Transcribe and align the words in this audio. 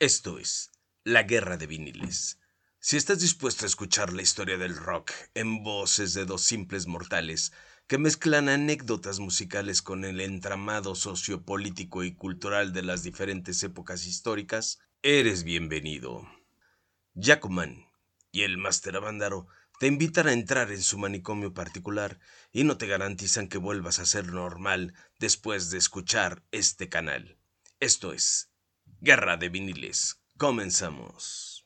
Esto 0.00 0.38
es 0.38 0.70
La 1.04 1.24
Guerra 1.24 1.58
de 1.58 1.66
Viniles. 1.66 2.38
Si 2.78 2.96
estás 2.96 3.20
dispuesto 3.20 3.66
a 3.66 3.68
escuchar 3.68 4.14
la 4.14 4.22
historia 4.22 4.56
del 4.56 4.74
rock 4.74 5.12
en 5.34 5.62
voces 5.62 6.14
de 6.14 6.24
dos 6.24 6.40
simples 6.40 6.86
mortales 6.86 7.52
que 7.86 7.98
mezclan 7.98 8.48
anécdotas 8.48 9.18
musicales 9.18 9.82
con 9.82 10.06
el 10.06 10.22
entramado 10.22 10.94
sociopolítico 10.94 12.02
y 12.02 12.14
cultural 12.14 12.72
de 12.72 12.80
las 12.80 13.02
diferentes 13.02 13.62
épocas 13.62 14.06
históricas, 14.06 14.78
eres 15.02 15.44
bienvenido. 15.44 16.26
Jacoman 17.14 17.84
y 18.32 18.44
el 18.44 18.56
Máster 18.56 18.96
Avándaro 18.96 19.48
te 19.80 19.86
invitan 19.86 20.28
a 20.28 20.32
entrar 20.32 20.72
en 20.72 20.80
su 20.80 20.96
manicomio 20.96 21.52
particular 21.52 22.20
y 22.52 22.64
no 22.64 22.78
te 22.78 22.86
garantizan 22.86 23.48
que 23.48 23.58
vuelvas 23.58 23.98
a 23.98 24.06
ser 24.06 24.32
normal 24.32 24.94
después 25.18 25.68
de 25.70 25.76
escuchar 25.76 26.42
este 26.52 26.88
canal. 26.88 27.36
Esto 27.80 28.14
es 28.14 28.49
Guerra 29.02 29.38
de 29.38 29.48
viniles. 29.48 30.16
Comenzamos. 30.36 31.64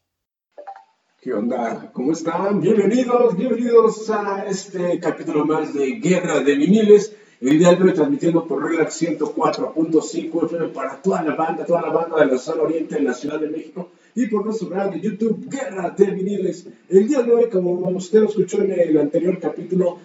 ¿Qué 1.20 1.34
onda? 1.34 1.90
¿Cómo 1.92 2.12
están? 2.12 2.60
Bienvenidos, 2.60 3.36
bienvenidos 3.36 4.08
a 4.08 4.44
este 4.46 5.00
capítulo 5.00 5.44
más 5.44 5.74
de 5.74 5.98
Guerra 5.98 6.38
de 6.38 6.54
viniles. 6.54 7.12
El 7.40 7.58
día 7.58 7.74
de 7.74 7.82
hoy 7.82 7.92
transmitiendo 7.92 8.46
por 8.46 8.62
Relax 8.62 9.02
104.5 9.02 10.46
FM 10.46 10.68
para 10.68 11.02
toda 11.02 11.24
la 11.24 11.34
banda, 11.34 11.66
toda 11.66 11.82
la 11.82 11.88
banda 11.88 12.20
de 12.20 12.26
la 12.26 12.38
zona 12.38 12.62
oriente 12.62 12.98
en 12.98 13.04
la 13.04 13.14
Ciudad 13.14 13.40
de 13.40 13.48
México 13.48 13.90
y 14.14 14.26
por 14.28 14.44
nuestro 14.44 14.68
canal 14.68 14.92
de 14.92 15.00
YouTube 15.00 15.48
Guerra 15.48 15.90
de 15.90 16.06
Viniles. 16.12 16.68
El 16.88 17.08
día 17.08 17.22
de 17.22 17.32
hoy, 17.32 17.50
como 17.50 17.72
usted 17.96 18.20
lo 18.20 18.28
escuchó 18.28 18.62
en 18.62 18.70
el 18.70 18.96
anterior 18.96 19.40
capítulo, 19.40 19.98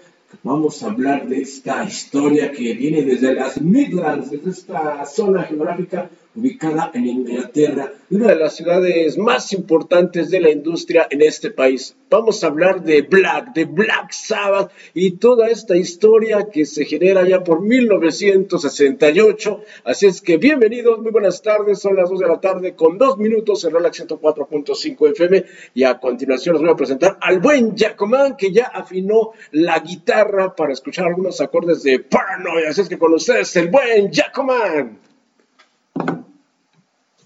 vamos 0.44 0.84
a 0.84 0.88
hablar 0.88 1.28
de 1.28 1.42
esta 1.42 1.84
historia 1.84 2.52
que 2.52 2.74
viene 2.74 3.04
desde 3.04 3.34
las 3.34 3.62
Midlands, 3.62 4.32
desde 4.32 4.52
esta 4.52 5.06
zona 5.06 5.44
geográfica 5.44 6.10
ubicada 6.36 6.92
en 6.94 7.08
Inglaterra, 7.08 7.92
una 8.12 8.28
de 8.28 8.36
las 8.36 8.56
ciudades 8.56 9.18
más 9.18 9.52
importantes 9.52 10.30
de 10.30 10.40
la 10.40 10.52
industria 10.52 11.08
en 11.10 11.22
este 11.22 11.50
país. 11.50 11.96
Vamos 12.10 12.44
a 12.44 12.48
hablar 12.48 12.84
de 12.84 13.02
Black, 13.02 13.54
de 13.54 13.66
Black 13.66 14.12
Sabbath 14.12 14.72
y 14.94 15.18
toda 15.18 15.48
esta 15.48 15.76
historia 15.76 16.48
que 16.52 16.66
se 16.66 16.86
genera 16.86 17.28
ya 17.28 17.44
por 17.44 17.62
1968. 17.62 19.62
Así 19.84 20.06
es 20.06 20.22
que 20.22 20.38
bienvenidos, 20.38 21.00
muy 21.00 21.12
buenas 21.12 21.42
tardes, 21.42 21.80
son 21.80 21.96
las 21.96 22.10
2 22.10 22.20
de 22.20 22.28
la 22.28 22.40
tarde 22.40 22.74
con 22.74 22.98
dos 22.98 23.18
minutos 23.18 23.64
en 23.66 23.74
Relax 23.74 24.08
104.5 24.08 25.12
FM 25.12 25.46
y 25.74 25.84
a 25.84 26.00
continuación 26.00 26.56
les 26.56 26.62
voy 26.62 26.72
a 26.72 26.76
presentar 26.76 27.18
al 27.22 27.40
buen 27.40 27.76
Jacoman 27.76 28.38
que 28.38 28.52
ya 28.52 28.66
afinó 28.66 29.32
la 29.52 29.80
guitarra 29.80 30.19
para 30.26 30.74
escuchar 30.74 31.08
algunos 31.08 31.40
acordes 31.40 31.84
de 31.84 32.00
Paranoia. 32.00 32.70
Así 32.70 32.82
es 32.82 32.90
que 32.90 32.98
con 32.98 33.14
ustedes 33.14 33.56
el 33.56 33.70
buen 33.70 34.12
Jacoman. 34.12 35.00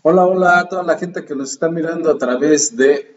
Hola, 0.04 0.26
hola 0.26 0.60
a 0.60 0.70
toda 0.70 0.84
la 0.84 0.98
gente 0.98 1.26
que 1.26 1.36
nos 1.36 1.52
está 1.52 1.70
mirando 1.70 2.12
a 2.12 2.18
través 2.18 2.76
de 2.76 3.16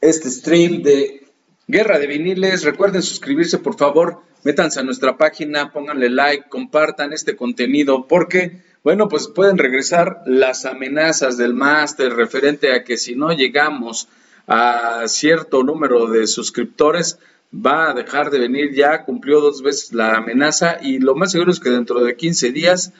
este 0.00 0.30
stream 0.30 0.82
de 0.82 1.28
Guerra 1.68 1.98
de 1.98 2.08
Viniles. 2.08 2.64
Recuerden 2.64 3.02
suscribirse, 3.02 3.58
por 3.58 3.76
favor. 3.76 4.22
Métanse 4.42 4.80
a 4.80 4.82
nuestra 4.82 5.16
página, 5.16 5.72
pónganle 5.72 6.10
like, 6.10 6.48
compartan 6.48 7.12
este 7.12 7.36
contenido, 7.36 8.06
porque, 8.08 8.62
bueno, 8.82 9.08
pues 9.08 9.28
pueden 9.28 9.58
regresar 9.58 10.22
las 10.26 10.64
amenazas 10.64 11.36
del 11.36 11.54
máster 11.54 12.14
referente 12.14 12.72
a 12.72 12.82
que 12.82 12.96
si 12.96 13.14
no 13.14 13.32
llegamos 13.32 14.08
a 14.48 15.02
cierto 15.06 15.62
número 15.62 16.06
de 16.06 16.26
suscriptores, 16.26 17.18
va 17.52 17.90
a 17.90 17.94
dejar 17.94 18.30
de 18.30 18.38
venir 18.38 18.72
ya, 18.74 19.04
cumplió 19.04 19.40
dos 19.40 19.62
veces 19.62 19.92
la 19.92 20.16
amenaza 20.16 20.78
y 20.82 20.98
lo 20.98 21.14
más 21.14 21.32
seguro 21.32 21.50
es 21.50 21.60
que 21.60 21.70
dentro 21.70 22.00
de 22.00 22.16
15 22.16 22.52
días 22.52 22.92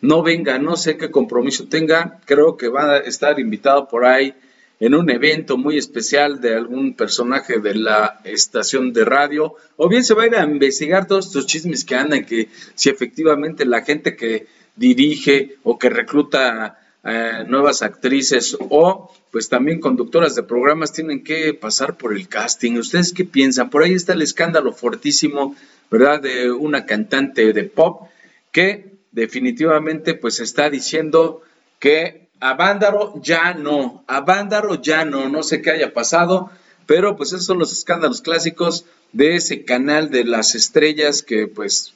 no 0.00 0.22
venga, 0.22 0.58
no 0.58 0.76
sé 0.76 0.96
qué 0.96 1.10
compromiso 1.10 1.66
tenga, 1.68 2.20
creo 2.24 2.56
que 2.56 2.68
va 2.68 2.92
a 2.92 2.98
estar 2.98 3.40
invitado 3.40 3.88
por 3.88 4.04
ahí 4.04 4.34
en 4.80 4.94
un 4.94 5.10
evento 5.10 5.56
muy 5.56 5.76
especial 5.76 6.40
de 6.40 6.54
algún 6.54 6.94
personaje 6.94 7.58
de 7.58 7.74
la 7.74 8.20
estación 8.22 8.92
de 8.92 9.04
radio, 9.04 9.56
o 9.76 9.88
bien 9.88 10.04
se 10.04 10.14
va 10.14 10.22
a 10.22 10.26
ir 10.26 10.36
a 10.36 10.44
investigar 10.44 11.08
todos 11.08 11.26
estos 11.26 11.46
chismes 11.46 11.84
que 11.84 11.96
andan, 11.96 12.24
que 12.24 12.48
si 12.76 12.88
efectivamente 12.88 13.64
la 13.64 13.82
gente 13.82 14.14
que 14.14 14.46
dirige 14.76 15.56
o 15.64 15.78
que 15.78 15.90
recluta 15.90 16.78
eh, 17.08 17.44
nuevas 17.46 17.82
actrices 17.82 18.56
o 18.68 19.10
pues 19.30 19.48
también 19.48 19.80
conductoras 19.80 20.34
de 20.34 20.42
programas 20.42 20.92
tienen 20.92 21.24
que 21.24 21.54
pasar 21.54 21.96
por 21.96 22.14
el 22.14 22.28
casting. 22.28 22.76
¿Ustedes 22.76 23.12
qué 23.12 23.24
piensan? 23.24 23.70
Por 23.70 23.82
ahí 23.82 23.94
está 23.94 24.12
el 24.12 24.22
escándalo 24.22 24.72
fortísimo, 24.72 25.56
¿verdad? 25.90 26.20
De 26.20 26.50
una 26.50 26.84
cantante 26.84 27.52
de 27.52 27.64
pop 27.64 28.08
que 28.52 28.98
definitivamente 29.12 30.14
pues 30.14 30.40
está 30.40 30.68
diciendo 30.70 31.42
que 31.78 32.28
a 32.40 32.54
Vándaro 32.54 33.14
ya 33.22 33.54
no, 33.54 34.04
a 34.06 34.20
Vándaro 34.20 34.80
ya 34.80 35.04
no, 35.04 35.28
no 35.28 35.42
sé 35.42 35.62
qué 35.62 35.70
haya 35.70 35.92
pasado, 35.92 36.50
pero 36.86 37.16
pues 37.16 37.32
esos 37.32 37.46
son 37.46 37.58
los 37.58 37.72
escándalos 37.72 38.22
clásicos 38.22 38.84
de 39.12 39.36
ese 39.36 39.64
canal 39.64 40.10
de 40.10 40.24
las 40.24 40.54
estrellas 40.54 41.22
que 41.22 41.46
pues 41.46 41.94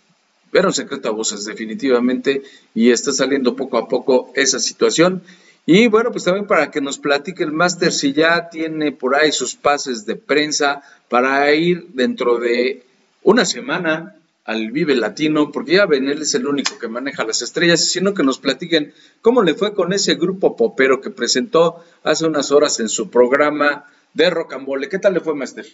era 0.53 0.69
un 0.69 0.75
secreto 0.75 1.09
a 1.09 1.13
voces 1.13 1.45
definitivamente 1.45 2.43
y 2.75 2.91
está 2.91 3.13
saliendo 3.13 3.57
poco 3.57 3.79
a 3.79 3.89
poco 3.89 4.33
esa 4.35 4.59
situación. 4.59 5.23
Y 5.65 5.87
bueno, 5.87 6.11
pues 6.11 6.25
también 6.25 6.47
para 6.47 6.71
que 6.71 6.81
nos 6.81 6.99
platique 6.99 7.45
el 7.45 7.53
máster 7.53 7.93
si 7.93 8.13
ya 8.13 8.49
tiene 8.51 8.93
por 8.93 9.15
ahí 9.15 9.33
sus 9.33 9.55
pases 9.55 10.05
de 10.07 10.17
prensa 10.17 10.83
para 11.09 11.53
ir 11.55 11.89
dentro 11.95 12.39
de 12.39 12.83
una 13.23 13.45
semana 13.45 14.17
al 14.45 14.73
Vive 14.73 14.97
Latino, 14.97 15.53
porque 15.53 15.75
ya 15.75 15.87
ven, 15.87 16.09
él 16.09 16.23
es 16.23 16.35
el 16.35 16.47
único 16.47 16.79
que 16.79 16.89
maneja 16.89 17.25
las 17.25 17.43
estrellas, 17.43 17.85
sino 17.89 18.12
que 18.12 18.25
nos 18.25 18.39
platiquen 18.39 18.93
cómo 19.21 19.43
le 19.43 19.55
fue 19.55 19.73
con 19.73 19.93
ese 19.93 20.17
grupo 20.17 20.57
popero 20.57 21.01
que 21.01 21.11
presentó 21.11 21.85
hace 22.03 22.27
unas 22.27 22.51
horas 22.51 22.81
en 22.81 22.89
su 22.89 23.09
programa 23.09 23.85
de 24.15 24.31
Rocambole. 24.31 24.89
¿Qué 24.89 24.99
tal 24.99 25.15
le 25.15 25.21
fue, 25.21 25.35
Master? 25.35 25.67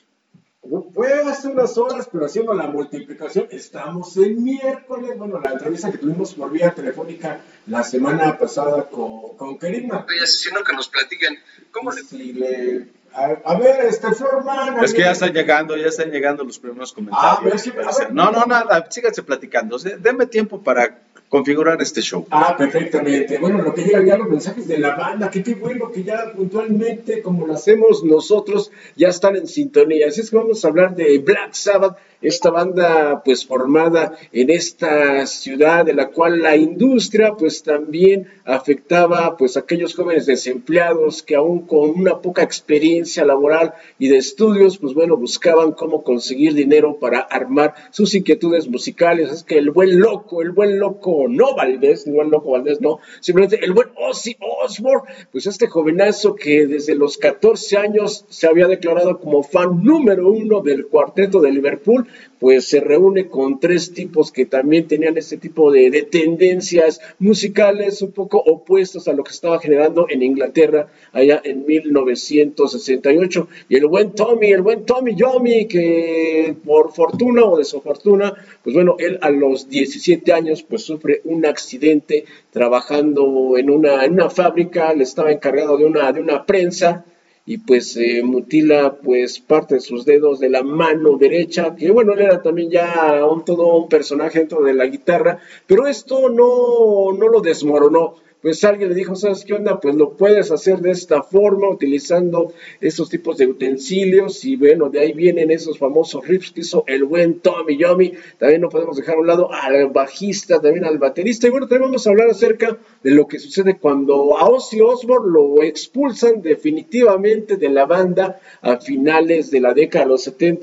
Fue 0.95 1.23
hace 1.23 1.49
unas 1.49 1.79
horas, 1.79 2.09
pero 2.11 2.27
haciendo 2.27 2.53
la 2.55 2.67
multiplicación, 2.67 3.47
estamos 3.51 4.17
el 4.17 4.37
miércoles, 4.37 5.17
bueno, 5.17 5.41
la 5.41 5.53
entrevista 5.53 5.91
que 5.91 5.99
tuvimos 5.99 6.34
por 6.34 6.51
vía 6.51 6.73
telefónica 6.73 7.41
la 7.67 7.83
semana 7.83 8.37
pasada 8.37 8.84
con, 8.89 9.37
con 9.37 9.59
Kerima. 9.59 10.06
Sino 10.27 10.62
que 10.62 10.73
nos 10.75 10.89
platiquen 10.89 11.39
cómo 11.73 11.91
le 11.93 12.89
a, 13.15 13.59
ver, 13.59 13.87
este 13.87 14.12
Florman. 14.15 14.84
Es 14.84 14.93
que 14.93 15.01
ya 15.01 15.12
están 15.12 15.33
llegando, 15.33 15.77
ya 15.77 15.87
están 15.87 16.11
llegando 16.11 16.45
los 16.45 16.59
primeros 16.59 16.93
comentarios. 16.93 17.67
Ah, 17.67 18.09
no, 18.11 18.31
no, 18.31 18.45
nada, 18.45 18.87
síganse 18.91 19.23
platicando. 19.23 19.79
Denme 19.79 20.27
tiempo 20.27 20.62
para 20.62 20.99
configurar 21.29 21.81
este 21.83 22.01
show. 22.01 22.27
Ah, 22.31 22.55
perfectamente. 22.56 23.39
Bueno, 23.39 23.62
lo 23.62 23.75
que 23.75 23.83
llegan 23.83 24.06
ya 24.06 24.17
los 24.17 24.29
mensajes 24.29 24.67
de 24.67 24.79
la 24.79 24.97
banda, 24.97 25.31
que 25.31 25.43
qué 25.43 25.55
bueno 25.55 25.91
que 25.91 26.03
ya 26.05 26.33
puntualmente, 26.34 27.23
como 27.23 27.47
lo 27.47 27.55
hacemos 27.55 28.05
nosotros, 28.05 28.71
ya 28.97 29.09
están 29.09 29.37
en 29.37 29.47
sintonía. 29.47 30.09
Así 30.09 30.21
es 30.21 30.31
que 30.31 30.37
vamos 30.37 30.65
a 30.65 30.69
hablar 30.69 30.95
de 30.95 31.19
Black 31.19 31.53
Sabbath, 31.53 31.99
esta 32.21 32.51
banda 32.51 33.23
pues 33.25 33.47
formada 33.47 34.19
en 34.33 34.51
esta 34.51 35.25
ciudad 35.27 35.84
de 35.84 35.95
la 35.95 36.09
cual 36.09 36.43
la 36.43 36.56
industria 36.56 37.35
pues 37.39 37.62
también 37.62 38.27
afectaba 38.45 39.37
pues 39.37 39.56
a 39.56 39.61
aquellos 39.61 39.95
jóvenes 39.95 40.27
desempleados 40.27 41.23
que 41.23 41.37
aún 41.37 41.61
con 41.61 41.91
una 41.91 42.21
poca 42.21 42.43
experiencia 42.43 43.25
laboral 43.25 43.75
y 44.00 44.09
de 44.09 44.17
estudios 44.17 44.79
pues 44.79 44.95
bueno 44.95 45.17
buscaban 45.17 45.73
cómo 45.73 46.03
conseguir 46.03 46.55
dinero 46.55 46.99
para 46.99 47.21
armar 47.21 47.75
sus 47.91 48.15
inquietudes 48.15 48.67
musicales. 48.67 49.31
Es 49.31 49.43
que 49.45 49.59
el 49.59 49.71
buen 49.71 50.00
loco, 50.00 50.43
el 50.43 50.50
buen 50.50 50.79
loco 50.79 51.07
no 51.28 51.54
Valdés, 51.54 52.06
no 52.06 52.22
el 52.22 52.28
loco 52.28 52.52
Valdés, 52.52 52.80
no, 52.80 52.98
simplemente 53.20 53.64
el 53.64 53.72
buen 53.72 53.88
Ozzy 53.96 54.36
Osbourne, 54.41 55.10
pues 55.32 55.46
este 55.46 55.66
jovenazo 55.66 56.34
que 56.34 56.66
desde 56.66 56.94
los 56.94 57.19
14 57.19 57.76
años 57.76 58.24
se 58.28 58.46
había 58.46 58.66
declarado 58.66 59.19
como 59.19 59.42
fan 59.42 59.82
número 59.82 60.30
uno 60.30 60.60
del 60.60 60.86
cuarteto 60.86 61.41
de 61.41 61.52
Liverpool, 61.52 62.06
pues 62.38 62.69
se 62.69 62.81
reúne 62.81 63.28
con 63.28 63.59
tres 63.60 63.93
tipos 63.93 64.31
que 64.31 64.47
también 64.47 64.87
tenían 64.87 65.16
este 65.16 65.37
tipo 65.37 65.72
de, 65.72 65.88
tendencias 66.10 67.00
musicales 67.19 68.00
un 68.03 68.12
poco 68.12 68.38
opuestos 68.38 69.09
a 69.09 69.12
lo 69.12 69.25
que 69.25 69.32
estaba 69.32 69.59
generando 69.59 70.06
en 70.09 70.22
Inglaterra 70.22 70.88
allá 71.12 71.40
en 71.44 71.67
1968. 71.67 73.49
Y 73.69 73.76
el 73.76 73.87
buen 73.87 74.12
Tommy, 74.12 74.52
el 74.52 74.62
buen 74.62 74.85
Tommy 74.85 75.14
Yomi, 75.14 75.67
que 75.67 76.55
por 76.64 76.93
fortuna 76.93 77.44
o 77.44 77.58
de 77.58 77.64
su 77.64 77.81
fortuna, 77.81 78.35
pues 78.62 78.75
bueno, 78.75 78.96
él 78.99 79.19
a 79.23 79.31
los 79.31 79.69
17 79.69 80.32
años 80.32 80.62
pues 80.62 80.82
sufre 80.82 81.20
un 81.25 81.44
accidente 81.46 82.25
trabajando 82.50 83.56
en 83.56 83.70
una, 83.70 84.05
en 84.05 84.12
una 84.12 84.31
fábrica, 84.31 84.93
le 84.94 85.05
estaba 85.05 85.32
encargado 85.32 85.76
de 85.76 85.85
una, 85.85 86.12
de 86.12 86.20
una 86.20 86.44
prensa 86.44 87.05
y 87.49 87.56
pues 87.56 87.97
eh, 87.97 88.23
mutila 88.23 88.99
pues 89.03 89.41
parte 89.41 89.77
de 89.77 89.81
sus 89.81 90.05
dedos 90.05 90.39
de 90.39 90.50
la 90.50 90.62
mano 90.62 91.17
derecha, 91.17 91.75
que 91.75 91.91
bueno, 91.91 92.12
él 92.12 92.21
era 92.21 92.43
también 92.43 92.71
ya 92.71 93.25
un, 93.25 93.43
todo 93.43 93.75
un 93.79 93.89
personaje 93.89 94.41
dentro 94.41 94.62
de 94.62 94.75
la 94.75 94.85
guitarra, 94.85 95.39
pero 95.67 95.87
esto 95.87 96.29
no, 96.29 97.17
no 97.19 97.29
lo 97.31 97.41
desmoronó, 97.41 98.17
pues 98.40 98.62
alguien 98.64 98.90
le 98.90 98.94
dijo, 98.94 99.17
¿sabes 99.17 99.44
qué 99.44 99.55
onda? 99.55 99.81
Pues 99.81 99.94
lo 99.94 100.17
puedes 100.17 100.50
hacer 100.52 100.81
de 100.81 100.93
esta 100.93 101.23
forma, 101.23 101.69
utilizando 101.69 102.52
esos 102.81 103.08
tipos 103.08 103.37
de 103.38 103.46
utensilios, 103.46 104.44
y 104.44 104.56
bueno, 104.56 104.88
de 104.90 105.00
ahí 105.00 105.12
vienen 105.12 105.50
esos 105.50 105.79
famosos 105.79 106.26
riffs 106.26 106.52
que 106.52 106.61
hizo 106.61 106.85
el 106.87 107.05
buen 107.05 107.40
Tommy 107.40 107.76
Yomi. 107.76 108.12
También 108.38 108.61
no 108.61 108.69
podemos 108.69 108.96
dejar 108.96 109.17
a 109.17 109.20
un 109.20 109.26
lado 109.26 109.50
al 109.52 109.88
bajista, 109.88 110.61
también 110.61 110.85
al 110.85 110.99
baterista, 110.99 111.46
y 111.46 111.50
bueno, 111.50 111.67
también 111.67 111.90
vamos 111.90 112.06
a 112.06 112.11
hablar 112.11 112.31
acerca 112.31 112.79
de 113.02 113.11
lo 113.11 113.26
que 113.26 113.38
sucede 113.38 113.79
cuando 113.79 114.38
a 114.38 114.49
Ozzy 114.49 114.81
Osbourne 114.81 115.32
lo 115.32 115.62
expulsan 115.62 116.43
definitivamente 116.43 117.56
de 117.56 117.69
la 117.69 117.87
banda 117.87 118.40
a 118.61 118.76
finales 118.76 119.50
de 119.50 119.61
la 119.61 119.75
década 119.75 120.05
de 120.05 120.11
los 120.11 120.23
70 120.23 120.58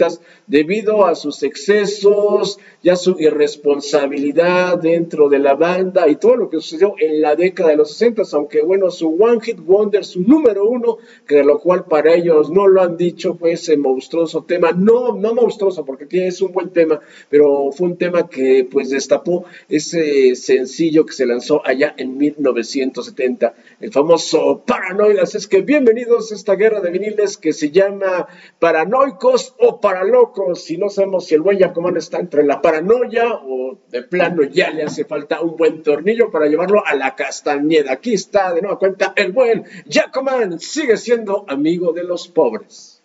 debido 0.48 1.06
a 1.06 1.16
sus 1.16 1.44
excesos, 1.44 2.60
ya 2.83 2.95
su 2.95 3.16
irresponsabilidad 3.19 4.77
dentro 4.77 5.30
de 5.30 5.39
la 5.39 5.56
banda 5.56 6.07
y 6.07 6.18
todo 6.18 6.36
lo 6.36 6.50
que 6.50 6.57
sucedió 6.57 6.95
en 7.00 7.22
la 7.22 7.36
década 7.36 7.64
de 7.67 7.75
los 7.75 7.91
60, 7.91 8.23
aunque 8.33 8.62
bueno, 8.62 8.91
su 8.91 9.15
One 9.19 9.39
Hit 9.41 9.59
Wonder, 9.59 10.03
su 10.06 10.21
número 10.21 10.67
uno, 10.67 10.97
que 11.27 11.35
de 11.35 11.44
lo 11.44 11.59
cual 11.59 11.85
para 11.85 12.13
ellos 12.13 12.50
no 12.50 12.67
lo 12.67 12.81
han 12.81 12.97
dicho, 12.97 13.35
fue 13.35 13.53
ese 13.53 13.77
monstruoso 13.77 14.44
tema, 14.44 14.71
no, 14.71 15.13
no 15.15 15.33
monstruoso, 15.33 15.85
porque 15.85 16.07
es 16.12 16.41
un 16.41 16.51
buen 16.51 16.69
tema, 16.69 17.00
pero 17.29 17.71
fue 17.71 17.88
un 17.88 17.97
tema 17.97 18.29
que 18.29 18.67
pues 18.69 18.89
destapó 18.89 19.45
ese 19.69 20.35
sencillo 20.35 21.06
que 21.06 21.13
se 21.13 21.25
lanzó 21.25 21.62
allá 21.65 21.94
en 21.97 22.17
1970, 22.17 23.53
el 23.81 23.91
famoso 23.91 24.63
Paranoidas. 24.65 25.35
Es 25.35 25.47
que 25.47 25.62
bienvenidos 25.62 26.31
a 26.31 26.35
esta 26.35 26.56
guerra 26.56 26.81
de 26.81 26.91
viniles 26.91 27.38
que 27.38 27.53
se 27.53 27.71
llama 27.71 28.27
Paranoicos 28.59 29.56
o 29.59 29.79
Paralocos, 29.79 30.63
si 30.63 30.77
no 30.77 30.89
sabemos 30.89 31.25
si 31.25 31.35
el 31.35 31.41
buen 31.41 31.57
Yacomán 31.57 31.97
está 31.97 32.19
entre 32.19 32.44
la 32.44 32.62
paranoia 32.62 33.35
o 33.44 33.77
de 33.89 34.03
plano 34.03 34.44
ya 34.44 34.69
le 34.69 34.83
hace 34.83 35.06
falta 35.06 35.41
un 35.41 35.56
buen 35.56 35.83
tornillo 35.83 36.31
para 36.31 36.47
llevarlo 36.47 36.85
a 36.85 36.95
la 36.95 37.15
Aquí 37.90 38.13
está 38.13 38.54
de 38.54 38.62
nueva 38.62 38.80
cuenta 38.80 39.13
el 39.16 39.31
buen 39.31 39.66
Jacoman, 39.90 40.60
sigue 40.60 40.98
siendo 40.98 41.46
amigo 41.48 41.94
de 41.94 42.04
los 42.04 42.28
pobres. 42.28 43.02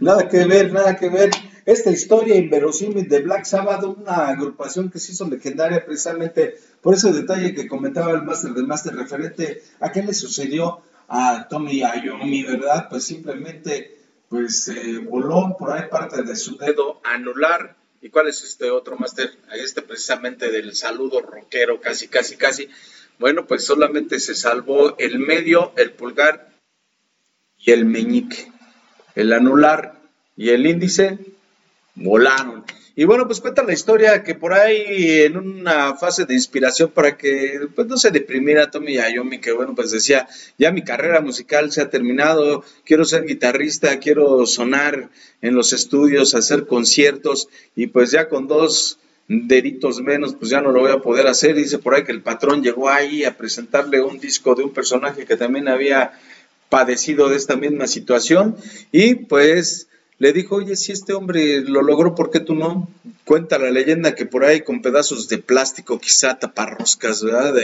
Nada 0.00 0.28
que 0.28 0.44
ver, 0.44 0.72
nada 0.72 0.96
que 0.96 1.08
ver. 1.08 1.30
Esta 1.64 1.90
historia 1.90 2.36
inverosímil 2.36 3.08
de 3.08 3.20
Black 3.20 3.44
Sabbath, 3.44 3.84
una 3.84 4.28
agrupación 4.28 4.90
que 4.90 4.98
se 4.98 5.12
hizo 5.12 5.28
legendaria 5.28 5.84
precisamente 5.84 6.56
por 6.80 6.94
ese 6.94 7.12
detalle 7.12 7.54
que 7.54 7.68
comentaba 7.68 8.12
el 8.12 8.22
máster 8.22 8.52
del 8.52 8.66
máster 8.66 8.94
referente 8.94 9.62
a 9.78 9.92
qué 9.92 10.02
le 10.02 10.14
sucedió 10.14 10.80
a 11.08 11.46
Tommy 11.48 11.82
Ayomi, 11.82 12.42
¿verdad? 12.44 12.88
Pues 12.88 13.04
simplemente 13.04 13.96
pues 14.28 14.68
eh, 14.68 14.98
voló 14.98 15.56
por 15.58 15.72
ahí 15.72 15.88
parte 15.90 16.22
de 16.22 16.36
su 16.36 16.56
dedo 16.56 17.00
anular 17.04 17.76
¿Y 18.02 18.08
cuál 18.08 18.28
es 18.28 18.42
este 18.42 18.70
otro 18.70 18.96
máster? 18.96 19.30
Este 19.52 19.82
precisamente 19.82 20.50
del 20.50 20.74
saludo 20.74 21.20
rockero, 21.20 21.80
casi, 21.80 22.08
casi, 22.08 22.36
casi. 22.36 22.68
Bueno, 23.20 23.46
pues 23.46 23.66
solamente 23.66 24.18
se 24.18 24.34
salvó 24.34 24.96
el 24.98 25.18
medio, 25.18 25.74
el 25.76 25.92
pulgar 25.92 26.48
y 27.58 27.70
el 27.70 27.84
meñique. 27.84 28.50
El 29.14 29.34
anular 29.34 30.00
y 30.38 30.48
el 30.48 30.66
índice 30.66 31.18
volaron. 31.96 32.64
Y 32.96 33.04
bueno, 33.04 33.26
pues 33.26 33.42
cuenta 33.42 33.62
la 33.62 33.74
historia 33.74 34.22
que 34.22 34.34
por 34.34 34.54
ahí 34.54 35.20
en 35.20 35.36
una 35.36 35.96
fase 35.96 36.24
de 36.24 36.32
inspiración 36.32 36.92
para 36.92 37.18
que 37.18 37.68
pues 37.74 37.86
no 37.88 37.98
se 37.98 38.10
deprimiera 38.10 38.70
Tommy 38.70 38.96
Ayomi, 38.96 39.38
que 39.38 39.52
bueno, 39.52 39.74
pues 39.74 39.90
decía, 39.90 40.26
ya 40.56 40.72
mi 40.72 40.82
carrera 40.82 41.20
musical 41.20 41.70
se 41.70 41.82
ha 41.82 41.90
terminado, 41.90 42.64
quiero 42.86 43.04
ser 43.04 43.26
guitarrista, 43.26 43.98
quiero 43.98 44.46
sonar 44.46 45.10
en 45.42 45.54
los 45.54 45.74
estudios, 45.74 46.34
hacer 46.34 46.66
conciertos 46.66 47.50
y 47.76 47.88
pues 47.88 48.12
ya 48.12 48.30
con 48.30 48.48
dos 48.48 48.98
deditos 49.32 50.00
menos, 50.00 50.34
pues 50.34 50.50
ya 50.50 50.60
no 50.60 50.72
lo 50.72 50.80
voy 50.80 50.90
a 50.90 50.98
poder 50.98 51.28
hacer. 51.28 51.54
Dice 51.54 51.78
por 51.78 51.94
ahí 51.94 52.02
que 52.02 52.10
el 52.10 52.20
patrón 52.20 52.64
llegó 52.64 52.88
ahí 52.88 53.24
a 53.24 53.36
presentarle 53.36 54.02
un 54.02 54.18
disco 54.18 54.56
de 54.56 54.64
un 54.64 54.72
personaje 54.72 55.24
que 55.24 55.36
también 55.36 55.68
había 55.68 56.18
padecido 56.68 57.28
de 57.28 57.36
esta 57.36 57.54
misma 57.54 57.86
situación 57.86 58.56
y 58.90 59.14
pues 59.14 59.86
le 60.18 60.32
dijo, 60.32 60.56
oye, 60.56 60.74
si 60.74 60.90
este 60.90 61.12
hombre 61.12 61.60
lo 61.60 61.80
logró, 61.80 62.16
¿por 62.16 62.30
qué 62.30 62.40
tú 62.40 62.56
no? 62.56 62.90
Cuenta 63.24 63.58
la 63.58 63.70
leyenda 63.70 64.16
que 64.16 64.26
por 64.26 64.44
ahí 64.44 64.62
con 64.62 64.82
pedazos 64.82 65.28
de 65.28 65.38
plástico, 65.38 66.00
quizá 66.00 66.36
taparroscas, 66.38 67.22
¿verdad? 67.22 67.54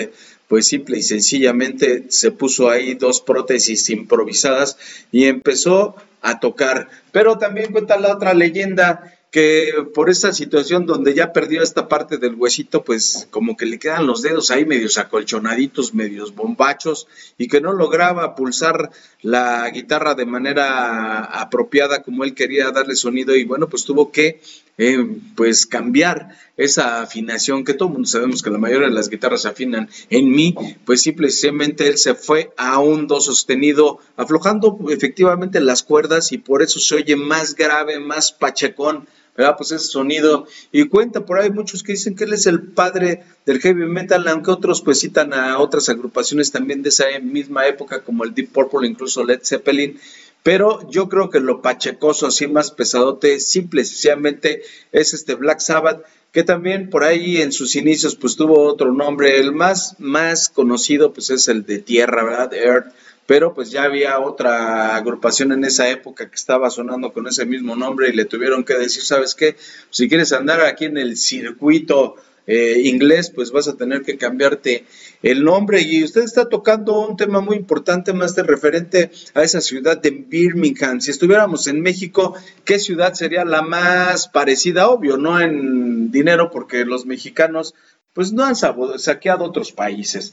Pues 0.47 0.69
simple 0.69 0.99
y 0.99 1.03
sencillamente 1.03 2.05
se 2.11 2.31
puso 2.31 2.71
ahí 2.71 2.95
dos 2.95 3.21
prótesis 3.21 3.91
improvisadas 3.91 4.79
y 5.11 5.25
empezó 5.25 5.97
a 6.23 6.39
tocar. 6.39 6.89
Pero 7.11 7.39
también 7.39 7.73
cuenta 7.73 7.99
la 7.99 8.15
otra 8.15 8.35
leyenda 8.35 9.16
que 9.31 9.73
por 9.95 10.09
esta 10.09 10.33
situación 10.33 10.87
donde 10.87 11.15
ya 11.15 11.33
perdió 11.33 11.63
esta 11.63 11.89
parte 11.89 12.19
del 12.19 12.35
huesito, 12.35 12.85
pues 12.85 13.27
como 13.31 13.57
que 13.57 13.67
le 13.67 13.79
quedan 13.79 14.07
los 14.07 14.23
dedos 14.23 14.51
ahí 14.51 14.65
medios 14.65 14.99
acolchonaditos, 14.99 15.95
medios 15.95 16.35
bombachos, 16.35 17.07
y 17.37 17.49
que 17.49 17.61
no 17.61 17.73
lograba 17.73 18.35
pulsar 18.35 18.91
la 19.23 19.69
guitarra 19.71 20.15
de 20.15 20.27
manera 20.27 21.25
apropiada 21.25 22.03
como 22.03 22.25
él 22.25 22.35
quería 22.35 22.71
darle 22.71 22.97
sonido, 22.97 23.37
y 23.37 23.45
bueno, 23.45 23.69
pues 23.69 23.85
tuvo 23.85 24.11
que 24.11 24.41
eh, 24.79 25.07
pues 25.35 25.67
cambiar 25.67 26.37
esa 26.57 27.03
afinación 27.03 27.65
que 27.65 27.75
todo 27.75 27.89
mundo 27.89 28.09
sabemos 28.09 28.43
que 28.43 28.51
la 28.51 28.59
mayoría 28.59 28.89
de 28.89 28.95
las 28.95 29.11
guitarras 29.11 29.43
se 29.43 29.49
afinan 29.49 29.89
en 30.11 30.31
mi, 30.31 30.55
pues 30.85 31.03
simplemente 31.03 31.89
él 31.89 31.99
se 31.99 32.15
fue 32.15 32.53
a 32.57 32.79
un 32.79 33.07
do 33.07 33.21
sostenido, 33.21 33.99
aflojando 34.17 34.79
efectivamente 34.89 35.61
las 35.61 35.83
cuerdas 35.83 36.33
y 36.33 36.39
por 36.39 36.63
eso 36.63 36.81
se 36.81 36.95
oye 36.95 37.17
más 37.17 37.55
grave, 37.55 38.01
más 38.01 38.33
pachecón 38.33 39.07
¿verdad? 39.37 39.57
Pues 39.57 39.73
ese 39.73 39.87
sonido. 39.87 40.47
Y 40.73 40.89
cuenta 40.89 41.25
por 41.25 41.39
ahí 41.39 41.51
muchos 41.51 41.83
que 41.83 41.93
dicen 41.93 42.17
que 42.17 42.25
él 42.25 42.33
es 42.33 42.47
el 42.47 42.63
padre 42.63 43.23
del 43.45 43.61
heavy 43.61 43.87
metal, 43.87 44.27
aunque 44.29 44.51
otros 44.51 44.83
pues 44.83 45.01
citan 45.01 45.35
a 45.35 45.59
otras 45.59 45.89
agrupaciones 45.89 46.51
también 46.51 46.83
de 46.83 46.89
esa 46.89 47.05
misma 47.23 47.67
época, 47.67 48.03
como 48.03 48.25
el 48.25 48.35
Deep 48.35 48.53
Purple, 48.53 48.89
incluso 48.89 49.25
Led 49.25 49.41
Zeppelin. 49.45 49.99
Pero 50.43 50.89
yo 50.91 51.09
creo 51.09 51.29
que 51.29 51.41
lo 51.41 51.61
pachecoso, 51.61 52.29
así 52.29 52.47
más 52.47 52.71
pesadote, 52.71 53.41
simple 53.41 53.83
y 53.83 53.85
sencillamente, 53.85 54.63
es 54.93 55.13
este 55.13 55.35
Black 55.35 55.59
Sabbath, 55.59 56.05
que 56.33 56.43
también 56.43 56.91
por 56.91 57.05
ahí 57.05 57.41
en 57.41 57.53
sus 57.53 57.77
inicios 57.77 58.15
pues 58.17 58.37
tuvo 58.37 58.65
otro 58.65 58.93
nombre. 58.93 59.39
El 59.39 59.53
más, 59.53 59.97
más 59.99 60.49
conocido 60.49 61.13
pues 61.13 61.31
es 61.31 61.49
el 61.49 61.65
de 61.65 61.79
Tierra, 61.79 62.25
¿verdad? 62.25 62.53
Earth 62.55 62.93
pero 63.27 63.53
pues 63.55 63.71
ya 63.71 63.83
había 63.83 64.21
otra 64.21 64.95
agrupación 64.95 65.53
en 65.53 65.65
esa 65.65 65.89
época 65.91 66.31
que 66.31 66.37
estaba 66.37 66.71
sonando 66.71 67.13
con 67.13 67.27
ese 67.27 67.45
mismo 67.45 67.75
nombre 67.75 68.09
y 68.09 68.13
le 68.13 68.25
tuvieron 68.25 68.65
que 68.65 68.75
decir, 68.75 69.03
¿sabes 69.03 69.35
qué? 69.35 69.57
Si 69.91 70.09
quieres 70.09 70.33
andar 70.33 70.61
aquí 70.61 70.85
en 70.85 70.97
el 70.97 71.17
circuito 71.17 72.17
eh, 72.47 72.81
inglés, 72.85 73.31
pues 73.31 73.51
vas 73.51 73.69
a 73.69 73.77
tener 73.77 74.03
que 74.03 74.17
cambiarte 74.17 74.85
el 75.23 75.45
nombre. 75.45 75.83
Y 75.83 76.05
usted 76.05 76.23
está 76.23 76.49
tocando 76.49 77.01
un 77.01 77.17
tema 77.17 77.41
muy 77.41 77.57
importante, 77.57 78.13
más 78.13 78.35
de 78.35 78.43
referente 78.43 79.11
a 79.35 79.43
esa 79.43 79.61
ciudad 79.61 80.01
de 80.01 80.11
Birmingham. 80.11 81.01
Si 81.01 81.11
estuviéramos 81.11 81.67
en 81.67 81.81
México, 81.81 82.35
¿qué 82.65 82.79
ciudad 82.79 83.15
sería 83.15 83.45
la 83.45 83.63
más 83.63 84.29
parecida? 84.29 84.89
Obvio, 84.89 85.17
no 85.17 85.41
en 85.41 86.11
dinero, 86.11 86.51
porque 86.51 86.85
los 86.85 87.07
mexicanos 87.07 87.75
pues 88.17 88.33
no 88.33 88.45
han 88.45 88.57
saqueado 88.57 89.45
otros 89.45 89.73
países. 89.73 90.33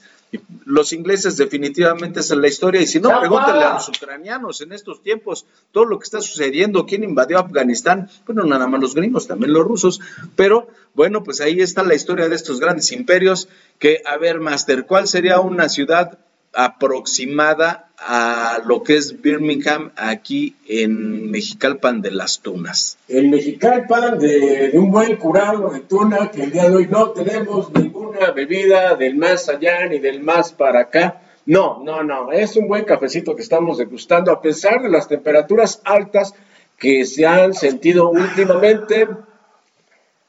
Los 0.63 0.93
ingleses 0.93 1.35
definitivamente 1.35 2.21
es 2.21 2.29
la 2.29 2.47
historia. 2.47 2.79
Y 2.79 2.87
si 2.87 3.01
no, 3.01 3.19
pregúntale 3.19 3.61
a 3.61 3.73
los 3.73 3.89
ucranianos 3.89 4.61
en 4.61 4.71
estos 4.71 5.03
tiempos 5.03 5.45
todo 5.73 5.83
lo 5.83 5.99
que 5.99 6.05
está 6.05 6.21
sucediendo, 6.21 6.85
quién 6.85 7.03
invadió 7.03 7.39
Afganistán, 7.39 8.09
bueno, 8.25 8.45
nada 8.45 8.67
más 8.67 8.79
los 8.79 8.95
gringos, 8.95 9.27
también 9.27 9.51
los 9.51 9.65
rusos, 9.65 9.99
pero 10.37 10.69
bueno, 10.93 11.25
pues 11.25 11.41
ahí 11.41 11.59
está 11.59 11.83
la 11.83 11.93
historia 11.93 12.29
de 12.29 12.35
estos 12.35 12.61
grandes 12.61 12.89
imperios 12.93 13.49
que, 13.79 14.01
a 14.05 14.15
ver, 14.15 14.39
Master, 14.39 14.85
¿cuál 14.85 15.09
sería 15.09 15.41
una 15.41 15.67
ciudad 15.67 16.19
aproximada 16.53 17.89
a 17.97 18.61
lo 18.65 18.83
que 18.83 18.97
es 18.97 19.21
Birmingham 19.21 19.91
aquí 19.95 20.55
en 20.67 21.31
Mexicalpan 21.31 22.01
de 22.01 22.11
las 22.11 22.39
Tunas. 22.41 22.97
En 23.07 23.29
Mexicalpan 23.29 24.19
de, 24.19 24.71
un 24.73 24.91
buen 24.91 25.15
curado 25.15 25.69
de 25.69 25.81
tuna 25.81 26.29
que 26.29 26.43
el 26.43 26.51
día 26.51 26.69
de 26.69 26.75
hoy 26.75 26.87
no 26.87 27.11
tenemos 27.11 27.73
ninguna 27.73 28.31
bebida 28.31 28.95
del 28.95 29.15
más 29.15 29.49
allá 29.49 29.87
ni 29.87 29.99
del 29.99 30.21
más 30.21 30.51
para 30.51 30.81
acá. 30.81 31.21
No, 31.45 31.81
no, 31.83 32.03
no, 32.03 32.31
es 32.31 32.55
un 32.55 32.67
buen 32.67 32.85
cafecito 32.85 33.35
que 33.35 33.41
estamos 33.41 33.77
degustando 33.77 34.31
a 34.31 34.41
pesar 34.41 34.81
de 34.81 34.89
las 34.89 35.07
temperaturas 35.07 35.81
altas 35.83 36.33
que 36.77 37.05
se 37.05 37.25
han 37.25 37.53
sentido 37.53 38.09
últimamente 38.09 39.07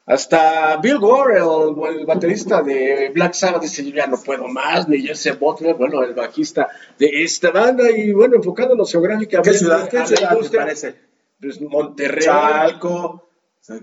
hasta 0.07 0.77
Bill 0.77 0.99
Gore, 0.99 1.39
el, 1.39 2.05
baterista 2.05 2.61
de 2.61 3.09
Black 3.13 3.33
Sabbath, 3.33 3.63
dice, 3.63 3.83
yo 3.83 3.95
ya 3.95 4.05
no 4.05 4.17
puedo 4.21 4.47
más, 4.47 4.87
ni 4.87 4.99
Jesse 5.01 5.37
Butler, 5.39 5.75
bueno, 5.75 6.03
el 6.03 6.13
bajista 6.13 6.69
de 6.99 7.23
esta 7.23 7.49
banda, 7.49 7.89
y 7.89 8.11
bueno, 8.11 8.35
enfocándonos 8.35 8.91
geográficamente. 8.91 9.51
¿Qué 9.51 9.57
ciudad, 9.57 9.89
qué 9.89 10.05
ciudad 10.05 10.37
te 10.37 10.57
parece? 10.57 10.95
Pues 11.41 11.59
Monterrey. 11.59 12.23
Chalco, 12.23 13.29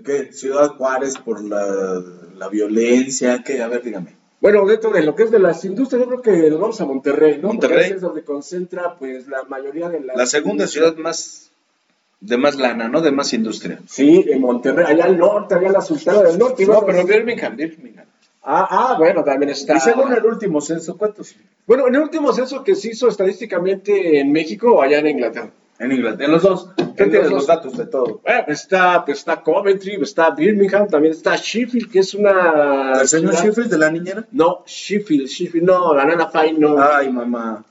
¿qué? 0.05 0.31
Ciudad 0.31 0.69
Juárez 0.77 1.17
por 1.17 1.43
la, 1.43 2.01
la 2.35 2.47
violencia, 2.47 3.43
¿qué? 3.43 3.61
A 3.61 3.67
ver, 3.67 3.83
dígame. 3.83 4.15
Bueno, 4.39 4.65
dentro 4.65 4.91
de 4.91 5.03
lo 5.03 5.15
que 5.15 5.23
es 5.23 5.31
de 5.31 5.39
las 5.39 5.63
industrias, 5.63 6.03
yo 6.03 6.09
creo 6.09 6.21
que 6.21 6.49
nos 6.49 6.59
vamos 6.59 6.81
a 6.81 6.85
Monterrey, 6.85 7.39
¿no? 7.41 7.49
Monterrey. 7.49 7.91
es 7.91 8.01
donde 8.01 8.23
concentra, 8.23 8.97
pues, 8.97 9.27
la 9.27 9.43
mayoría 9.43 9.89
de 9.89 10.01
las... 10.01 10.17
La 10.17 10.25
segunda 10.25 10.67
ciudad 10.67 10.95
más 10.95 11.52
de 12.25 12.37
más 12.37 12.55
lana, 12.55 12.87
¿no? 12.87 13.01
De 13.01 13.11
más 13.11 13.33
industria. 13.33 13.79
Sí, 13.87 14.25
en 14.27 14.41
Monterrey, 14.41 14.85
allá 14.87 15.05
al 15.05 15.17
norte, 15.17 15.55
allá 15.55 15.71
la 15.71 15.81
Sultana 15.81 16.21
del 16.23 16.37
Norte. 16.39 16.65
No, 16.65 16.85
pero 16.85 17.05
Birmingham, 17.05 17.55
Birmingham. 17.55 18.05
Ah, 18.45 18.67
ah, 18.69 18.95
bueno, 18.97 19.23
también 19.23 19.51
está. 19.51 19.75
Y 19.77 19.79
según 19.79 20.11
el 20.13 20.25
último 20.25 20.59
censo, 20.61 20.97
¿cuántos? 20.97 21.35
Bueno, 21.65 21.87
en 21.87 21.95
el 21.95 22.01
último 22.01 22.33
censo 22.33 22.63
que 22.63 22.75
se 22.75 22.89
hizo 22.89 23.07
estadísticamente 23.07 24.19
en 24.19 24.31
México 24.31 24.73
o 24.75 24.81
allá 24.81 24.99
en 24.99 25.07
Inglaterra. 25.07 25.49
En 25.79 25.91
Inglaterra, 25.91 26.25
en 26.25 26.31
los 26.31 26.43
dos. 26.43 26.69
¿Qué 26.95 27.03
En 27.03 27.11
tienes 27.11 27.31
los 27.31 27.47
datos 27.47 27.75
de 27.77 27.85
todo? 27.87 28.21
Bueno, 28.23 28.43
está, 28.47 29.03
pues 29.05 29.19
está 29.19 29.41
Coventry, 29.41 29.97
está 30.01 30.29
Birmingham, 30.31 30.87
también 30.87 31.13
está 31.13 31.35
Sheffield, 31.35 31.91
que 31.91 31.99
es 31.99 32.13
una. 32.13 32.93
¿El 33.01 33.07
señor 33.07 33.31
ciudad- 33.33 33.45
Sheffield 33.45 33.69
de 33.71 33.77
la 33.77 33.89
niñera? 33.91 34.25
No, 34.31 34.63
Sheffield, 34.65 35.27
Sheffield, 35.27 35.65
no, 35.65 35.93
la 35.93 36.05
nana 36.05 36.27
Fine, 36.29 36.59
no. 36.59 36.75
Ay, 36.81 37.09
mamá. 37.11 37.63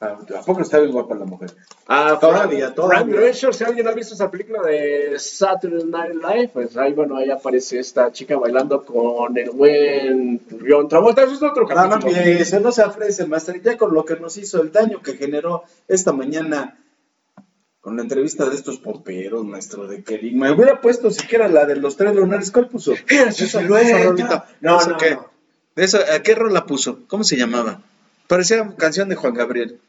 Ah, 0.00 0.16
¿A 0.38 0.42
poco 0.42 0.60
está 0.62 0.78
bien 0.78 0.92
guapa 0.92 1.16
la 1.16 1.24
mujer? 1.24 1.50
Ah, 1.88 2.16
Todavía, 2.20 2.66
Frank- 2.66 2.74
todavía. 2.76 2.98
Frank 3.04 3.10
Drescher, 3.16 3.52
si 3.54 3.64
alguien 3.64 3.88
ha 3.88 3.92
visto 3.92 4.14
esa 4.14 4.30
película 4.30 4.62
de 4.62 5.18
Saturday 5.18 5.84
Night 5.84 6.14
Live, 6.14 6.50
pues 6.52 6.76
ahí, 6.76 6.92
bueno, 6.92 7.16
ahí 7.16 7.30
aparece 7.30 7.80
esta 7.80 8.12
chica 8.12 8.36
bailando 8.38 8.84
con 8.84 9.36
el 9.36 9.50
buen 9.50 10.40
John 10.68 10.88
Travolta. 10.88 11.24
Eso 11.24 11.32
es 11.34 11.42
otro 11.42 11.66
No, 11.66 11.74
no 11.74 11.90
capítulo. 11.90 12.16
empiece, 12.16 12.60
no 12.60 12.70
se 12.70 12.82
ofrece, 12.84 13.26
Master. 13.26 13.60
Ya 13.60 13.76
con 13.76 13.92
lo 13.92 14.04
que 14.04 14.14
nos 14.14 14.36
hizo, 14.36 14.62
el 14.62 14.70
daño 14.70 15.02
que 15.02 15.14
generó 15.14 15.64
esta 15.88 16.12
mañana 16.12 16.78
con 17.80 17.96
la 17.96 18.02
entrevista 18.02 18.48
de 18.48 18.54
estos 18.54 18.78
pomperos, 18.78 19.44
maestro, 19.44 19.88
de 19.88 20.04
que 20.04 20.20
me 20.32 20.52
hubiera 20.52 20.80
puesto 20.80 21.10
siquiera 21.10 21.48
la 21.48 21.64
de 21.66 21.74
los 21.74 21.96
tres 21.96 22.14
lunares. 22.14 22.52
¿Cuál 22.52 22.68
puso? 22.68 22.92
Esa- 23.08 23.32
silueta. 23.32 23.88
esa 23.98 24.04
rolita. 24.08 24.46
No, 24.60 24.78
¿Eso 24.78 24.90
no, 24.90 24.96
qué? 24.96 25.10
no. 25.12 25.26
¿De 25.74 25.84
eso, 25.84 25.98
¿A 26.14 26.20
qué 26.22 26.36
rola 26.36 26.66
puso? 26.66 27.00
¿Cómo 27.08 27.24
se 27.24 27.36
llamaba? 27.36 27.80
Parecía 28.28 28.76
canción 28.76 29.08
de 29.08 29.16
Juan 29.16 29.34
Gabriel. 29.34 29.80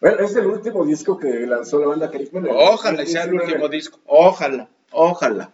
Bueno, 0.00 0.24
es 0.24 0.36
el 0.36 0.46
último 0.46 0.84
disco 0.84 1.18
que 1.18 1.46
lanzó 1.46 1.80
la 1.80 1.88
banda 1.88 2.10
Carisma. 2.10 2.40
Ojalá 2.50 3.04
sea 3.04 3.24
el 3.24 3.30
2019. 3.30 3.44
último 3.44 3.68
disco. 3.68 3.98
Ojalá, 4.06 4.68
ojalá. 4.92 5.50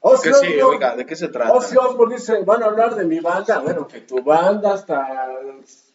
Ozzy 0.00 0.32
sí, 0.34 0.60
oiga, 0.60 0.96
¿de 0.96 1.06
qué 1.06 1.14
se 1.14 1.28
trata? 1.28 1.52
Ozzy 1.52 1.76
Osbourne 1.76 2.16
dice, 2.16 2.42
van 2.42 2.62
a 2.62 2.66
hablar 2.66 2.96
de 2.96 3.04
mi 3.04 3.20
banda. 3.20 3.60
Bueno, 3.60 3.86
que 3.86 4.00
tu 4.00 4.22
banda 4.22 4.74
hasta 4.74 5.28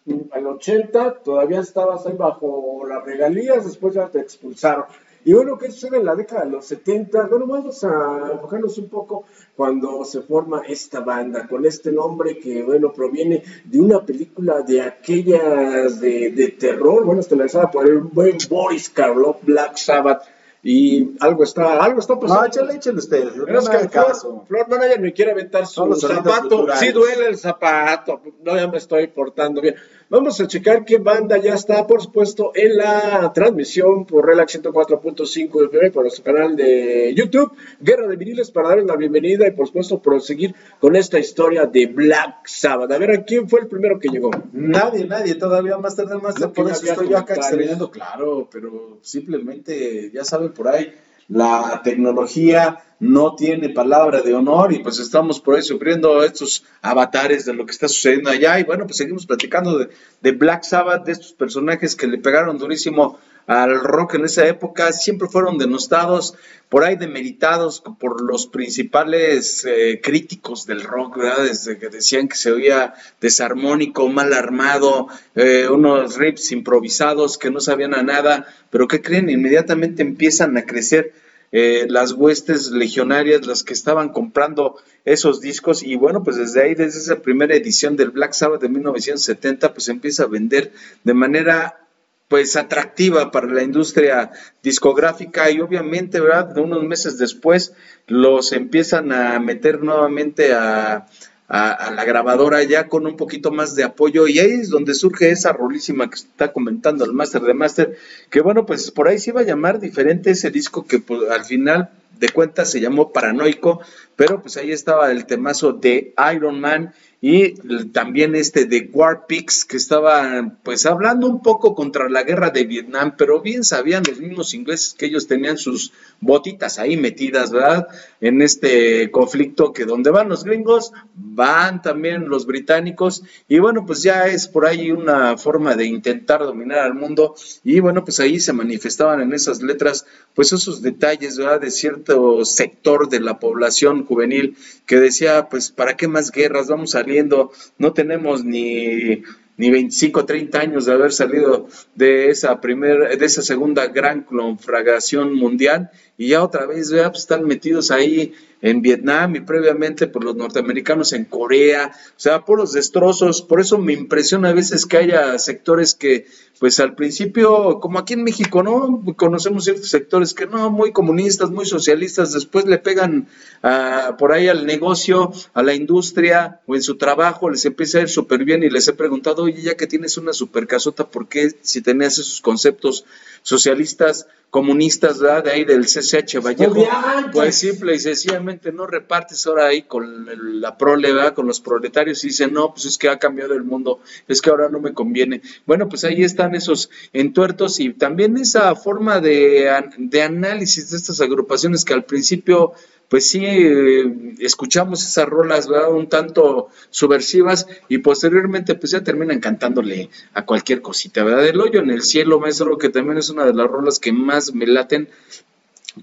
el 0.06 0.48
80 0.48 1.16
todavía 1.24 1.60
estabas 1.60 2.06
ahí 2.06 2.14
bajo 2.14 2.84
las 2.88 3.04
regalías, 3.04 3.66
después 3.66 3.96
ya 3.96 4.08
te 4.08 4.20
expulsaron. 4.20 4.86
Y 5.28 5.34
bueno, 5.34 5.58
¿qué 5.58 5.70
sucede 5.70 5.98
en 5.98 6.06
la 6.06 6.16
década 6.16 6.46
de 6.46 6.52
los 6.52 6.66
70? 6.68 7.28
Bueno, 7.28 7.48
vamos 7.48 7.84
a 7.84 8.32
enfocarnos 8.32 8.78
un 8.78 8.88
poco 8.88 9.26
cuando 9.58 10.06
se 10.06 10.22
forma 10.22 10.62
esta 10.66 11.02
banda, 11.02 11.46
con 11.50 11.66
este 11.66 11.92
nombre 11.92 12.40
que, 12.40 12.64
bueno, 12.64 12.94
proviene 12.94 13.44
de 13.66 13.78
una 13.78 14.06
película 14.06 14.62
de 14.62 14.82
aquellas 14.82 16.00
de, 16.00 16.32
de 16.32 16.48
terror, 16.52 17.04
bueno, 17.04 17.20
estelarizada 17.20 17.70
por 17.70 17.90
el 17.90 18.00
buen 18.00 18.38
Boris 18.50 18.90
Karloff, 18.90 19.44
Black 19.44 19.76
Sabbath, 19.76 20.24
y 20.64 21.16
algo 21.20 21.44
está, 21.44 21.84
algo 21.84 22.00
está 22.00 22.20
pasando. 22.20 22.42
No, 22.42 22.48
échale, 22.48 22.76
échale 22.76 22.98
usted. 22.98 23.36
No 23.36 23.60
es 23.60 23.70
que 23.70 23.76
haga 23.78 23.90
Flor, 23.90 24.06
caso. 24.08 24.46
Flor 24.48 24.70
Manager 24.70 25.00
me 25.00 25.14
quiere 25.14 25.32
aventar 25.32 25.68
su 25.68 25.94
zapato. 25.96 26.68
Sí 26.76 26.92
duele 26.92 27.28
el 27.28 27.38
zapato. 27.38 28.22
No, 28.44 28.56
ya 28.56 28.68
me 28.68 28.78
estoy 28.78 29.08
portando 29.08 29.62
bien. 29.62 29.76
Vamos 30.10 30.40
a 30.40 30.48
checar 30.48 30.86
qué 30.86 31.00
banda 31.00 31.38
ya 31.38 31.54
está, 31.54 31.86
por 31.86 32.02
supuesto, 32.02 32.54
en 32.56 32.78
la 32.78 33.30
transmisión 33.34 34.06
por 34.06 34.26
Relax 34.26 34.64
104.5 34.64 35.66
FM 35.66 35.92
por 35.92 36.04
nuestro 36.04 36.24
canal 36.24 36.56
de 36.56 37.14
YouTube, 37.14 37.52
Guerra 37.82 38.08
de 38.08 38.16
Viniles, 38.16 38.50
para 38.50 38.70
darles 38.70 38.86
la 38.86 38.96
bienvenida 38.96 39.46
y, 39.46 39.52
por 39.52 39.68
supuesto, 39.68 40.02
proseguir 40.02 40.56
con 40.80 40.96
esta 40.96 41.20
historia 41.20 41.66
de 41.66 41.88
Black 41.88 42.48
Sabbath. 42.48 42.90
A 42.90 42.98
ver, 42.98 43.12
¿a 43.12 43.24
quién 43.26 43.50
fue 43.50 43.60
el 43.60 43.68
primero 43.68 44.00
que 44.00 44.08
llegó? 44.08 44.32
Nadie, 44.54 45.06
nadie, 45.06 45.36
todavía 45.36 45.78
más 45.78 45.98
tarde, 45.98 46.16
más 46.20 46.36
tarde. 46.36 46.54
Por 46.54 46.72
eso 46.72 46.86
estoy 46.86 47.10
yo 47.10 47.18
acá 47.18 47.36
extrayendo, 47.36 47.92
claro, 47.92 48.48
pero 48.50 49.00
simplemente, 49.02 50.10
ya 50.14 50.24
saben 50.24 50.54
por 50.54 50.70
ahí, 50.70 50.90
la 51.28 51.82
tecnología 51.84 52.80
no 53.00 53.36
tiene 53.36 53.70
palabra 53.70 54.22
de 54.22 54.34
honor 54.34 54.74
y 54.74 54.80
pues 54.80 55.00
estamos 55.00 55.40
por 55.40 55.56
ahí 55.56 55.62
sufriendo 55.62 56.24
estos 56.24 56.64
avatares 56.82 57.46
de 57.46 57.54
lo 57.54 57.66
que 57.66 57.72
está 57.72 57.88
sucediendo 57.88 58.30
allá. 58.30 58.60
Y 58.60 58.64
bueno, 58.64 58.86
pues 58.86 58.98
seguimos 58.98 59.26
platicando 59.26 59.78
de, 59.78 59.90
de 60.22 60.32
Black 60.32 60.64
Sabbath, 60.64 61.06
de 61.06 61.12
estos 61.12 61.34
personajes 61.34 61.96
que 61.96 62.08
le 62.08 62.18
pegaron 62.18 62.58
durísimo 62.58 63.20
al 63.48 63.80
rock 63.80 64.16
en 64.16 64.26
esa 64.26 64.46
época, 64.46 64.92
siempre 64.92 65.30
fueron 65.30 65.58
denostados, 65.58 66.36
por 66.68 66.84
ahí 66.84 66.98
demeritados 66.98 67.82
por 67.98 68.22
los 68.22 68.46
principales 68.46 69.66
eh, 69.66 70.02
críticos 70.04 70.66
del 70.66 70.82
rock, 70.82 71.18
¿verdad? 71.18 71.46
Desde 71.46 71.78
que 71.78 71.88
decían 71.88 72.28
que 72.28 72.36
se 72.36 72.52
oía 72.52 72.94
desarmónico, 73.22 74.10
mal 74.10 74.34
armado, 74.34 75.08
eh, 75.36 75.70
unos 75.72 76.18
riffs 76.18 76.52
improvisados 76.52 77.38
que 77.38 77.50
no 77.50 77.62
sabían 77.62 77.94
a 77.94 78.04
nada, 78.04 78.48
pero 78.70 78.86
que 78.88 79.02
creen, 79.02 79.30
inmediatamente 79.30 80.02
empiezan 80.02 80.58
a 80.58 80.66
crecer 80.66 81.14
eh, 81.54 81.86
las 81.88 82.12
huestes 82.12 82.72
legionarias, 82.72 83.48
las 83.48 83.64
que 83.64 83.72
estaban 83.72 84.10
comprando 84.10 84.76
esos 85.06 85.40
discos 85.40 85.82
y 85.84 85.96
bueno, 85.96 86.22
pues 86.22 86.36
desde 86.36 86.64
ahí, 86.64 86.76
desde 86.76 87.00
esa 87.00 87.22
primera 87.22 87.56
edición 87.56 87.96
del 87.96 88.10
Black 88.10 88.34
Sabbath 88.34 88.60
de 88.60 88.68
1970, 88.68 89.74
pues 89.74 89.88
empieza 89.88 90.24
a 90.24 90.28
vender 90.28 90.74
de 91.06 91.14
manera 91.14 91.87
pues 92.28 92.56
atractiva 92.56 93.32
para 93.32 93.48
la 93.48 93.64
industria 93.64 94.32
discográfica 94.62 95.50
y 95.50 95.62
obviamente, 95.62 96.20
¿verdad? 96.20 96.58
Unos 96.58 96.84
meses 96.84 97.18
después 97.18 97.74
los 98.08 98.52
empiezan 98.52 99.12
a 99.12 99.40
meter 99.40 99.82
nuevamente 99.82 100.54
a, 100.54 101.08
a, 101.48 101.72
a 101.72 101.92
la 101.92 102.04
grabadora 102.04 102.62
ya 102.64 102.88
con 102.88 103.08
un 103.08 103.16
poquito 103.16 103.52
más 103.52 103.76
de 103.76 103.86
apoyo 103.86 104.28
y 104.28 104.40
ahí 104.40 104.52
es 104.52 104.70
donde 104.70 104.94
surge 104.94 105.32
esa 105.32 105.54
rolísima 105.54 106.10
que 106.10 106.16
está 106.16 106.52
comentando 106.52 107.06
el 107.06 107.14
Master 107.14 107.44
de 107.44 107.54
Master, 107.54 107.98
que 108.30 108.42
bueno, 108.42 108.66
pues 108.66 108.92
por 108.92 109.08
ahí 109.08 109.20
se 109.20 109.30
iba 109.30 109.42
a 109.42 109.46
llamar 109.46 109.80
diferente 109.80 110.32
ese 110.32 110.52
disco 110.52 110.86
que 110.86 111.00
pues, 111.00 111.30
al 111.30 111.46
final 111.46 111.92
de 112.20 112.30
cuentas 112.30 112.72
se 112.72 112.82
llamó 112.82 113.14
Paranoico, 113.14 113.82
pero 114.16 114.42
pues 114.42 114.58
ahí 114.58 114.72
estaba 114.72 115.12
el 115.12 115.26
temazo 115.26 115.74
de 115.74 116.14
Iron 116.34 116.60
Man 116.60 116.94
y 117.20 117.56
también 117.92 118.36
este 118.36 118.66
de 118.66 118.90
War 118.94 119.26
Pigs 119.26 119.66
que 119.66 119.78
estaba 119.78 120.56
pues 120.64 120.86
hablando 120.86 121.28
un 121.28 121.42
poco 121.42 121.74
contra 121.74 122.10
la 122.10 122.24
guerra 122.24 122.52
de 122.52 122.66
Vietnam, 122.66 123.16
pero 123.18 123.42
bien 123.42 123.64
sabían 123.64 124.04
los 124.08 124.20
mismos 124.20 124.54
ingleses 124.54 124.94
que 124.94 125.08
ellos 125.08 125.26
tenían 125.26 125.58
sus 125.58 125.94
botitas 126.20 126.78
ahí 126.78 126.96
metidas, 126.96 127.52
¿verdad? 127.52 127.88
En 128.22 128.42
este 128.44 129.10
conflicto 129.10 129.74
que 129.74 129.86
donde 129.86 130.12
van 130.12 130.30
los 130.30 130.44
gringos, 130.44 130.92
van 131.16 131.82
también 131.82 132.30
los 132.30 132.46
británicos 132.46 133.24
y 133.48 133.58
bueno, 133.58 133.86
pues 133.86 134.04
ya 134.04 134.28
es 134.28 134.48
por 134.48 134.68
ahí 134.68 134.92
una 134.92 135.38
forma 135.38 135.76
de 135.76 135.86
intentar 135.86 136.42
dominar 136.42 136.80
al 136.80 136.94
mundo 136.94 137.34
y 137.64 137.80
bueno, 137.80 138.04
pues 138.04 138.20
ahí 138.20 138.40
se 138.40 138.54
manifestaban 138.54 139.22
en 139.22 139.34
esas 139.34 139.64
letras 139.64 140.06
pues 140.36 140.54
esos 140.54 140.84
detalles, 140.84 141.38
¿verdad? 141.38 141.62
De 141.62 141.72
cierto 141.72 142.46
sector 142.46 143.10
de 143.10 143.20
la 143.20 143.40
población 143.40 144.06
juvenil 144.06 144.56
que 144.86 144.98
decía, 144.98 145.50
pues, 145.50 145.72
¿para 145.72 145.98
qué 145.98 146.08
más 146.08 146.32
guerras? 146.32 146.68
Vamos 146.68 146.96
saliendo, 147.08 147.52
no 147.78 147.94
tenemos 147.94 148.44
ni, 148.44 149.24
ni 149.56 149.70
25, 149.72 150.26
30 150.26 150.60
años 150.60 150.86
de 150.86 150.94
haber 150.94 151.14
salido 151.14 151.68
de 151.96 152.30
esa 152.30 152.60
primera, 152.60 153.16
de 153.16 153.26
esa 153.26 153.42
segunda 153.42 153.88
gran 153.88 154.24
conflagración 154.24 155.34
mundial 155.34 155.90
y 156.18 156.30
ya 156.30 156.44
otra 156.44 156.66
vez, 156.66 156.92
¿verdad? 156.92 157.12
Pues 157.12 157.22
están 157.22 157.46
metidos 157.46 157.92
ahí 157.92 158.34
en 158.62 158.82
Vietnam 158.82 159.36
y 159.36 159.42
previamente 159.42 160.08
por 160.08 160.24
los 160.24 160.36
norteamericanos 160.36 161.14
en 161.14 161.26
Corea, 161.26 161.92
o 161.94 162.20
sea, 162.20 162.44
por 162.44 162.58
los 162.58 162.74
destrozos, 162.74 163.42
por 163.42 163.60
eso 163.62 163.78
me 163.78 163.94
impresiona 163.94 164.50
a 164.50 164.54
veces 164.54 164.86
que 164.86 164.98
haya 164.98 165.38
sectores 165.38 165.94
que, 165.94 166.26
pues 166.60 166.80
al 166.80 166.96
principio, 166.96 167.80
como 167.80 168.00
aquí 168.00 168.14
en 168.14 168.24
México, 168.24 168.64
¿no? 168.64 169.04
Conocemos 169.16 169.66
ciertos 169.66 169.90
sectores 169.90 170.34
que 170.34 170.48
no, 170.48 170.72
muy 170.72 170.92
comunistas, 170.92 171.52
muy 171.52 171.66
socialistas, 171.66 172.34
después 172.34 172.66
le 172.66 172.80
pegan 172.80 173.28
ah, 173.62 174.16
por 174.18 174.32
ahí 174.32 174.48
al 174.48 174.66
negocio, 174.66 175.32
a 175.54 175.62
la 175.62 175.76
industria 175.76 176.62
o 176.66 176.76
en 176.76 176.82
su 176.82 176.98
trabajo, 176.98 177.50
les 177.50 177.66
empieza 177.66 178.00
a 178.00 178.02
ir 178.02 178.10
súper 178.10 178.44
bien 178.44 178.64
y 178.64 178.70
les 178.70 178.88
he 178.88 178.94
preguntado, 178.94 179.44
oye, 179.44 179.62
ya 179.62 179.76
que 179.76 179.88
tienes 179.88 180.18
una 180.18 180.34
super 180.34 180.66
casota, 180.66 181.08
¿por 181.08 181.28
qué 181.28 181.52
si 181.62 181.82
tenías 181.82 182.18
esos 182.18 182.42
conceptos 182.42 183.06
socialistas, 183.44 184.28
comunistas, 184.50 185.20
¿verdad? 185.20 185.44
De 185.44 185.52
ahí 185.52 185.66
del 185.66 185.86
CCH 185.86 186.40
Vallejo, 186.42 186.72
Odiantes. 186.72 187.32
pues 187.34 187.56
simple 187.56 187.96
y 187.96 188.00
sencillamente 188.00 188.72
no 188.72 188.88
repartes 188.88 189.46
ahora 189.46 189.68
ahí 189.68 189.82
con 189.84 190.28
el- 190.30 190.62
la 190.62 190.78
prole, 190.78 191.12
¿verdad? 191.12 191.34
Con 191.34 191.48
los 191.48 191.60
proletarios 191.60 192.24
y 192.24 192.28
dicen, 192.28 192.54
no, 192.54 192.74
pues 192.74 192.86
es 192.86 192.98
que 192.98 193.10
ha 193.10 193.20
cambiado 193.20 193.54
el 193.54 193.64
mundo, 193.64 194.00
es 194.28 194.42
que 194.42 194.50
ahora 194.50 194.70
no 194.70 194.80
me 194.80 194.94
conviene. 194.94 195.42
Bueno, 195.66 195.90
pues 195.90 196.06
ahí 196.06 196.24
están 196.24 196.56
esos 196.56 196.90
entuertos 197.12 197.80
y 197.82 197.94
también 197.94 198.38
esa 198.38 198.74
forma 198.76 199.20
de, 199.20 199.70
de 199.98 200.22
análisis 200.22 200.92
de 200.92 200.98
estas 200.98 201.20
agrupaciones 201.20 201.84
que 201.84 201.94
al 201.94 202.06
principio 202.06 202.72
pues 203.10 203.30
sí, 203.30 203.46
eh, 203.46 204.36
escuchamos 204.40 205.06
esas 205.06 205.28
rolas, 205.28 205.68
¿verdad? 205.68 205.94
Un 205.94 206.10
tanto 206.10 206.70
subversivas 206.90 207.68
y 207.88 208.00
posteriormente 208.00 208.76
pues 208.76 208.92
ya 208.92 209.04
terminan 209.04 209.40
cantándole 209.40 210.10
a 210.34 210.46
cualquier 210.46 210.82
cosita, 210.82 211.24
¿verdad? 211.24 211.48
El 211.48 211.62
hoyo 211.62 211.80
en 211.80 211.90
el 211.90 212.02
cielo, 212.02 212.40
maestro, 212.40 212.78
que 212.78 212.90
también 212.90 213.18
es 213.18 213.30
una 213.30 213.46
de 213.46 213.54
las 213.54 213.68
rolas 213.68 214.00
que 214.00 214.12
más 214.12 214.54
me 214.54 214.68
laten, 214.68 215.10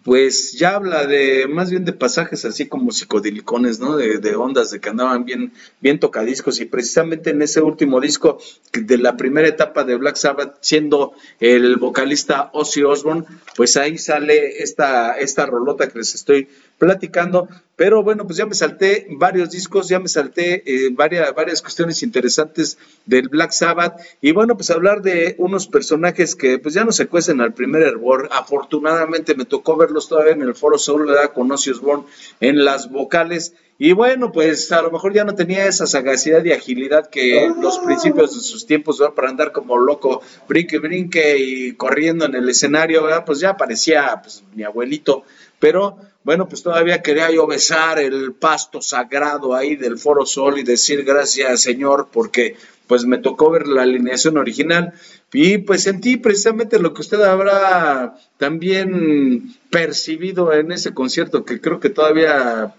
pues 0.03 0.53
ya 0.53 0.75
habla 0.75 1.07
de 1.07 1.47
más 1.47 1.71
bien 1.71 1.85
de 1.85 1.93
pasajes 1.93 2.45
así 2.45 2.67
como 2.67 2.91
psicodilicones, 2.91 3.79
¿no? 3.79 3.97
De, 3.97 4.19
de 4.19 4.35
ondas 4.35 4.71
de 4.71 4.81
que 4.81 4.89
andaban 4.89 5.25
bien, 5.25 5.53
bien 5.81 6.01
tocadiscos 6.01 6.61
y 6.61 6.65
precisamente 6.65 7.31
en 7.31 7.43
ese 7.43 7.61
último 7.61 8.01
disco 8.01 8.39
de 8.73 8.99
la 8.99 9.17
primera 9.17 9.47
etapa 9.47 9.85
de 9.85 9.97
Black 9.97 10.17
Sabbath, 10.17 10.57
siendo 10.61 11.13
el 11.39 11.77
vocalista 11.77 12.51
Ozzy 12.53 12.83
Osbourne, 12.83 13.25
pues 13.57 13.77
ahí 13.77 13.99
sale 13.99 14.63
esta, 14.63 15.19
esta 15.19 15.47
rolota 15.47 15.89
que 15.89 15.99
les 15.99 16.15
estoy 16.15 16.49
platicando, 16.79 17.49
pero 17.77 18.03
bueno, 18.03 18.25
pues 18.25 18.37
ya 18.37 18.47
me 18.47 18.55
salté 18.55 19.07
varios 19.11 19.51
discos, 19.51 19.89
ya 19.89 19.99
me 19.99 20.09
salté 20.09 20.63
eh, 20.67 20.91
varias, 20.93 21.35
varias 21.35 21.61
cuestiones 21.61 22.03
interesantes 22.03 22.79
del 23.05 23.29
Black 23.29 23.53
Sabbath 23.53 24.01
y 24.21 24.33
bueno, 24.33 24.57
pues 24.57 24.71
hablar 24.71 25.03
de 25.03 25.35
unos 25.39 25.67
personajes 25.67 26.35
que 26.35 26.59
pues 26.59 26.75
ya 26.75 26.85
no 26.85 26.93
se 26.93 27.07
cuecen 27.07 27.41
al 27.41 27.53
primer 27.53 27.83
hervor. 27.83 28.29
Afortunadamente 28.33 29.35
me 29.35 29.45
tocó 29.45 29.77
verlos 29.77 30.09
todavía 30.09 30.35
en 30.35 30.43
el 30.43 30.55
Foro 30.55 30.79
Sol, 30.79 31.07
¿verdad? 31.07 31.33
Con 31.33 31.51
Ozzy 31.51 31.71
Osbourne 31.71 32.05
en 32.41 32.65
las 32.65 32.91
vocales 32.91 33.55
y 33.77 33.93
bueno, 33.93 34.31
pues 34.31 34.71
a 34.71 34.83
lo 34.83 34.93
mejor 34.93 35.13
ya 35.13 35.25
no 35.25 35.35
tenía 35.35 35.67
esa 35.67 35.87
sagacidad 35.87 36.45
y 36.45 36.53
agilidad 36.53 37.11
que 37.11 37.53
los 37.61 37.81
principios 37.81 38.35
de 38.35 38.41
sus 38.41 38.67
tiempos 38.67 39.03
para 39.17 39.29
andar 39.29 39.51
como 39.51 39.77
loco, 39.77 40.23
brinque, 40.49 40.79
brinque 40.79 41.37
y 41.39 41.73
corriendo 41.73 42.25
en 42.25 42.37
el 42.37 42.49
escenario, 42.49 43.03
¿verdad? 43.03 43.25
pues 43.27 43.41
ya 43.41 43.57
parecía 43.57 44.21
pues, 44.23 44.45
mi 44.55 44.63
abuelito. 44.63 45.25
Pero 45.59 45.99
bueno, 46.25 46.49
pues 46.49 46.63
todavía 46.63 47.03
quería 47.03 47.31
yo 47.31 47.47
besar 47.47 47.99
el 47.99 48.33
pasto 48.33 48.83
sagrado 48.83 49.55
ahí 49.55 49.77
del 49.77 49.99
Foro 49.99 50.27
Sol 50.27 50.59
y 50.59 50.63
decir 50.63 51.05
gracias 51.05 51.63
Señor 51.63 52.09
porque 52.11 52.57
pues 52.87 53.05
me 53.05 53.19
tocó 53.19 53.51
ver 53.51 53.67
la 53.67 53.83
alineación 53.83 54.37
original 54.37 54.95
y 55.33 55.59
pues 55.59 55.83
sentí 55.83 56.17
precisamente 56.17 56.79
lo 56.79 56.95
que 56.95 57.01
usted 57.01 57.21
habrá 57.21 58.17
también 58.39 59.55
percibido 59.69 60.53
en 60.53 60.71
ese 60.71 60.95
concierto, 60.95 61.45
que 61.45 61.61
creo 61.61 61.81
que 61.81 61.91
todavía 61.91 62.75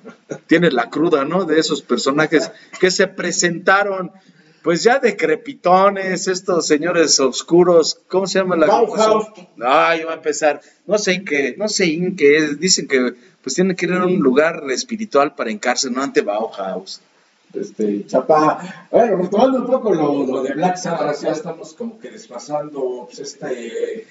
tiene 0.48 0.72
la 0.72 0.90
cruda, 0.90 1.26
¿no? 1.26 1.44
De 1.44 1.60
esos 1.60 1.82
personajes 1.82 2.52
que 2.80 2.92
se 2.92 3.08
presentaron, 3.08 4.12
pues 4.66 4.82
ya 4.82 4.98
decrepitones, 4.98 6.28
estos 6.28 6.66
señores 6.66 7.20
oscuros, 7.20 8.02
¿cómo 8.08 8.26
se 8.26 8.40
llama 8.40 8.56
la 8.56 8.66
Bauhaus. 8.66 9.28
Ay, 9.64 10.04
va 10.04 10.14
a 10.14 10.16
empezar, 10.16 10.60
no 10.88 10.98
sé 10.98 11.14
en 11.14 11.24
qué, 11.24 11.54
no 11.56 11.68
sé 11.68 11.94
en 11.94 12.16
qué 12.16 12.38
es, 12.38 12.60
dicen 12.60 12.88
que 12.88 13.14
pues 13.44 13.54
tiene 13.54 13.76
que 13.76 13.86
ir 13.86 13.94
a 13.94 14.04
un 14.04 14.18
lugar 14.18 14.64
espiritual 14.72 15.36
para 15.36 15.52
encarse, 15.52 15.92
no 15.92 16.02
ante 16.02 16.22
Bauhaus 16.22 17.00
este, 17.58 18.06
Chapa. 18.06 18.88
Bueno, 18.92 19.18
retomando 19.18 19.60
un 19.60 19.66
poco 19.66 19.94
lo, 19.94 20.44
de 20.44 20.54
Black 20.54 20.78
Sabbath, 20.78 21.22
ya 21.22 21.32
estamos 21.32 21.74
como 21.74 22.00
que 22.00 22.12
desfasando 22.12 23.06
pues, 23.06 23.20
esta, 23.20 23.50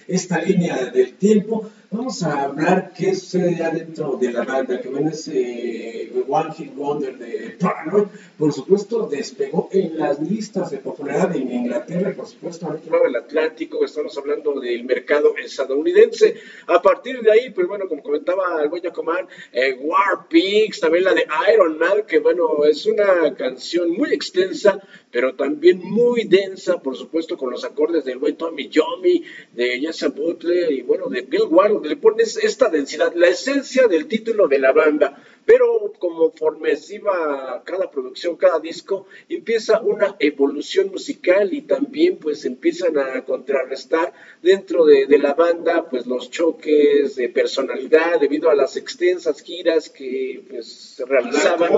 esta 0.06 0.40
línea 0.40 0.86
del 0.86 1.14
tiempo. 1.14 1.70
Vamos 1.90 2.22
a 2.24 2.42
hablar 2.42 2.92
qué 2.96 3.14
sucede 3.14 3.56
ya 3.56 3.70
dentro 3.70 4.16
de 4.16 4.32
la 4.32 4.42
banda, 4.42 4.80
que 4.80 4.88
bueno, 4.88 5.10
ese 5.10 6.10
One 6.26 6.52
Hit 6.52 6.74
Wonder 6.74 7.16
de 7.16 7.56
Paranoid, 7.60 8.08
por 8.36 8.52
supuesto, 8.52 9.06
despegó 9.06 9.68
en 9.70 9.96
las 9.98 10.20
listas 10.20 10.72
de 10.72 10.78
popularidad 10.78 11.36
en 11.36 11.52
Inglaterra 11.52 12.10
y 12.10 12.14
por 12.14 12.26
supuesto 12.26 12.66
al 12.66 12.76
otro 12.76 12.90
lado 12.90 13.04
del 13.04 13.16
Atlántico, 13.16 13.84
estamos 13.84 14.16
hablando 14.18 14.58
del 14.58 14.84
mercado 14.84 15.36
estadounidense. 15.36 16.34
A 16.66 16.82
partir 16.82 17.20
de 17.20 17.30
ahí, 17.30 17.50
pues 17.50 17.68
bueno, 17.68 17.88
como 17.88 18.02
comentaba 18.02 18.60
el 18.62 18.68
buen 18.68 18.82
Comán, 18.92 19.26
eh, 19.52 19.78
War 19.80 20.26
Pigs, 20.28 20.80
también 20.80 21.04
la 21.04 21.14
de 21.14 21.26
Iron 21.52 21.78
Man, 21.78 22.02
que 22.06 22.18
bueno, 22.18 22.64
es 22.64 22.86
una 22.86 23.33
canción 23.34 23.90
muy 23.90 24.12
extensa, 24.12 24.80
pero 25.10 25.34
también 25.34 25.78
muy 25.78 26.24
densa, 26.24 26.80
por 26.80 26.96
supuesto, 26.96 27.36
con 27.36 27.50
los 27.50 27.64
acordes 27.64 28.04
del 28.04 28.18
buen 28.18 28.36
Tommy 28.36 28.68
Yomi, 28.68 29.24
de 29.52 29.80
Jesse 29.80 30.14
Butler 30.14 30.72
y 30.72 30.82
bueno, 30.82 31.08
de 31.08 31.22
Bill 31.22 31.48
Ward, 31.50 31.84
le 31.84 31.96
pones 31.96 32.36
esta 32.36 32.68
densidad, 32.68 33.12
la 33.14 33.28
esencia 33.28 33.86
del 33.86 34.06
título 34.06 34.48
de 34.48 34.58
la 34.58 34.72
banda. 34.72 35.22
Pero 35.46 35.92
conforme 35.98 36.70
iba 36.90 37.62
cada 37.64 37.90
producción, 37.90 38.36
cada 38.36 38.58
disco, 38.60 39.06
empieza 39.28 39.80
una 39.82 40.16
evolución 40.18 40.90
musical 40.90 41.52
y 41.52 41.62
también 41.62 42.16
pues 42.16 42.46
empiezan 42.46 42.98
a 42.98 43.24
contrarrestar 43.24 44.14
dentro 44.42 44.86
de, 44.86 45.06
de 45.06 45.18
la 45.18 45.34
banda 45.34 45.86
pues 45.88 46.06
los 46.06 46.30
choques 46.30 47.16
de 47.16 47.28
personalidad 47.28 48.18
debido 48.20 48.48
a 48.48 48.54
las 48.54 48.76
extensas 48.76 49.42
giras 49.42 49.90
que 49.90 50.42
pues 50.48 50.66
se 50.66 51.04
realizaban. 51.04 51.70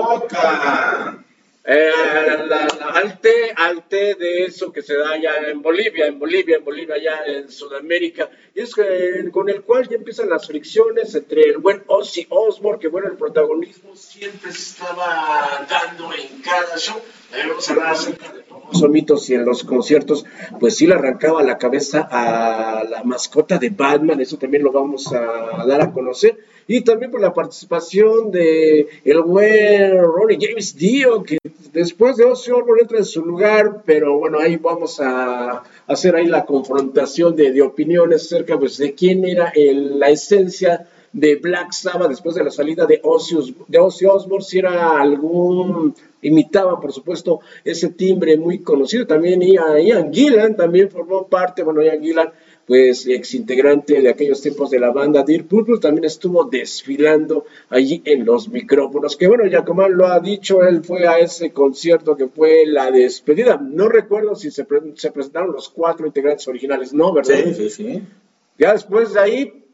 Eh, 1.69 1.91
al, 2.95 3.21
té, 3.21 3.53
al 3.57 3.89
té 3.89 4.15
de 4.15 4.45
eso 4.45 4.71
que 4.73 4.83
se 4.83 4.95
da 4.97 5.11
allá 5.15 5.51
en 5.51 5.61
Bolivia, 5.63 6.07
en 6.07 6.17
Bolivia, 6.17 6.59
en 6.59 6.65
Bolivia, 6.65 6.95
allá 6.95 7.25
en 7.27 7.51
Sudamérica, 7.51 8.31
y 8.55 8.61
es 8.61 8.73
que, 8.73 9.29
con 9.33 9.49
el 9.49 9.63
cual 9.63 9.89
ya 9.89 9.97
empiezan 9.97 10.31
las 10.31 10.47
fricciones 10.47 11.13
entre 11.17 11.43
el 11.43 11.59
buen 11.59 11.83
Ozzy 11.89 12.29
Osbourne, 12.31 12.79
que 12.79 12.87
bueno, 12.87 13.09
el 13.09 13.17
protagonismo 13.17 13.97
siempre 13.97 14.53
se 14.53 14.63
estaba 14.63 15.67
dando 15.69 16.13
en 16.13 16.41
cada 16.41 16.79
show, 16.79 17.03
de 17.33 17.45
los 18.73 18.91
mitos 18.91 19.31
y 19.31 19.35
en 19.35 19.45
los 19.45 19.65
conciertos, 19.65 20.25
pues 20.59 20.77
sí 20.77 20.87
le 20.87 20.95
arrancaba 20.95 21.43
la 21.43 21.59
cabeza 21.59 22.09
a 22.11 22.85
la 22.85 23.05
mascota 23.05 23.59
de 23.59 23.71
Batman, 23.71 24.21
eso 24.21 24.37
también 24.37 24.65
lo 24.65 24.73
vamos 24.73 25.13
a 25.13 25.65
dar 25.67 25.81
a 25.81 25.93
conocer, 25.93 26.39
y 26.69 26.81
también 26.81 27.13
por 27.13 27.21
la 27.21 27.33
participación 27.33 28.31
de 28.33 28.89
el 29.05 29.23
buen 29.23 29.99
Ronnie 30.03 30.39
James 30.41 30.77
Dio, 30.77 31.23
que 31.23 31.39
después 31.73 32.17
de 32.17 32.25
Ozzy 32.25 32.51
Osbourne 32.51 32.83
entra 32.83 32.99
en 32.99 33.05
su 33.05 33.25
lugar, 33.25 33.83
pero 33.85 34.19
bueno, 34.19 34.41
ahí 34.41 34.57
vamos 34.57 35.01
a 35.01 35.63
hacer 35.87 36.17
ahí 36.17 36.27
la 36.27 36.45
confrontación 36.45 37.37
de, 37.37 37.63
opiniones 37.63 38.25
acerca 38.25 38.59
pues, 38.59 38.79
de 38.79 38.95
quién 38.95 39.25
era 39.25 39.53
la 39.55 40.09
esencia 40.09 40.89
de 41.17 41.37
Black 41.37 41.73
Sabbath 41.73 42.11
después 42.11 42.35
de 42.35 42.45
la 42.45 42.51
salida 42.51 42.85
de 42.85 43.01
Ozzy, 43.03 43.57
de 43.67 43.79
Ozzy 43.79 44.05
Osbourne, 44.05 44.45
si 44.45 44.59
era 44.59 45.01
algún 45.01 45.95
imitaba 46.21 46.79
por 46.79 46.93
supuesto 46.93 47.41
ese 47.65 47.89
timbre 47.91 48.37
muy 48.37 48.59
conocido, 48.59 49.07
también 49.07 49.41
Ian 49.41 50.13
Gillan 50.13 50.57
también 50.57 50.91
formó 50.91 51.27
parte, 51.27 51.63
bueno 51.63 51.83
Ian 51.83 52.03
Gillan 52.03 52.29
pues 52.67 53.07
ex 53.07 53.33
integrante 53.35 54.03
de 54.03 54.11
aquellos 54.11 54.43
tiempos 54.43 54.69
de 54.71 54.79
la 54.79 54.91
banda 54.91 55.23
Dear 55.23 55.45
Purple, 55.45 55.79
también 55.79 56.05
estuvo 56.05 56.45
desfilando 56.45 57.47
allí 57.71 58.03
en 58.05 58.27
los 58.27 58.49
micrófonos. 58.49 59.17
Que 59.17 59.29
bueno, 59.29 59.47
ya 59.47 59.65
como 59.65 59.89
lo 59.89 60.09
ha 60.09 60.19
dicho, 60.19 60.65
él 60.65 60.83
fue 60.83 61.07
a 61.07 61.21
ese 61.21 61.53
concierto 61.53 62.17
que 62.17 62.27
fue 62.27 62.67
la 62.67 62.91
despedida. 62.91 63.57
No 63.57 63.89
recuerdo 63.89 64.35
si 64.35 64.51
se, 64.51 64.65
presentaron 64.65 65.53
los 65.53 65.69
cuatro 65.69 66.09
integrantes 66.09 66.49
originales, 66.49 66.93
¿no? 66.93 67.13
¿Verdad? 67.13 67.37
Sí, 67.45 67.55
sí, 67.55 67.71
sí. 67.71 68.03
Ya 68.59 68.73
después 68.73 69.15
de 69.15 69.21
ahí 69.21 69.66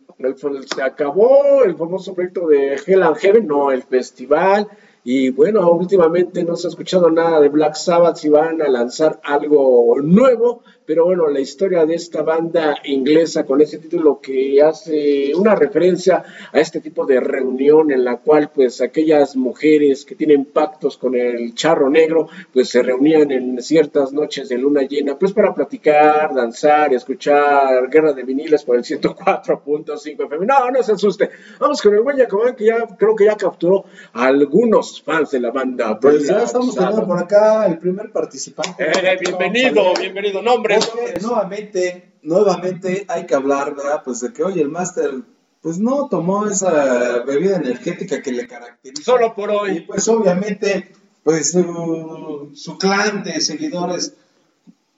se 0.74 0.82
acabó 0.82 1.64
el 1.64 1.76
famoso 1.76 2.14
proyecto 2.14 2.46
de 2.46 2.74
Hell 2.86 3.02
and 3.02 3.16
Heaven, 3.16 3.46
no, 3.46 3.70
el 3.70 3.82
festival. 3.82 4.68
Y 5.04 5.30
bueno, 5.30 5.68
últimamente 5.72 6.44
no 6.44 6.54
se 6.54 6.68
ha 6.68 6.70
escuchado 6.70 7.10
nada 7.10 7.40
de 7.40 7.48
Black 7.48 7.74
Sabbath, 7.74 8.16
si 8.16 8.28
van 8.28 8.62
a 8.62 8.68
lanzar 8.68 9.20
algo 9.24 10.00
nuevo, 10.00 10.62
pero 10.84 11.04
bueno, 11.04 11.28
la 11.28 11.40
historia 11.40 11.86
de 11.86 11.94
esta 11.94 12.22
banda 12.22 12.76
inglesa 12.84 13.44
con 13.44 13.60
ese 13.60 13.78
título 13.78 14.20
que 14.20 14.60
hace 14.62 15.32
una 15.34 15.54
referencia 15.54 16.24
a 16.52 16.58
este 16.58 16.80
tipo 16.80 17.06
de 17.06 17.20
reunión 17.20 17.92
en 17.92 18.04
la 18.04 18.16
cual 18.16 18.50
pues 18.52 18.80
aquellas 18.80 19.36
mujeres 19.36 20.04
que 20.04 20.14
tienen 20.14 20.46
pactos 20.46 20.96
con 20.96 21.14
el 21.14 21.54
charro 21.54 21.88
negro 21.88 22.28
pues 22.52 22.70
se 22.70 22.82
reunían 22.82 23.30
en 23.30 23.62
ciertas 23.62 24.12
noches 24.12 24.48
de 24.48 24.58
luna 24.58 24.82
llena 24.82 25.16
pues 25.18 25.32
para 25.32 25.54
platicar, 25.54 26.34
danzar, 26.34 26.92
escuchar 26.92 27.88
Guerra 27.88 28.12
de 28.12 28.24
Viniles 28.24 28.64
por 28.64 28.76
el 28.76 28.82
104.5 28.82 30.24
FM. 30.26 30.46
No, 30.46 30.70
no 30.70 30.82
se 30.82 30.92
asuste. 30.92 31.30
Vamos 31.60 31.80
con 31.80 31.94
el 31.94 32.00
buen 32.00 32.16
Jacobán 32.16 32.56
que 32.56 32.66
ya 32.66 32.86
creo 32.98 33.14
que 33.14 33.26
ya 33.26 33.36
capturó 33.36 33.84
a 34.12 34.26
algunos 34.26 35.00
fans 35.02 35.30
de 35.30 35.40
la 35.40 35.50
banda. 35.50 35.98
Pues 36.00 36.26
ya 36.26 36.42
estamos 36.42 36.74
teniendo 36.74 37.06
por 37.06 37.18
acá 37.18 37.66
el 37.66 37.78
primer 37.78 38.10
participante. 38.10 38.84
Eh, 38.84 39.18
bienvenido, 39.20 39.94
bienvenido. 40.00 40.42
Nombre 40.42 40.71
nuevamente, 41.20 42.12
nuevamente 42.22 43.04
hay 43.08 43.26
que 43.26 43.34
hablar, 43.34 43.74
¿verdad? 43.74 44.02
Pues 44.04 44.20
de 44.20 44.32
que, 44.32 44.42
hoy 44.42 44.60
el 44.60 44.68
máster, 44.68 45.22
pues 45.60 45.78
no 45.78 46.08
tomó 46.08 46.46
esa 46.46 47.22
bebida 47.24 47.56
energética 47.56 48.20
que 48.20 48.32
le 48.32 48.46
caracteriza. 48.46 49.02
Solo 49.02 49.34
por 49.34 49.50
hoy. 49.50 49.78
Y 49.78 49.80
pues 49.82 50.08
obviamente, 50.08 50.92
pues 51.22 51.52
su, 51.52 52.78
clan 52.78 53.22
de 53.22 53.40
seguidores, 53.40 54.14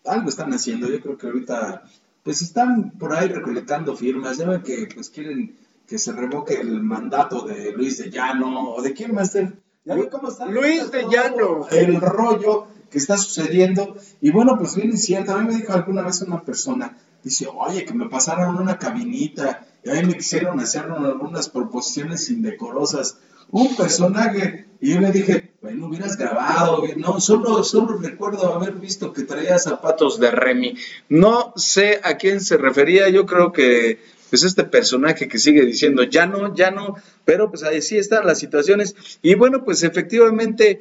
algo 0.04 0.28
están 0.28 0.52
haciendo. 0.52 0.88
Yo 0.88 1.00
creo 1.00 1.18
que 1.18 1.26
ahorita, 1.26 1.84
pues 2.22 2.42
están 2.42 2.92
por 2.92 3.14
ahí 3.14 3.28
recolectando 3.28 3.94
firmas. 3.96 4.38
Ya 4.38 4.48
ven 4.48 4.62
que, 4.62 4.88
pues 4.94 5.10
quieren 5.10 5.56
que 5.87 5.98
se 5.98 6.12
revoque 6.12 6.54
el 6.54 6.82
mandato 6.82 7.46
de 7.46 7.72
Luis 7.72 7.98
de 7.98 8.10
Llano, 8.10 8.72
o 8.72 8.82
de 8.82 8.94
quién, 8.94 9.14
máster. 9.14 9.52
¿Ya 9.84 9.94
ven 9.94 10.08
cómo 10.10 10.30
está? 10.30 10.46
Luis 10.46 10.90
de 10.90 11.02
Llano. 11.10 11.68
El 11.70 12.00
rollo 12.00 12.68
que 12.94 12.98
está 12.98 13.18
sucediendo. 13.18 13.96
Y 14.20 14.30
bueno, 14.30 14.57
pues 14.57 14.76
bien 14.76 14.96
cierto, 14.96 15.33
a 15.33 15.38
mí 15.38 15.48
me 15.48 15.57
dijo 15.61 15.72
alguna 15.72 16.02
vez 16.02 16.22
una 16.22 16.40
persona, 16.44 16.96
dice, 17.24 17.48
oye, 17.52 17.85
que 17.85 17.92
me 17.92 18.09
pasaron 18.09 18.57
una 18.57 18.78
cabinita, 18.78 19.66
y 19.83 19.90
a 19.90 19.94
mí 19.94 20.04
me 20.04 20.14
quisieron 20.14 20.61
hacer 20.61 20.85
algunas 20.85 21.48
proposiciones 21.48 22.30
indecorosas. 22.30 23.18
Un 23.50 23.74
personaje, 23.74 24.66
y 24.80 24.94
yo 24.94 25.00
le 25.00 25.11
dije, 25.11 25.50
bueno, 25.61 25.88
hubieras 25.88 26.16
grabado, 26.16 26.85
no, 26.96 27.18
solo, 27.18 27.64
solo 27.64 27.98
recuerdo 27.98 28.54
haber 28.54 28.74
visto 28.74 29.12
que 29.12 29.24
traía 29.24 29.59
zapatos 29.59 30.20
de 30.20 30.30
Remy. 30.30 30.76
No 31.09 31.52
sé 31.57 32.00
a 32.04 32.16
quién 32.16 32.40
se 32.40 32.57
refería, 32.59 33.09
yo 33.09 33.26
creo 33.26 33.50
que 33.50 33.98
pues 34.30 34.44
este 34.44 34.62
personaje 34.62 35.26
que 35.26 35.40
sigue 35.40 35.66
diciendo, 35.66 36.04
ya 36.04 36.26
no, 36.26 36.54
ya 36.54 36.70
no, 36.70 36.94
pero 37.24 37.50
pues 37.50 37.64
ahí 37.64 37.83
sí 37.83 37.98
están 37.98 38.24
las 38.24 38.38
situaciones. 38.38 38.94
Y 39.20 39.35
bueno, 39.35 39.64
pues 39.64 39.83
efectivamente 39.83 40.80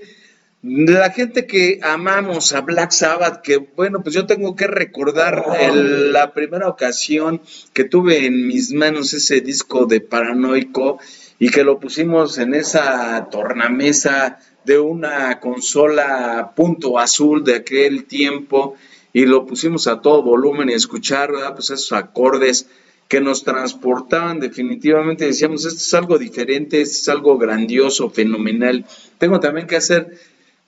la 0.63 1.12
gente 1.12 1.45
que 1.45 1.80
amamos 1.84 2.54
a 2.54 2.62
Black 2.62 2.91
Sabbath, 2.91 3.41
que 3.41 3.58
bueno, 3.58 4.02
pues 4.02 4.15
yo 4.15 4.26
tengo 4.26 4.56
que 4.56 4.67
recordar 4.67 5.43
la 5.69 6.34
primera 6.34 6.69
ocasión 6.69 7.41
que 7.73 7.84
tuve 7.84 8.26
en 8.26 8.47
mis 8.47 8.71
manos 8.71 9.13
ese 9.13 9.41
disco 9.41 9.86
de 9.86 9.99
Paranoico 9.99 10.99
y 11.38 11.49
que 11.49 11.65
lo 11.65 11.82
pusimos 11.82 12.38
en 12.38 12.54
esa 12.54 13.28
tornamesa 13.30 14.39
de 14.63 14.80
una 14.80 15.41
consola 15.41 16.54
punto 16.56 16.97
azul 16.97 17.43
de 17.43 17.56
aquel 17.56 18.06
tiempo 18.06 18.76
y 19.12 19.26
lo 19.26 19.45
pusimos 19.45 19.88
a 19.88 19.99
todo 19.99 20.23
volumen 20.23 20.69
y 20.69 20.73
escuchar 20.73 21.32
pues 21.56 21.71
esos 21.71 21.91
acordes 21.91 22.67
que 23.10 23.19
nos 23.19 23.43
transportaban 23.43 24.39
definitivamente, 24.39 25.26
decíamos, 25.26 25.65
esto 25.65 25.78
es 25.78 25.93
algo 25.93 26.17
diferente, 26.17 26.82
esto 26.82 26.97
es 27.02 27.10
algo 27.10 27.38
grandioso, 27.38 28.10
fenomenal. 28.10 28.86
Tengo 29.17 29.39
también 29.39 29.67
que 29.67 29.76
hacer 29.76 30.17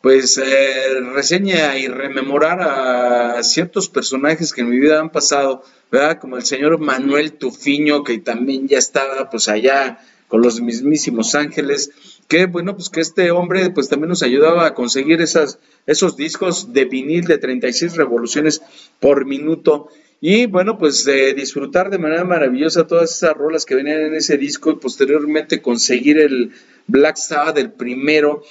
pues 0.06 0.38
eh, 0.38 1.00
reseña 1.16 1.80
y 1.80 1.88
rememorar 1.88 2.62
a 2.62 3.42
ciertos 3.42 3.90
personajes 3.90 4.54
que 4.54 4.62
en 4.62 4.70
mi 4.70 4.78
vida 4.78 5.00
han 5.00 5.10
pasado, 5.10 5.64
¿verdad? 5.92 6.20
Como 6.20 6.38
el 6.38 6.46
señor 6.46 6.78
Manuel 6.78 7.34
Tufiño, 7.34 8.04
que 8.04 8.20
también 8.20 8.68
ya 8.68 8.78
estaba 8.78 9.32
pues 9.32 9.50
allá 9.50 9.98
con 10.28 10.44
los 10.44 10.62
mismísimos 10.62 11.34
ángeles, 11.34 11.90
que 12.28 12.46
bueno, 12.46 12.76
pues 12.76 12.92
que 12.92 13.02
este 13.02 13.32
hombre 13.32 13.72
pues 13.72 13.90
también 13.90 14.10
nos 14.10 14.22
ayudaba 14.22 14.68
a 14.68 14.76
conseguir 14.76 15.24
esas, 15.24 15.58
esos 15.88 16.16
discos 16.16 16.72
de 16.72 16.86
vinil 16.86 17.26
de 17.26 17.40
36 17.40 17.96
revoluciones 17.96 18.62
por 19.00 19.26
minuto. 19.26 19.88
Y 20.22 20.46
bueno, 20.46 20.78
pues 20.78 21.04
de 21.04 21.34
disfrutar 21.34 21.90
de 21.90 21.98
manera 21.98 22.24
maravillosa 22.24 22.86
todas 22.86 23.12
esas 23.12 23.34
rolas 23.34 23.66
que 23.66 23.74
venían 23.74 24.02
en 24.02 24.14
ese 24.14 24.38
disco 24.38 24.70
y 24.70 24.76
posteriormente 24.76 25.64
conseguir 25.64 26.20
el 26.20 26.52
Black 26.88 27.18
Sabbath, 27.18 27.58
el 27.58 27.72
primero, 27.72 28.44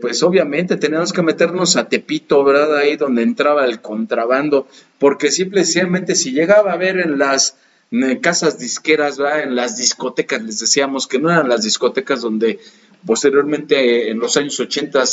pues 0.00 0.22
obviamente 0.22 0.76
teníamos 0.76 1.12
que 1.12 1.22
meternos 1.22 1.76
a 1.76 1.88
Tepito, 1.88 2.42
¿verdad? 2.42 2.76
Ahí 2.76 2.96
donde 2.96 3.22
entraba 3.22 3.64
el 3.64 3.80
contrabando, 3.80 4.66
porque 4.98 5.30
simplemente 5.30 6.14
si 6.14 6.32
llegaba 6.32 6.72
a 6.72 6.76
ver 6.76 6.98
en 6.98 7.18
las 7.18 7.56
casas 8.20 8.58
disqueras, 8.58 9.18
¿verdad? 9.18 9.42
En 9.44 9.54
las 9.54 9.76
discotecas, 9.76 10.42
les 10.42 10.58
decíamos 10.58 11.06
que 11.06 11.18
no 11.18 11.30
eran 11.30 11.48
las 11.48 11.62
discotecas 11.62 12.22
donde 12.22 12.58
posteriormente 13.04 14.10
en 14.10 14.18
los 14.18 14.36
años 14.36 14.58
80 14.58 15.04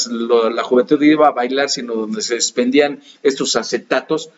la 0.52 0.64
juventud 0.64 1.00
iba 1.02 1.28
a 1.28 1.32
bailar, 1.32 1.70
sino 1.70 1.94
donde 1.94 2.24
se 2.24 2.34
expendían 2.34 3.02
estos 3.22 3.56
acetatos, 3.56 4.32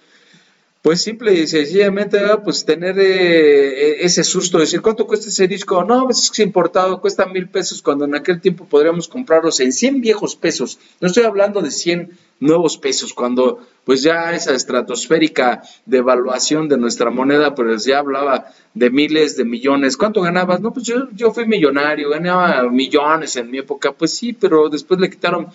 pues 0.86 1.02
simple 1.02 1.34
y 1.34 1.48
sencillamente, 1.48 2.20
pues 2.44 2.64
tener 2.64 3.00
eh, 3.00 4.06
ese 4.06 4.24
susto, 4.24 4.60
decir, 4.60 4.84
¿cuánto 4.84 5.08
cuesta 5.08 5.30
ese 5.30 5.48
disco? 5.48 5.84
No, 5.84 6.04
pues 6.04 6.30
es 6.32 6.40
importado, 6.40 7.02
cuesta 7.02 7.26
mil 7.26 7.50
pesos, 7.50 7.82
cuando 7.82 8.06
en 8.06 8.14
aquel 8.14 8.40
tiempo 8.40 8.66
podríamos 8.66 9.08
comprarlos 9.08 9.60
en 9.62 9.74
100 9.74 10.00
viejos 10.00 10.36
pesos. 10.36 10.78
No 11.02 11.08
estoy 11.08 11.24
hablando 11.24 11.60
de 11.62 11.72
100 11.72 12.12
nuevos 12.40 12.78
pesos, 12.78 13.16
cuando 13.16 13.66
pues 13.84 14.04
ya 14.04 14.32
esa 14.34 14.54
estratosférica 14.54 15.64
devaluación 15.88 16.70
de 16.70 16.78
nuestra 16.78 17.10
moneda, 17.10 17.56
pues 17.56 17.86
ya 17.86 17.98
hablaba 17.98 18.52
de 18.76 18.92
miles, 18.92 19.36
de 19.38 19.44
millones. 19.44 19.98
¿Cuánto 19.98 20.22
ganabas? 20.22 20.62
No, 20.62 20.72
pues 20.72 20.86
yo, 20.86 21.10
yo 21.14 21.32
fui 21.32 21.48
millonario, 21.48 22.12
ganaba 22.12 22.62
millones 22.70 23.36
en 23.38 23.50
mi 23.50 23.58
época, 23.58 23.92
pues 23.92 24.16
sí, 24.16 24.34
pero 24.34 24.70
después 24.70 25.00
le 25.00 25.10
quitaron 25.10 25.48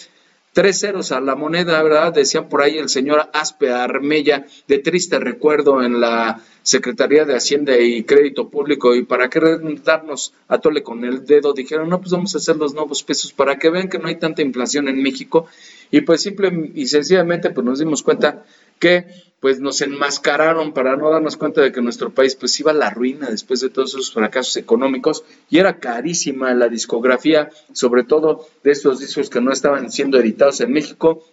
tres 0.53 0.81
ceros 0.81 1.13
a 1.13 1.21
la 1.21 1.37
moneda, 1.37 1.83
¿verdad? 1.83 2.13
Decía 2.13 2.49
por 2.49 2.63
ahí 2.63 2.79
el 2.79 2.89
señor 2.89 3.31
Aspe 3.33 3.71
Armella, 3.71 4.47
de 4.67 4.79
triste 4.79 5.19
recuerdo 5.19 5.83
en 5.83 6.01
la 6.01 6.41
Secretaría 6.63 7.25
de 7.25 7.37
Hacienda 7.37 7.79
y 7.79 8.05
Crédito 8.05 8.49
Público, 8.49 8.95
y 8.95 9.05
para 9.05 9.31
qué 9.31 9.41
darnos 9.85 10.35
a 10.49 10.59
tole 10.59 10.83
con 10.83 11.05
el 11.05 11.25
dedo, 11.25 11.53
dijeron, 11.53 11.89
no, 11.89 12.01
pues 12.01 12.13
vamos 12.13 12.35
a 12.35 12.39
hacer 12.39 12.57
los 12.57 12.75
nuevos 12.75 13.03
pesos 13.03 13.33
para 13.33 13.59
que 13.59 13.71
vean 13.71 13.89
que 13.89 13.99
no 13.99 14.09
hay 14.09 14.17
tanta 14.17 14.43
inflación 14.43 14.89
en 14.89 15.03
México, 15.03 15.47
y 15.91 16.03
pues 16.03 16.23
simple 16.23 16.71
y 16.75 16.87
sencillamente 16.87 17.51
pues 17.51 17.65
nos 17.65 17.79
dimos 17.79 18.03
cuenta 18.03 18.45
que 18.81 19.07
pues 19.41 19.59
nos 19.59 19.81
enmascararon 19.81 20.73
para 20.73 20.97
no 20.97 21.11
darnos 21.11 21.37
cuenta 21.37 21.63
de 21.63 21.73
que 21.73 21.81
nuestro 21.81 22.11
país 22.11 22.35
pues 22.35 22.59
iba 22.61 22.73
a 22.73 22.75
la 22.75 22.91
ruina 22.91 23.31
después 23.31 23.61
de 23.61 23.71
todos 23.71 23.91
esos 23.91 24.13
fracasos 24.13 24.57
económicos 24.57 25.25
y 25.49 25.59
era 25.59 25.79
carísima 25.79 26.53
la 26.55 26.69
discografía, 26.69 27.49
sobre 27.73 28.05
todo 28.05 28.47
de 28.63 28.73
estos 28.73 29.01
discos 29.01 29.31
que 29.31 29.41
no 29.41 29.51
estaban 29.51 29.91
siendo 29.91 30.19
editados 30.19 30.61
en 30.61 30.73
México. 30.73 31.25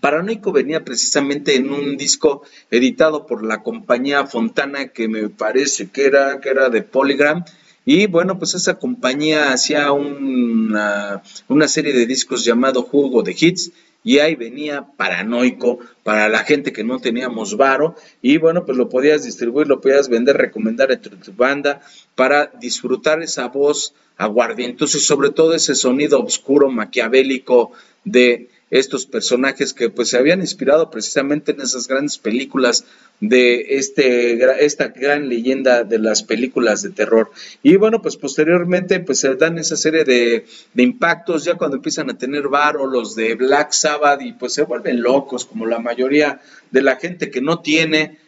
Paranoico 0.00 0.52
venía 0.52 0.84
precisamente 0.84 1.54
en 1.54 1.70
un 1.70 1.96
disco 1.96 2.42
editado 2.70 3.26
por 3.26 3.44
la 3.44 3.62
compañía 3.62 4.26
Fontana 4.26 4.88
que 4.88 5.08
me 5.08 5.28
parece 5.28 5.90
que 5.90 6.06
era, 6.06 6.40
que 6.40 6.48
era 6.48 6.68
de 6.70 6.82
Polygram 6.82 7.44
y 7.84 8.06
bueno, 8.06 8.38
pues 8.38 8.54
esa 8.54 8.78
compañía 8.78 9.52
hacía 9.52 9.92
una, 9.92 11.22
una 11.48 11.68
serie 11.68 11.94
de 11.94 12.04
discos 12.04 12.44
llamado 12.44 12.82
Jugo 12.82 13.22
de 13.22 13.34
Hits 13.38 13.70
y 14.04 14.18
ahí 14.20 14.34
venía 14.36 14.86
paranoico 14.96 15.80
para 16.02 16.28
la 16.28 16.40
gente 16.40 16.72
que 16.72 16.84
no 16.84 16.98
teníamos 17.00 17.56
varo 17.56 17.96
y 18.22 18.38
bueno, 18.38 18.64
pues 18.64 18.78
lo 18.78 18.88
podías 18.88 19.24
distribuir, 19.24 19.66
lo 19.66 19.80
podías 19.80 20.08
vender, 20.08 20.36
recomendar 20.36 20.90
entre 20.92 21.16
tu 21.16 21.32
banda 21.32 21.80
para 22.14 22.46
disfrutar 22.60 23.22
esa 23.22 23.48
voz 23.48 23.94
aguardientosa 24.16 24.98
y 24.98 25.00
sobre 25.00 25.30
todo 25.30 25.54
ese 25.54 25.74
sonido 25.74 26.20
oscuro, 26.20 26.70
maquiavélico 26.70 27.72
de 28.04 28.48
estos 28.70 29.06
personajes 29.06 29.72
que 29.72 29.90
pues 29.90 30.10
se 30.10 30.18
habían 30.18 30.40
inspirado 30.40 30.90
precisamente 30.90 31.52
en 31.52 31.60
esas 31.60 31.88
grandes 31.88 32.18
películas 32.18 32.84
de 33.20 33.78
este, 33.78 34.64
esta 34.64 34.88
gran 34.88 35.28
leyenda 35.28 35.82
de 35.84 35.98
las 35.98 36.22
películas 36.22 36.82
de 36.82 36.90
terror. 36.90 37.30
Y 37.62 37.76
bueno, 37.76 38.00
pues 38.00 38.16
posteriormente 38.16 39.00
pues 39.00 39.20
se 39.20 39.34
dan 39.34 39.58
esa 39.58 39.76
serie 39.76 40.04
de, 40.04 40.46
de 40.74 40.82
impactos 40.82 41.44
ya 41.44 41.54
cuando 41.54 41.76
empiezan 41.76 42.10
a 42.10 42.18
tener 42.18 42.48
varo 42.48 42.86
los 42.86 43.14
de 43.16 43.34
Black 43.34 43.72
Sabbath 43.72 44.22
y 44.22 44.32
pues 44.32 44.54
se 44.54 44.62
vuelven 44.62 45.02
locos 45.02 45.44
como 45.44 45.66
la 45.66 45.78
mayoría 45.78 46.40
de 46.70 46.82
la 46.82 46.96
gente 46.96 47.30
que 47.30 47.40
no 47.40 47.60
tiene 47.60 48.18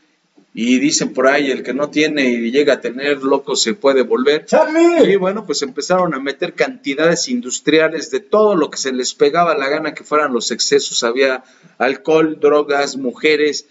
y 0.53 0.81
dicen 0.81 1.13
por 1.13 1.29
ahí, 1.29 1.51
el 1.51 1.63
que 1.63 1.73
no 1.73 1.91
tiene 1.91 2.29
y 2.29 2.51
llega 2.51 2.75
a 2.75 2.81
tener, 2.81 3.23
loco 3.23 3.55
se 3.55 3.75
puede 3.75 4.03
volver. 4.03 4.47
Y 5.07 5.15
bueno, 5.17 5.47
pues 5.47 5.63
empezaron 5.63 6.13
a 6.13 6.19
meter 6.19 6.55
cantidades 6.55 7.29
industriales 7.29 8.11
de 8.11 8.19
todo 8.19 8.57
lo 8.57 8.69
que 8.69 8.77
se 8.77 8.93
les 8.93 9.15
pegaba 9.15 9.57
la 9.57 9.69
gana 9.69 9.95
que 9.95 10.03
fueran 10.03 10.33
los 10.33 10.51
excesos. 10.51 11.05
Había 11.05 11.45
alcohol, 11.79 12.39
drogas, 12.41 12.97
mujeres, 12.97 13.67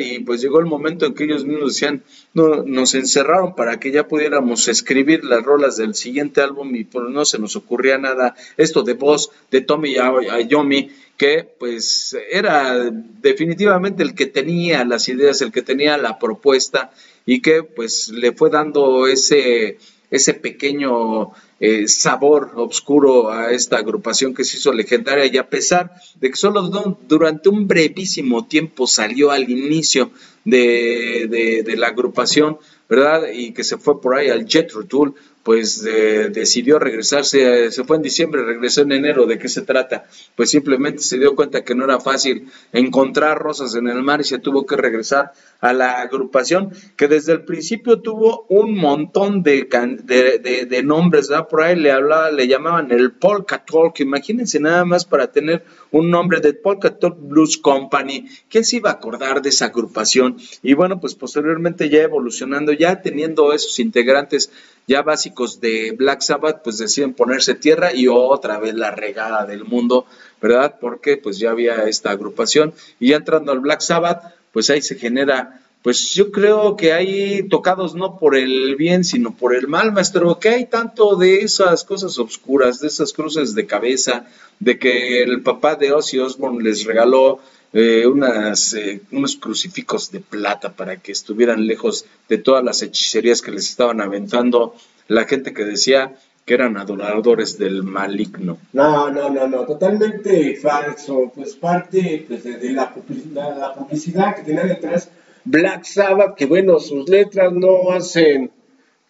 Y 0.00 0.18
pues 0.20 0.40
llegó 0.40 0.58
el 0.58 0.66
momento 0.66 1.06
en 1.06 1.14
que 1.14 1.24
ellos 1.24 1.44
mismos 1.44 1.74
decían, 1.74 2.02
no, 2.34 2.64
nos 2.64 2.94
encerraron 2.94 3.54
para 3.54 3.78
que 3.78 3.92
ya 3.92 4.08
pudiéramos 4.08 4.66
escribir 4.66 5.24
las 5.24 5.44
rolas 5.44 5.76
del 5.76 5.94
siguiente 5.94 6.40
álbum 6.40 6.74
y 6.74 6.84
pues 6.84 7.08
no 7.08 7.24
se 7.24 7.38
nos 7.38 7.54
ocurría 7.54 7.96
nada. 7.96 8.34
Esto 8.56 8.82
de 8.82 8.94
voz 8.94 9.30
de 9.50 9.60
Tommy 9.60 9.96
Ayomi 9.96 10.90
que 11.16 11.46
pues 11.58 12.16
era 12.30 12.90
definitivamente 13.20 14.02
el 14.02 14.14
que 14.14 14.24
tenía 14.24 14.84
las 14.86 15.08
ideas, 15.08 15.42
el 15.42 15.52
que 15.52 15.60
tenía 15.60 15.98
la 15.98 16.18
propuesta 16.18 16.92
y 17.26 17.42
que 17.42 17.62
pues 17.62 18.08
le 18.08 18.32
fue 18.32 18.48
dando 18.48 19.06
ese, 19.06 19.76
ese 20.10 20.34
pequeño 20.34 21.32
eh, 21.60 21.86
sabor 21.88 22.52
oscuro 22.56 23.30
a 23.30 23.52
esta 23.52 23.78
agrupación 23.78 24.34
que 24.34 24.44
se 24.44 24.56
hizo 24.56 24.72
legendaria 24.72 25.26
y 25.26 25.36
a 25.38 25.48
pesar 25.48 25.92
de 26.20 26.30
que 26.30 26.36
solo 26.36 26.62
durante 27.06 27.48
un 27.48 27.68
brevísimo 27.68 28.46
tiempo 28.46 28.86
salió 28.86 29.30
al 29.30 29.48
inicio 29.48 30.10
de, 30.44 31.62
de 31.64 31.76
la 31.76 31.88
agrupación, 31.88 32.58
¿verdad? 32.88 33.28
Y 33.32 33.52
que 33.52 33.62
se 33.62 33.78
fue 33.78 34.00
por 34.00 34.16
ahí 34.16 34.28
al 34.30 34.46
Jet 34.46 34.72
Tool, 34.88 35.14
pues 35.42 35.82
decidió 35.82 36.78
regresarse, 36.78 37.70
se 37.70 37.84
fue 37.84 37.96
en 37.96 38.02
diciembre, 38.02 38.44
regresó 38.44 38.82
en 38.82 38.92
enero, 38.92 39.26
¿de 39.26 39.38
qué 39.38 39.48
se 39.48 39.62
trata? 39.62 40.04
Pues 40.36 40.50
simplemente 40.50 41.02
se 41.02 41.18
dio 41.18 41.34
cuenta 41.34 41.64
que 41.64 41.74
no 41.74 41.84
era 41.84 41.98
fácil 41.98 42.48
encontrar 42.72 43.38
rosas 43.38 43.74
en 43.74 43.88
el 43.88 44.02
mar 44.02 44.20
y 44.20 44.24
se 44.24 44.38
tuvo 44.38 44.66
que 44.66 44.76
regresar 44.76 45.32
a 45.60 45.72
la 45.72 46.00
agrupación, 46.00 46.72
que 46.96 47.08
desde 47.08 47.32
el 47.32 47.44
principio 47.44 48.00
tuvo 48.00 48.46
un 48.48 48.74
montón 48.76 49.42
de, 49.42 49.68
de, 50.04 50.82
nombres, 50.82 51.28
¿verdad? 51.28 51.48
Por 51.48 51.62
ahí 51.62 51.76
le 51.76 51.92
hablaba, 51.92 52.30
le 52.30 52.46
llamaban 52.46 52.90
el 52.90 53.12
Polka 53.12 53.64
Talk, 53.64 54.00
imagínense 54.00 54.58
nada 54.60 54.84
más 54.84 55.04
para 55.04 55.30
tener 55.30 55.64
un 55.90 56.10
nombre 56.10 56.40
de 56.40 56.54
Polka 56.54 56.98
Talk 56.98 57.16
Blues 57.18 57.58
Company, 57.58 58.26
¿quién 58.48 58.64
se 58.64 58.76
iba 58.76 58.90
a 58.90 58.94
acordar 58.94 59.42
de 59.42 59.50
esa 59.50 59.66
agrupación? 59.66 60.36
Y 60.62 60.74
bueno, 60.74 61.00
pues 61.00 61.14
posteriormente 61.14 61.88
ya 61.88 62.02
evolucionando, 62.02 62.72
ya 62.72 63.02
teniendo 63.02 63.52
esos 63.52 63.78
integrantes 63.78 64.50
ya 64.90 65.02
básicos 65.02 65.60
de 65.60 65.94
Black 65.96 66.20
Sabbath, 66.20 66.62
pues 66.64 66.78
deciden 66.78 67.14
ponerse 67.14 67.54
tierra 67.54 67.94
y 67.94 68.08
otra 68.08 68.58
vez 68.58 68.74
la 68.74 68.90
regada 68.90 69.46
del 69.46 69.64
mundo, 69.64 70.04
¿verdad? 70.42 70.78
Porque 70.80 71.16
pues 71.16 71.38
ya 71.38 71.52
había 71.52 71.84
esta 71.84 72.10
agrupación 72.10 72.74
y 72.98 73.10
ya 73.10 73.16
entrando 73.18 73.52
al 73.52 73.60
Black 73.60 73.82
Sabbath, 73.82 74.34
pues 74.52 74.68
ahí 74.68 74.82
se 74.82 74.96
genera, 74.96 75.60
pues 75.84 76.12
yo 76.12 76.32
creo 76.32 76.74
que 76.74 76.92
hay 76.92 77.48
tocados 77.48 77.94
no 77.94 78.18
por 78.18 78.36
el 78.36 78.74
bien, 78.74 79.04
sino 79.04 79.32
por 79.32 79.54
el 79.54 79.68
mal, 79.68 79.92
maestro, 79.92 80.40
que 80.40 80.48
hay 80.48 80.66
tanto 80.66 81.14
de 81.14 81.42
esas 81.42 81.84
cosas 81.84 82.18
oscuras, 82.18 82.80
de 82.80 82.88
esas 82.88 83.12
cruces 83.12 83.54
de 83.54 83.66
cabeza, 83.66 84.26
de 84.58 84.76
que 84.80 85.22
el 85.22 85.40
papá 85.44 85.76
de 85.76 85.92
Ozzy 85.92 86.18
Osbourne 86.18 86.64
les 86.64 86.84
regaló 86.84 87.38
eh, 87.72 88.06
unas, 88.06 88.74
eh, 88.74 89.02
unos 89.12 89.36
crucifijos 89.36 90.10
de 90.10 90.20
plata 90.20 90.72
para 90.72 90.96
que 90.96 91.12
estuvieran 91.12 91.66
lejos 91.66 92.04
de 92.28 92.38
todas 92.38 92.64
las 92.64 92.82
hechicerías 92.82 93.42
que 93.42 93.52
les 93.52 93.68
estaban 93.68 94.00
aventando 94.00 94.74
la 95.08 95.24
gente 95.24 95.52
que 95.52 95.64
decía 95.64 96.14
que 96.44 96.54
eran 96.54 96.76
adoradores 96.76 97.58
del 97.58 97.84
maligno. 97.84 98.58
No, 98.72 99.10
no, 99.10 99.30
no, 99.30 99.46
no, 99.46 99.64
totalmente 99.66 100.56
falso. 100.56 101.30
Pues 101.34 101.54
parte 101.54 102.24
pues, 102.26 102.42
de, 102.42 102.72
la, 102.72 102.92
publicidad, 102.92 104.34
que 104.34 104.42
tenía 104.42 104.64
detrás 104.64 105.10
Black 105.44 105.84
Sabbath, 105.84 106.34
que 106.36 106.46
bueno, 106.46 106.78
sus 106.80 107.08
letras 107.08 107.52
no 107.52 107.92
hacen... 107.92 108.50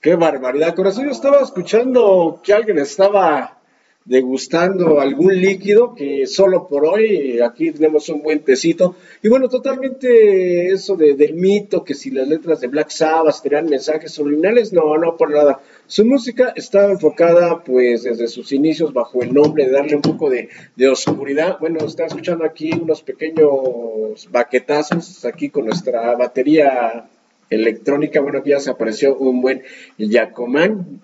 Qué 0.03 0.15
barbaridad. 0.15 0.75
Corazón, 0.75 1.05
yo 1.05 1.11
estaba 1.11 1.41
escuchando 1.41 2.41
que 2.43 2.55
alguien 2.55 2.79
estaba 2.79 3.60
degustando 4.05 5.01
algún 5.01 5.41
líquido 5.41 5.95
que 5.95 6.27
solo 6.27 6.67
por 6.67 6.87
hoy 6.87 7.41
aquí 7.41 7.71
tenemos 7.71 8.09
un 8.09 8.23
buen 8.23 8.41
tecito. 8.41 8.97
Y 9.23 9.29
bueno, 9.29 9.49
totalmente 9.49 10.69
eso 10.69 10.97
de, 10.97 11.15
del 11.15 11.35
mito 11.35 11.85
que 11.85 11.95
si 11.95 12.11
las 12.11 12.27
letras 12.27 12.61
de 12.61 12.69
Black 12.69 12.91
Sabbath 12.91 13.43
tenían 13.43 13.67
mensajes 13.67 14.13
subliminales, 14.13 14.73
no, 14.73 14.97
no 14.97 15.17
por 15.17 15.31
nada. 15.31 15.61
Su 15.87 16.05
música 16.05 16.53
estaba 16.57 16.91
enfocada 16.91 17.63
pues 17.63 18.05
desde 18.05 18.29
sus 18.29 18.53
inicios 18.53 18.93
bajo 18.93 19.23
el 19.23 19.35
nombre 19.35 19.67
de 19.67 19.73
darle 19.73 19.97
un 19.97 20.03
poco 20.03 20.31
de, 20.31 20.49
de 20.77 20.89
oscuridad. 20.89 21.59
Bueno, 21.61 21.85
está 21.85 22.07
escuchando 22.07 22.45
aquí 22.45 22.73
unos 22.73 23.03
pequeños 23.03 24.29
baquetazos 24.31 25.25
aquí 25.25 25.51
con 25.51 25.67
nuestra 25.67 26.17
batería 26.17 27.07
electrónica. 27.51 28.21
Bueno, 28.21 28.43
ya 28.45 28.61
se 28.61 28.71
apareció 28.71 29.17
un 29.17 29.43
buen 29.43 29.63
Yacomán 29.99 31.03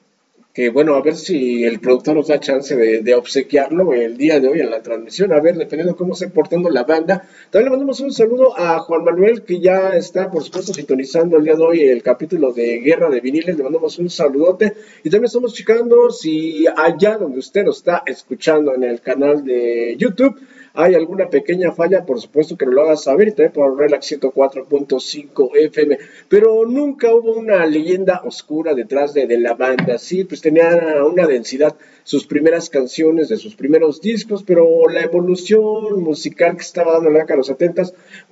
que 0.56 0.70
bueno, 0.70 0.94
a 0.94 1.02
ver 1.02 1.16
si 1.16 1.64
el 1.64 1.80
productor 1.80 2.16
nos 2.16 2.28
da 2.28 2.40
chance 2.40 2.74
de, 2.74 3.14
obsequiarlo 3.14 3.92
el 3.92 4.16
día 4.16 4.40
de 4.40 4.48
hoy 4.48 4.60
en 4.60 4.70
la 4.70 4.82
transmisión, 4.82 5.30
a 5.34 5.38
ver, 5.38 5.54
dependiendo 5.54 5.94
cómo 5.94 6.14
se 6.14 6.30
portando 6.30 6.70
la 6.70 6.84
banda. 6.84 7.28
También 7.50 7.64
le 7.64 7.70
mandamos 7.72 8.00
un 8.00 8.10
saludo 8.10 8.58
a 8.58 8.78
Juan 8.78 9.04
Manuel, 9.04 9.42
que 9.42 9.60
ya 9.60 9.94
está, 9.94 10.30
por 10.30 10.42
supuesto, 10.42 10.72
sintonizando 10.72 11.36
el 11.36 11.44
día 11.44 11.56
de 11.56 11.62
hoy 11.62 11.80
el 11.82 12.02
capítulo 12.02 12.54
de 12.54 12.78
Guerra 12.78 13.10
de 13.10 13.20
Viniles, 13.20 13.54
le 13.54 13.64
mandamos 13.64 13.98
un 13.98 14.08
saludote. 14.08 14.72
Y 15.04 15.10
también 15.10 15.26
estamos 15.26 15.52
checando 15.52 16.10
si 16.10 16.64
allá 16.74 17.18
donde 17.18 17.40
usted 17.40 17.62
nos 17.62 17.76
está 17.76 18.02
escuchando 18.06 18.74
en 18.74 18.84
el 18.84 19.02
canal 19.02 19.44
de 19.44 19.94
YouTube, 19.98 20.40
hay 20.76 20.94
alguna 20.94 21.28
pequeña 21.28 21.72
falla, 21.72 22.04
por 22.04 22.20
supuesto 22.20 22.56
que 22.56 22.66
lo 22.66 22.82
hagas 22.82 23.04
saber 23.04 23.28
y 23.28 23.48
por 23.48 23.78
Relax 23.78 24.12
104.5 24.12 25.50
FM. 25.54 25.98
Pero 26.28 26.66
nunca 26.66 27.14
hubo 27.14 27.34
una 27.34 27.64
leyenda 27.66 28.22
oscura 28.24 28.74
detrás 28.74 29.14
de, 29.14 29.26
de 29.26 29.38
la 29.38 29.54
banda. 29.54 29.98
Sí, 29.98 30.24
pues 30.24 30.40
tenía 30.40 31.02
una 31.04 31.26
densidad 31.26 31.76
sus 32.06 32.24
primeras 32.24 32.70
canciones 32.70 33.28
de 33.28 33.36
sus 33.36 33.56
primeros 33.56 34.00
discos, 34.00 34.44
pero 34.46 34.88
la 34.88 35.02
evolución 35.02 36.04
musical 36.04 36.54
que 36.54 36.62
estaba 36.62 36.92
dando 36.92 37.10
la 37.10 37.18
década 37.18 37.34
de 37.34 37.38
los 37.38 37.46
70 37.48 37.82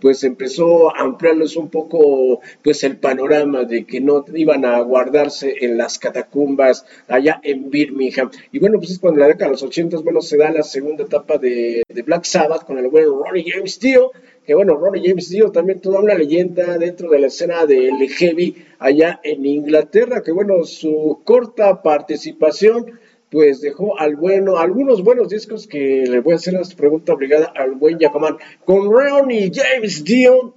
pues 0.01 0.23
empezó 0.23 0.95
a 0.95 1.01
ampliarles 1.01 1.57
un 1.57 1.69
poco 1.71 2.41
pues 2.63 2.85
el 2.85 2.99
panorama 2.99 3.65
de 3.65 3.85
que 3.85 4.01
no 4.01 4.25
iban 4.33 4.65
a 4.65 4.79
guardarse 4.79 5.57
en 5.61 5.77
las 5.77 5.99
catacumbas 5.99 6.87
allá 7.09 7.41
en 7.43 7.69
Birmingham. 7.69 8.31
Y 8.53 8.61
bueno, 8.61 8.79
pues 8.79 8.93
es 8.93 9.01
cuando 9.01 9.19
la 9.19 9.27
década 9.27 9.47
de 9.47 9.53
los 9.55 9.65
80 9.65 9.99
bueno, 10.03 10.21
se 10.21 10.37
da 10.37 10.53
la 10.53 10.63
segunda 10.63 11.03
etapa 11.03 11.37
de, 11.39 11.83
Black 12.07 12.27
Sabbath 12.27 12.65
con 12.65 12.79
el 12.79 12.87
buen 12.87 13.07
Ronnie 13.07 13.51
James 13.51 13.81
Dio, 13.81 14.13
que 14.47 14.55
bueno, 14.55 14.77
Ronnie 14.77 15.03
James 15.05 15.29
Dio 15.31 15.51
también 15.51 15.81
toda 15.81 15.99
una 15.99 16.15
leyenda 16.15 16.79
dentro 16.79 17.11
de 17.11 17.19
la 17.19 17.27
escena 17.27 17.67
del 17.67 18.09
heavy 18.09 18.55
allá 18.79 19.19
en 19.25 19.45
Inglaterra, 19.45 20.23
que 20.23 20.31
bueno, 20.31 20.63
su 20.63 21.23
corta 21.25 21.83
participación 21.83 23.01
pues 23.35 23.61
dejó 23.61 23.99
al 23.99 24.15
bueno, 24.15 24.59
algunos 24.59 25.03
buenos 25.03 25.29
discos 25.29 25.67
que 25.67 26.05
le 26.09 26.21
voy 26.21 26.35
a 26.35 26.37
hacer 26.37 26.55
esta 26.55 26.77
pregunta 26.77 27.15
obligada 27.15 27.53
al 27.57 27.73
buen 27.73 27.99
Yacomán. 27.99 28.37
Con 28.65 28.89
Ronnie 28.89 29.51
James 29.53 30.05
Dio, 30.05 30.55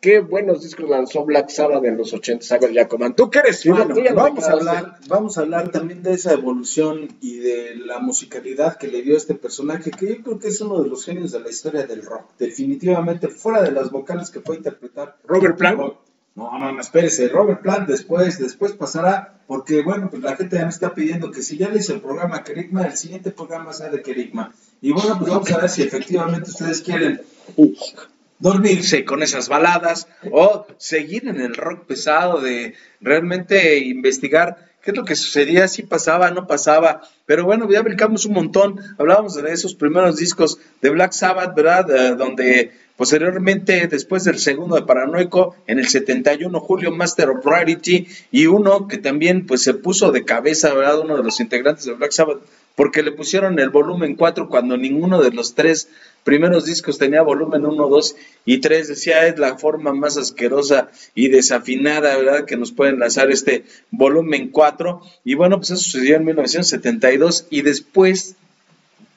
qué 0.00 0.20
buenos 0.20 0.62
discos 0.62 0.88
lanzó 0.88 1.24
Black 1.24 1.48
Sabbath 1.48 1.84
en 1.84 1.96
los 1.96 2.12
80. 2.12 2.54
A 2.54 2.58
ver, 2.58 2.70
Yacomán, 2.70 3.16
tú 3.16 3.28
qué 3.30 3.40
eres 3.40 3.64
vamos, 4.14 4.44
a 4.44 4.52
hablar, 4.52 4.94
vamos 5.08 5.38
a 5.38 5.40
hablar 5.40 5.72
también 5.72 6.04
de 6.04 6.12
esa 6.12 6.32
evolución 6.32 7.08
y 7.20 7.38
de 7.38 7.74
la 7.74 7.98
musicalidad 7.98 8.78
que 8.78 8.86
le 8.86 9.02
dio 9.02 9.16
este 9.16 9.34
personaje, 9.34 9.90
que 9.90 10.06
yo 10.06 10.22
creo 10.22 10.38
que 10.38 10.48
es 10.48 10.60
uno 10.60 10.80
de 10.84 10.88
los 10.88 11.04
genios 11.04 11.32
de 11.32 11.40
la 11.40 11.50
historia 11.50 11.84
del 11.84 12.02
rock. 12.02 12.30
Definitivamente, 12.38 13.26
fuera 13.26 13.60
de 13.60 13.72
las 13.72 13.90
vocales 13.90 14.30
que 14.30 14.38
puede 14.38 14.58
interpretar. 14.58 15.16
Robert 15.24 15.58
Plant. 15.58 15.80
No, 16.34 16.58
no, 16.58 16.72
no, 16.72 16.80
espérese. 16.80 17.28
Robert 17.28 17.60
Plant 17.60 17.88
después, 17.88 18.38
después 18.38 18.72
pasará, 18.72 19.40
porque 19.46 19.82
bueno, 19.82 20.08
pues 20.10 20.22
la 20.22 20.36
gente 20.36 20.56
ya 20.56 20.62
me 20.62 20.70
está 20.70 20.94
pidiendo 20.94 21.30
que 21.30 21.42
si 21.42 21.58
ya 21.58 21.68
le 21.68 21.78
hice 21.78 21.94
el 21.94 22.00
programa 22.00 22.44
Kerigma, 22.44 22.84
el 22.84 22.96
siguiente 22.96 23.30
programa 23.30 23.72
sea 23.72 23.90
de 23.90 24.02
Kerigma. 24.02 24.52
Y 24.80 24.92
bueno, 24.92 25.18
pues 25.18 25.30
vamos 25.30 25.50
a 25.52 25.58
ver 25.58 25.68
si 25.68 25.82
efectivamente 25.82 26.50
ustedes 26.50 26.80
quieren 26.82 27.20
dormirse 28.38 29.04
con 29.04 29.22
esas 29.22 29.48
baladas 29.48 30.08
o 30.30 30.66
seguir 30.78 31.28
en 31.28 31.40
el 31.40 31.54
rock 31.54 31.84
pesado 31.84 32.40
de 32.40 32.74
realmente 33.00 33.78
investigar 33.78 34.70
qué 34.82 34.92
es 34.92 34.96
lo 34.96 35.04
que 35.04 35.14
sucedía, 35.14 35.68
si 35.68 35.82
pasaba, 35.82 36.30
no 36.30 36.46
pasaba. 36.46 37.02
Pero 37.26 37.44
bueno, 37.44 37.70
ya 37.70 37.82
brincamos 37.82 38.24
un 38.24 38.32
montón. 38.34 38.80
Hablábamos 38.98 39.34
de 39.34 39.52
esos 39.52 39.74
primeros 39.74 40.16
discos 40.16 40.58
de 40.80 40.90
Black 40.90 41.12
Sabbath, 41.12 41.54
¿verdad? 41.54 41.90
Eh, 41.90 42.16
donde 42.16 42.72
posteriormente, 43.00 43.86
después 43.86 44.24
del 44.24 44.38
segundo 44.38 44.76
de 44.76 44.82
Paranoico, 44.82 45.56
en 45.66 45.78
el 45.78 45.88
71, 45.88 46.60
Julio 46.60 46.90
Master 46.90 47.30
of 47.30 47.46
Rarity, 47.46 48.06
y 48.30 48.44
uno 48.44 48.88
que 48.88 48.98
también 48.98 49.46
pues 49.46 49.62
se 49.62 49.72
puso 49.72 50.12
de 50.12 50.26
cabeza, 50.26 50.74
¿verdad? 50.74 51.00
Uno 51.00 51.16
de 51.16 51.22
los 51.22 51.40
integrantes 51.40 51.86
de 51.86 51.94
Black 51.94 52.10
Sabbath, 52.10 52.42
porque 52.76 53.02
le 53.02 53.12
pusieron 53.12 53.58
el 53.58 53.70
volumen 53.70 54.16
4 54.16 54.50
cuando 54.50 54.76
ninguno 54.76 55.22
de 55.22 55.30
los 55.30 55.54
tres 55.54 55.88
primeros 56.24 56.66
discos 56.66 56.98
tenía 56.98 57.22
volumen 57.22 57.64
1, 57.64 57.88
2 57.88 58.16
y 58.44 58.58
3. 58.58 58.88
Decía, 58.88 59.26
es 59.26 59.38
la 59.38 59.56
forma 59.56 59.94
más 59.94 60.18
asquerosa 60.18 60.90
y 61.14 61.28
desafinada, 61.28 62.18
¿verdad? 62.18 62.44
Que 62.44 62.58
nos 62.58 62.70
pueden 62.70 62.98
lanzar 62.98 63.30
este 63.30 63.64
volumen 63.90 64.50
4. 64.50 65.00
Y 65.24 65.36
bueno, 65.36 65.56
pues 65.56 65.70
eso 65.70 65.80
sucedió 65.80 66.16
en 66.16 66.26
1972 66.26 67.46
y 67.48 67.62
después 67.62 68.36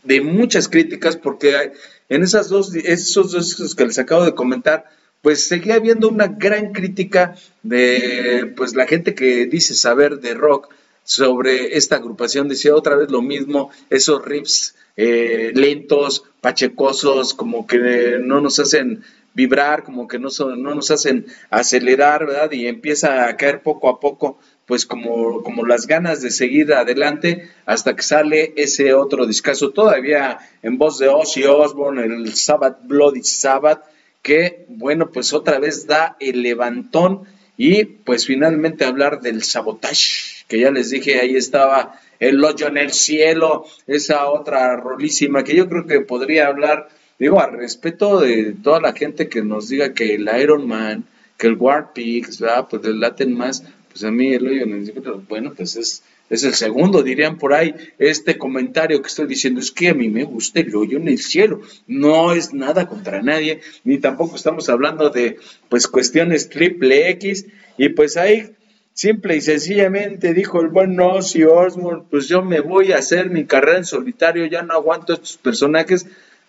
de 0.04 0.22
muchas 0.22 0.70
críticas, 0.70 1.18
porque 1.18 1.74
en 2.14 2.22
esas 2.22 2.50
dos, 2.50 2.74
esos 2.76 3.32
dos 3.32 3.48
discos 3.48 3.76
que 3.76 3.86
les 3.86 3.98
acabo 3.98 4.24
de 4.24 4.36
comentar, 4.36 4.86
pues 5.22 5.48
seguía 5.48 5.76
habiendo 5.76 6.10
una 6.10 6.28
gran 6.28 6.72
crítica 6.72 7.36
de 7.64 8.54
pues 8.56 8.76
la 8.76 8.86
gente 8.86 9.16
que 9.16 9.48
dice 9.48 9.74
saber 9.74 10.20
de 10.20 10.34
rock 10.34 10.70
sobre 11.04 11.76
esta 11.76 11.96
agrupación, 11.96 12.48
decía 12.48 12.76
otra 12.76 12.96
vez 12.96 13.10
lo 13.10 13.22
mismo, 13.22 13.72
esos 13.90 14.24
riffs 14.24 14.76
eh, 14.96 15.52
lentos, 15.56 16.24
pachecosos, 16.40 17.34
como 17.34 17.66
que 17.66 18.20
no 18.22 18.42
nos 18.42 18.60
hacen 18.60 19.04
vibrar, 19.34 19.84
como 19.84 20.08
que 20.08 20.20
no, 20.20 20.30
no 20.56 20.76
nos 20.76 20.92
hacen 20.92 21.26
acelerar, 21.50 22.28
¿verdad? 22.28 22.52
Y 22.52 22.68
empieza 22.68 23.28
a 23.28 23.36
caer 23.38 23.64
poco 23.64 23.90
a 23.90 24.00
poco, 24.00 24.40
pues 24.66 24.86
como, 24.86 25.44
como 25.44 25.66
las 25.66 25.88
ganas 25.88 26.22
de 26.22 26.32
seguir 26.32 26.74
adelante 26.74 27.50
hasta 27.66 27.96
que 27.96 28.04
sale 28.04 28.54
ese 28.56 28.94
otro 28.94 29.26
discazo, 29.26 29.72
todavía 29.72 30.40
en 30.62 30.78
voz 30.78 31.00
de 31.00 31.10
Ozzy 31.10 31.44
Osbourne, 31.44 32.06
el 32.06 32.34
Sabbath, 32.34 32.80
Bloody 32.84 33.24
Sabbath, 33.24 33.84
que, 34.22 34.66
bueno, 34.70 35.12
pues 35.12 35.34
otra 35.34 35.60
vez 35.60 35.86
da 35.86 36.16
el 36.20 36.42
levantón 36.42 37.24
y 37.58 37.84
pues 37.84 38.26
finalmente 38.26 38.86
hablar 38.86 39.22
del 39.22 39.44
sabotage, 39.44 40.46
que 40.48 40.60
ya 40.60 40.72
les 40.72 40.90
dije, 40.90 41.20
ahí 41.20 41.36
estaba 41.36 42.00
el 42.20 42.44
hoyo 42.44 42.68
en 42.68 42.78
el 42.78 42.92
cielo, 42.94 43.66
esa 43.86 44.30
otra 44.30 44.78
rolísima 44.78 45.44
que 45.44 45.56
yo 45.56 45.68
creo 45.68 45.86
que 45.86 46.02
podría 46.02 46.48
hablar, 46.48 46.88
digo, 47.20 47.42
a 47.42 47.48
respeto 47.48 48.22
de 48.22 48.56
toda 48.64 48.80
la 48.80 48.94
gente 48.94 49.28
que 49.28 49.42
nos 49.42 49.68
diga 49.68 49.94
que 49.94 50.16
el 50.16 50.30
Iron 50.42 50.68
Man, 50.68 51.04
que 51.38 51.48
el 51.48 51.56
War 51.56 51.92
Pigs, 51.94 52.40
¿verdad? 52.40 52.68
Pues 52.70 52.84
le 52.84 52.94
laten 52.94 53.34
más, 53.34 53.64
pues 53.94 54.04
a 54.04 54.12
mí 54.12 54.34
el 54.34 54.48
hoyo 54.48 55.22
bueno, 55.30 55.54
pues 55.56 55.76
es, 55.76 56.04
es 56.30 56.44
el 56.44 56.56
segundo, 56.56 57.04
dirían 57.04 57.38
por 57.38 57.54
ahí, 57.54 57.76
este 58.00 58.38
comentario 58.38 59.02
que 59.02 59.08
estoy 59.08 59.28
diciendo 59.28 59.60
es 59.60 59.72
que 59.72 59.90
a 59.90 59.94
mí 59.94 60.10
me 60.10 60.24
gusta 60.24 60.60
el 60.60 60.76
hoyo 60.76 60.98
en 60.98 61.08
el 61.08 61.20
cielo, 61.20 61.62
no 61.88 62.34
es 62.34 62.54
nada 62.54 62.88
contra 62.88 63.22
nadie, 63.22 63.62
ni 63.84 64.00
tampoco 64.00 64.36
estamos 64.36 64.68
hablando 64.68 65.10
de 65.12 65.38
pues 65.70 65.88
cuestiones 65.88 66.50
triple 66.50 67.10
X, 67.12 67.46
y 67.78 67.90
pues 67.90 68.18
ahí 68.18 68.50
Simple 68.96 69.36
y 69.36 69.42
sencillamente 69.42 70.36
dijo 70.36 70.62
el 70.62 70.68
buen 70.68 71.00
Ozzy 71.00 71.44
Osbourne, 71.44 72.04
pues 72.12 72.28
yo 72.28 72.44
me 72.44 72.60
voy 72.60 72.92
a 72.92 73.00
hacer 73.00 73.32
mi 73.32 73.46
carrera 73.46 73.80
en 73.80 73.86
solitario, 73.86 74.46
ya 74.46 74.62
no 74.62 74.76
aguanto 74.76 75.14
estos 75.14 75.38
personajes, 75.38 76.06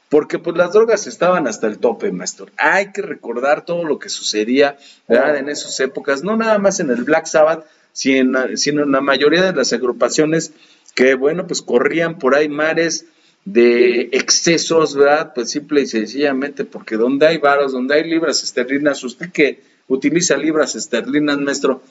porque 0.09 0.39
pues 0.39 0.57
las 0.57 0.73
drogas 0.73 1.07
estaban 1.07 1.47
hasta 1.47 1.67
el 1.67 1.79
tope, 1.79 2.13
maestro. 2.13 2.47
Hay 2.57 2.93
que 2.93 3.03
recordar 3.03 3.65
todo 3.65 3.85
lo 3.85 3.99
que 3.99 4.09
sucedía 4.09 4.77
en 5.09 5.49
esas 5.49 5.79
épocas, 5.81 6.23
no 6.23 6.37
nada 6.37 6.59
más 6.59 6.81
en 6.81 6.91
el 6.91 7.05
Black 7.05 7.27
Sabbath, 7.27 7.65
sino 7.93 8.83
en 8.83 8.93
la 8.93 9.01
mayoría 9.01 9.43
de 9.43 9.55
las 9.55 9.73
agrupaciones 9.73 10.53
que, 10.95 11.15
bueno, 11.15 11.47
pues 11.47 11.63
corrían 11.63 12.19
por 12.19 12.35
ahí 12.35 12.49
mares 12.49 13.07
de 13.45 14.09
excesos, 14.13 14.95
¿verdad? 14.95 15.33
Pues 15.35 15.51
simple 15.51 15.83
y 15.83 15.87
sencillamente, 15.87 16.65
porque 16.65 16.97
donde 16.97 17.27
hay 17.27 17.39
varos, 17.39 17.73
donde 17.73 17.97
hay 17.97 18.09
libras 18.09 18.43
esterlinas, 18.43 19.03
usted 19.03 19.31
que 19.33 19.63
utiliza 19.89 20.37
libras 20.37 20.77
esterlinas, 20.77 21.39
maestro, 21.39 21.83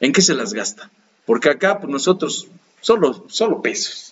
¿En 0.00 0.12
qué 0.12 0.20
se 0.20 0.34
las 0.34 0.52
gasta? 0.52 0.90
Porque 1.24 1.50
acá 1.50 1.78
pues, 1.80 1.90
nosotros 1.90 2.48
solo, 2.80 3.24
solo 3.28 3.62
pesos. 3.62 4.05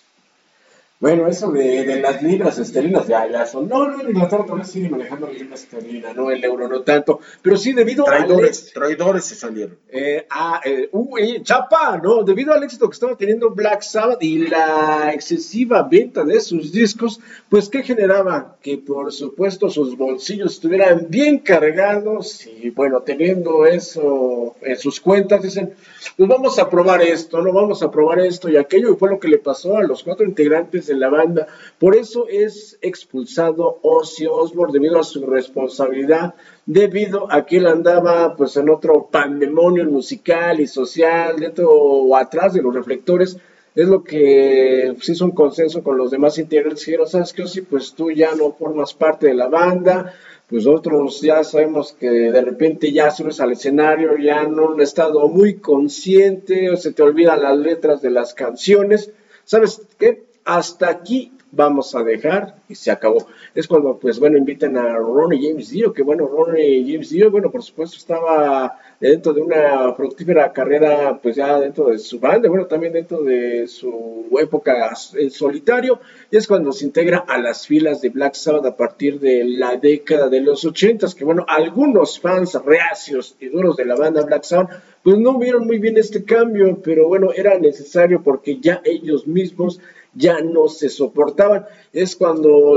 Bueno, 0.97 1.27
eso 1.27 1.51
de, 1.51 1.83
de 1.83 1.99
las 1.99 2.23
libras 2.23 2.57
esterlinas 2.57 3.05
ya, 3.05 3.27
ya 3.29 3.45
son. 3.45 3.67
No, 3.67 3.85
no, 3.89 4.01
en 4.01 4.09
Inglaterra 4.11 4.43
todavía 4.45 4.63
sigue 4.65 4.89
manejando 4.89 5.27
la 5.27 5.33
libra 5.33 5.55
esterlina, 5.55 6.13
no 6.13 6.31
el 6.31 6.41
euro, 6.43 6.69
no 6.69 6.81
tanto. 6.83 7.19
Pero 7.41 7.57
sí, 7.57 7.73
debido 7.73 8.05
Traidores, 8.05 8.63
éxito- 8.63 8.79
traidores 8.79 9.25
se 9.25 9.35
salieron. 9.35 9.77
eh, 9.91 10.25
ah, 10.29 10.61
eh, 10.63 10.87
uh, 10.93 11.17
eh, 11.17 11.41
Chapa, 11.43 11.99
no, 12.01 12.23
debido 12.23 12.53
al 12.53 12.63
éxito 12.63 12.89
que 12.89 12.93
estaba 12.93 13.15
teniendo 13.17 13.49
Black 13.49 13.81
Sabbath 13.81 14.23
y 14.23 14.47
la 14.47 15.11
excesiva 15.13 15.83
venta 15.83 16.23
de 16.23 16.39
sus 16.39 16.71
discos, 16.71 17.19
pues 17.49 17.67
¿qué 17.67 17.83
generaba? 17.83 18.55
Que 18.61 18.77
por 18.77 19.11
supuesto 19.11 19.69
sus 19.69 19.97
bolsillos 19.97 20.53
estuvieran 20.53 21.07
bien 21.09 21.39
cargados 21.39 22.47
y 22.47 22.69
bueno, 22.69 23.01
teniendo 23.01 23.65
eso 23.65 24.55
en 24.61 24.77
sus 24.77 25.01
cuentas, 25.01 25.41
dicen, 25.43 25.73
pues 26.15 26.29
vamos 26.29 26.57
a 26.57 26.69
probar 26.69 27.01
esto, 27.01 27.41
no 27.41 27.51
vamos 27.51 27.83
a 27.83 27.91
probar 27.91 28.19
esto 28.19 28.47
y 28.49 28.55
aquello, 28.55 28.93
y 28.93 28.95
fue 28.95 29.09
lo 29.09 29.19
que 29.19 29.27
le 29.27 29.39
pasó 29.39 29.77
a 29.77 29.83
los 29.83 30.01
cuatro 30.01 30.25
integrantes 30.25 30.84
de 30.87 30.95
la 30.95 31.09
banda. 31.09 31.47
Por 31.79 31.95
eso 31.95 32.27
es 32.27 32.77
expulsado 32.81 33.79
Ozzy 33.81 34.25
Osbourne 34.25 34.73
debido 34.73 34.99
a 34.99 35.03
su 35.03 35.25
responsabilidad, 35.25 36.35
debido 36.65 37.31
a 37.31 37.45
que 37.45 37.57
él 37.57 37.67
andaba 37.67 38.35
pues 38.35 38.57
en 38.57 38.69
otro 38.69 39.07
pandemonio 39.11 39.85
musical 39.85 40.59
y 40.59 40.67
social, 40.67 41.39
dentro 41.39 41.69
o 41.69 42.15
atrás 42.15 42.53
de 42.53 42.61
los 42.61 42.73
reflectores. 42.73 43.37
Es 43.75 43.89
lo 43.89 44.03
que 44.03 44.95
se 45.01 45.11
hizo 45.11 45.25
un 45.25 45.31
consenso 45.31 45.83
con 45.83 45.97
los 45.97 46.09
demás 46.09 46.37
integrantes. 46.37 46.85
Dijeron, 46.85 47.07
¿sabes 47.07 47.33
qué, 47.33 47.43
Ozzy? 47.43 47.61
Pues 47.61 47.93
tú 47.93 48.09
ya 48.09 48.33
no 48.33 48.53
formas 48.53 48.93
parte 48.93 49.27
de 49.27 49.33
la 49.33 49.49
banda, 49.49 50.13
pues 50.47 50.67
otros 50.67 51.21
ya 51.21 51.43
sabemos 51.43 51.93
que 51.93 52.09
de 52.09 52.41
repente 52.41 52.91
ya 52.91 53.09
subes 53.09 53.39
al 53.39 53.53
escenario, 53.53 54.17
ya 54.17 54.43
no 54.43 54.73
han 54.73 54.81
estado 54.81 55.27
muy 55.27 55.55
consciente, 55.55 56.69
o 56.69 56.77
se 56.77 56.93
te 56.93 57.01
olvidan 57.01 57.41
las 57.41 57.57
letras 57.57 58.01
de 58.01 58.11
las 58.11 58.33
canciones. 58.33 59.11
¿Sabes 59.43 59.81
qué? 59.97 60.23
Hasta 60.45 60.89
aquí 60.89 61.31
vamos 61.51 61.95
a 61.95 62.03
dejar 62.03 62.55
y 62.67 62.75
se 62.75 62.91
acabó. 62.91 63.27
Es 63.53 63.67
cuando, 63.67 63.97
pues 63.97 64.19
bueno, 64.19 64.37
invitan 64.37 64.77
a 64.77 64.97
Ronnie 64.97 65.49
James 65.49 65.69
Dio, 65.69 65.93
que 65.93 66.03
bueno, 66.03 66.27
Ronnie 66.27 66.83
James 66.85 67.09
Dio, 67.09 67.31
bueno, 67.31 67.51
por 67.51 67.63
supuesto 67.63 67.97
estaba 67.97 68.79
dentro 68.99 69.33
de 69.33 69.41
una 69.41 69.93
fructífera 69.93 70.51
carrera, 70.51 71.19
pues 71.21 71.35
ya 71.35 71.59
dentro 71.59 71.89
de 71.89 71.99
su 71.99 72.19
banda, 72.19 72.49
bueno, 72.49 72.65
también 72.65 72.93
dentro 72.93 73.23
de 73.23 73.67
su 73.67 74.25
época 74.39 74.93
en 75.13 75.29
solitario, 75.29 75.99
y 76.31 76.37
es 76.37 76.47
cuando 76.47 76.71
se 76.71 76.85
integra 76.85 77.25
a 77.27 77.37
las 77.37 77.67
filas 77.67 78.01
de 78.01 78.09
Black 78.09 78.35
Sabbath 78.35 78.65
a 78.65 78.75
partir 78.75 79.19
de 79.19 79.43
la 79.43 79.75
década 79.77 80.29
de 80.29 80.41
los 80.41 80.65
ochentas, 80.65 81.13
que 81.13 81.25
bueno, 81.25 81.45
algunos 81.47 82.19
fans 82.19 82.53
reacios 82.65 83.35
y 83.39 83.49
duros 83.49 83.75
de 83.75 83.85
la 83.85 83.95
banda 83.95 84.23
Black 84.23 84.43
Sabbath, 84.43 84.81
pues 85.03 85.19
no 85.19 85.37
vieron 85.37 85.67
muy 85.67 85.77
bien 85.77 85.97
este 85.97 86.23
cambio, 86.23 86.79
pero 86.83 87.07
bueno, 87.07 87.31
era 87.35 87.59
necesario 87.59 88.23
porque 88.23 88.59
ya 88.59 88.81
ellos 88.83 89.27
mismos 89.27 89.79
ya 90.15 90.41
no 90.41 90.67
se 90.67 90.89
soportaban. 90.89 91.65
Es 91.93 92.15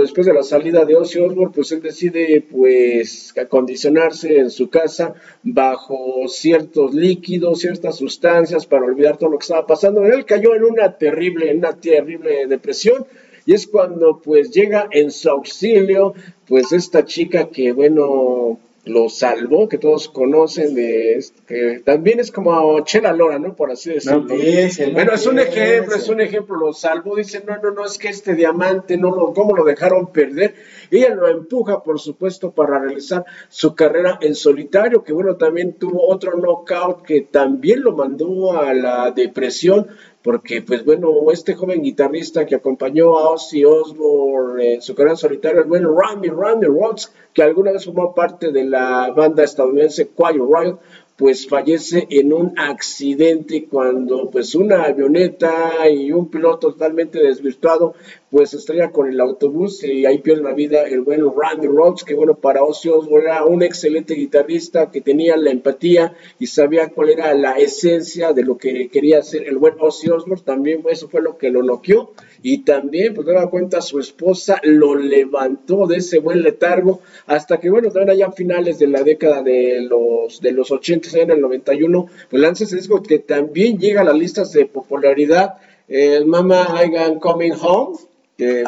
después 0.00 0.26
de 0.26 0.34
la 0.34 0.42
salida 0.42 0.84
de 0.84 0.96
Ozzy 0.96 1.18
Osbourne, 1.18 1.52
pues 1.54 1.72
él 1.72 1.82
decide 1.82 2.44
pues 2.50 3.34
acondicionarse 3.36 4.38
en 4.38 4.50
su 4.50 4.68
casa 4.68 5.14
bajo 5.42 6.26
ciertos 6.28 6.94
líquidos, 6.94 7.60
ciertas 7.60 7.96
sustancias 7.96 8.66
para 8.66 8.86
olvidar 8.86 9.16
todo 9.16 9.30
lo 9.30 9.38
que 9.38 9.44
estaba 9.44 9.66
pasando. 9.66 10.04
Él 10.04 10.24
cayó 10.24 10.54
en 10.54 10.64
una 10.64 10.96
terrible, 10.96 11.50
en 11.50 11.58
una 11.58 11.72
terrible 11.74 12.46
depresión 12.46 13.06
y 13.46 13.54
es 13.54 13.66
cuando 13.66 14.20
pues 14.22 14.50
llega 14.50 14.88
en 14.90 15.10
su 15.10 15.30
auxilio 15.30 16.12
pues 16.46 16.72
esta 16.72 17.04
chica 17.04 17.48
que 17.48 17.72
bueno 17.72 18.58
lo 18.88 19.08
salvó, 19.08 19.68
que 19.68 19.78
todos 19.78 20.08
conocen, 20.08 20.74
de, 20.74 21.24
que 21.46 21.82
también 21.84 22.20
es 22.20 22.32
como 22.32 22.80
Chela 22.80 23.12
Lora, 23.12 23.38
¿no? 23.38 23.54
Por 23.54 23.70
así 23.70 23.90
decirlo. 23.90 24.24
No 24.24 24.34
empiece, 24.34 24.88
no 24.88 24.94
Bueno, 24.94 25.12
es 25.12 25.26
un 25.26 25.38
ejemplo, 25.38 25.94
es 25.94 26.08
un 26.08 26.20
ejemplo, 26.20 26.56
lo 26.56 26.72
salvó, 26.72 27.16
dice, 27.16 27.42
no, 27.46 27.56
no, 27.58 27.70
no, 27.70 27.84
es 27.84 27.98
que 27.98 28.08
este 28.08 28.34
diamante, 28.34 28.96
no 28.96 29.14
lo, 29.14 29.32
¿cómo 29.32 29.54
lo 29.56 29.64
dejaron 29.64 30.12
perder? 30.12 30.54
Y 30.90 30.98
ella 30.98 31.14
lo 31.14 31.28
empuja, 31.28 31.82
por 31.82 32.00
supuesto, 32.00 32.50
para 32.50 32.78
realizar 32.78 33.24
su 33.48 33.74
carrera 33.74 34.18
en 34.20 34.34
solitario, 34.34 35.04
que 35.04 35.12
bueno, 35.12 35.36
también 35.36 35.74
tuvo 35.74 36.08
otro 36.08 36.36
knockout 36.36 37.02
que 37.02 37.22
también 37.22 37.82
lo 37.82 37.92
mandó 37.92 38.58
a 38.58 38.72
la 38.74 39.10
depresión, 39.10 39.88
porque 40.22 40.62
pues 40.62 40.84
bueno, 40.84 41.12
este 41.32 41.54
joven 41.54 41.82
guitarrista 41.82 42.44
que 42.44 42.56
acompañó 42.56 43.18
a 43.18 43.30
Ozzy 43.30 43.64
Osbourne 43.64 44.74
en 44.74 44.82
su 44.82 44.94
carrera 44.94 45.12
en 45.12 45.16
solitario, 45.16 45.60
el 45.62 45.68
buen 45.68 45.84
Randy, 45.84 46.28
Randy 46.28 46.66
Rhodes, 46.66 47.12
que 47.32 47.42
alguna 47.42 47.72
vez 47.72 47.84
formó 47.84 48.14
parte 48.14 48.50
de 48.50 48.64
la 48.64 49.12
banda 49.16 49.44
estadounidense 49.44 50.08
Quiet 50.08 50.36
Riot, 50.36 50.78
pues 51.16 51.48
fallece 51.48 52.06
en 52.10 52.32
un 52.32 52.56
accidente 52.56 53.66
cuando 53.66 54.30
pues 54.30 54.54
una 54.54 54.84
avioneta 54.84 55.88
y 55.90 56.12
un 56.12 56.30
piloto 56.30 56.70
totalmente 56.70 57.20
desvirtuado 57.20 57.94
pues 58.30 58.52
estrella 58.52 58.90
con 58.90 59.08
el 59.08 59.20
autobús 59.20 59.82
y 59.84 60.04
ahí 60.04 60.18
pierde 60.18 60.42
la 60.42 60.52
vida 60.52 60.82
el 60.82 61.00
buen 61.00 61.20
Randy 61.20 61.66
Rhodes 61.66 62.04
que 62.04 62.14
bueno 62.14 62.34
para 62.34 62.62
Ozzy 62.62 62.90
Osbourne 62.90 63.24
era 63.24 63.44
un 63.44 63.62
excelente 63.62 64.14
guitarrista 64.14 64.90
que 64.90 65.00
tenía 65.00 65.36
la 65.36 65.50
empatía 65.50 66.14
y 66.38 66.46
sabía 66.46 66.88
cuál 66.88 67.10
era 67.10 67.32
la 67.34 67.52
esencia 67.52 68.32
de 68.32 68.44
lo 68.44 68.58
que 68.58 68.88
quería 68.88 69.18
hacer 69.20 69.46
el 69.46 69.56
buen 69.56 69.74
Ozzy 69.78 70.10
Osbourne. 70.10 70.42
También 70.44 70.82
eso 70.90 71.08
fue 71.08 71.22
lo 71.22 71.38
que 71.38 71.50
lo 71.50 71.62
noqueó 71.62 72.12
y 72.42 72.58
también 72.58 73.14
pues 73.14 73.26
daba 73.26 73.48
cuenta 73.48 73.80
su 73.80 73.98
esposa 73.98 74.60
lo 74.62 74.94
levantó 74.94 75.86
de 75.86 75.96
ese 75.96 76.18
buen 76.18 76.42
letargo 76.42 77.00
hasta 77.26 77.58
que 77.58 77.70
bueno 77.70 77.88
también 77.88 78.10
allá 78.10 78.26
a 78.26 78.32
finales 78.32 78.78
de 78.78 78.88
la 78.88 79.02
década 79.02 79.42
de 79.42 79.80
los 79.80 80.40
de 80.40 80.52
los 80.52 80.70
80 80.70 81.18
en 81.18 81.30
el 81.30 81.40
91 81.40 82.06
pues 82.30 82.42
lanza 82.42 82.64
ese 82.64 82.76
disco 82.76 83.02
que 83.02 83.20
también 83.20 83.78
llega 83.78 84.02
a 84.02 84.04
las 84.04 84.16
listas 84.16 84.52
de 84.52 84.66
popularidad. 84.66 85.54
El 85.88 86.26
Mama 86.26 86.66
I 86.84 87.18
Coming 87.18 87.54
Home 87.62 87.96
que 88.38 88.64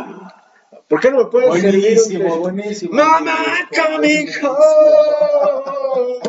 ¿por 0.89 1.01
qué 1.01 1.11
no 1.11 1.19
me 1.19 1.25
puedes 1.27 1.63
servir 1.63 1.81
Buenísimo, 1.95 2.35
un- 2.35 2.41
buenísimo. 2.41 2.93
Mama 2.93 3.37
coming 3.75 4.27
home. 4.43 6.21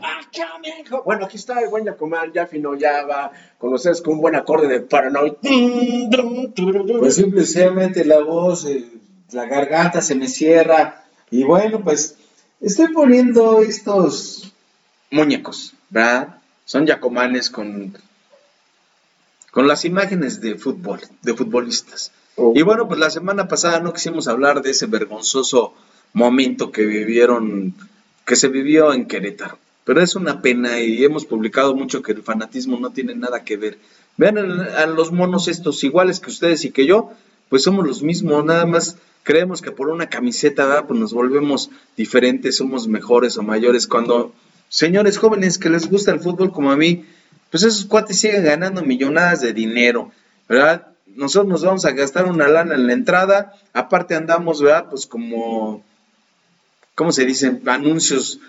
Mama 0.00 0.20
coming 0.32 0.84
home. 0.90 1.02
Bueno, 1.04 1.26
aquí 1.26 1.36
está 1.36 1.60
el 1.60 1.68
buen 1.68 1.84
Yacomán, 1.84 2.32
ya 2.32 2.46
fino, 2.46 2.74
ya 2.76 3.04
va 3.04 3.32
con 3.58 3.72
ustedes 3.74 4.00
con 4.00 4.14
un 4.14 4.20
buen 4.20 4.36
acorde 4.36 4.68
de 4.68 4.80
Paranoid. 4.80 5.32
Pues 7.00 7.16
simplemente 7.16 8.04
la 8.04 8.20
voz, 8.20 8.64
eh, 8.66 8.84
la 9.32 9.44
garganta 9.46 10.00
se 10.00 10.14
me 10.14 10.28
cierra. 10.28 11.04
Y 11.30 11.42
bueno, 11.44 11.80
pues 11.82 12.16
estoy 12.60 12.88
poniendo 12.92 13.60
estos 13.62 14.52
muñecos, 15.10 15.74
¿verdad? 15.90 16.36
Son 16.64 16.86
yacomanes 16.86 17.50
con, 17.50 17.96
con 19.50 19.66
las 19.66 19.84
imágenes 19.84 20.40
de 20.40 20.54
fútbol, 20.56 21.00
de 21.22 21.34
futbolistas. 21.34 22.12
Y 22.36 22.62
bueno, 22.62 22.88
pues 22.88 22.98
la 22.98 23.10
semana 23.10 23.46
pasada 23.48 23.80
no 23.80 23.92
quisimos 23.92 24.28
hablar 24.28 24.62
de 24.62 24.70
ese 24.70 24.86
vergonzoso 24.86 25.74
momento 26.12 26.72
que 26.72 26.84
vivieron, 26.84 27.74
que 28.24 28.36
se 28.36 28.48
vivió 28.48 28.92
en 28.92 29.06
Querétaro. 29.06 29.58
Pero 29.84 30.00
es 30.00 30.16
una 30.16 30.40
pena 30.40 30.80
y 30.80 31.04
hemos 31.04 31.26
publicado 31.26 31.74
mucho 31.74 32.02
que 32.02 32.12
el 32.12 32.22
fanatismo 32.22 32.78
no 32.78 32.90
tiene 32.90 33.14
nada 33.14 33.44
que 33.44 33.56
ver. 33.56 33.78
Vean 34.16 34.38
a 34.38 34.86
los 34.86 35.12
monos 35.12 35.48
estos 35.48 35.82
iguales 35.84 36.20
que 36.20 36.30
ustedes 36.30 36.64
y 36.64 36.70
que 36.70 36.86
yo, 36.86 37.10
pues 37.48 37.62
somos 37.62 37.86
los 37.86 38.02
mismos, 38.02 38.44
nada 38.44 38.64
más 38.64 38.96
creemos 39.24 39.60
que 39.60 39.72
por 39.72 39.88
una 39.88 40.08
camiseta, 40.08 40.66
¿verdad? 40.66 40.86
pues 40.86 41.00
nos 41.00 41.12
volvemos 41.12 41.70
diferentes, 41.96 42.56
somos 42.56 42.88
mejores 42.88 43.36
o 43.36 43.42
mayores. 43.42 43.86
Cuando 43.86 44.32
señores 44.68 45.18
jóvenes 45.18 45.58
que 45.58 45.70
les 45.70 45.90
gusta 45.90 46.12
el 46.12 46.20
fútbol 46.20 46.52
como 46.52 46.70
a 46.70 46.76
mí, 46.76 47.04
pues 47.50 47.62
esos 47.62 47.84
cuates 47.84 48.20
siguen 48.20 48.44
ganando 48.44 48.82
millonadas 48.82 49.40
de 49.40 49.52
dinero, 49.52 50.12
¿verdad? 50.48 50.93
Nosotros 51.16 51.48
nos 51.48 51.64
vamos 51.64 51.84
a 51.84 51.92
gastar 51.92 52.26
una 52.26 52.48
lana 52.48 52.74
en 52.74 52.86
la 52.86 52.92
entrada, 52.92 53.54
aparte 53.72 54.14
andamos, 54.14 54.60
¿verdad? 54.60 54.86
Pues 54.90 55.06
como, 55.06 55.82
¿cómo 56.94 57.12
se 57.12 57.24
dicen? 57.24 57.62
Anuncios 57.66 58.40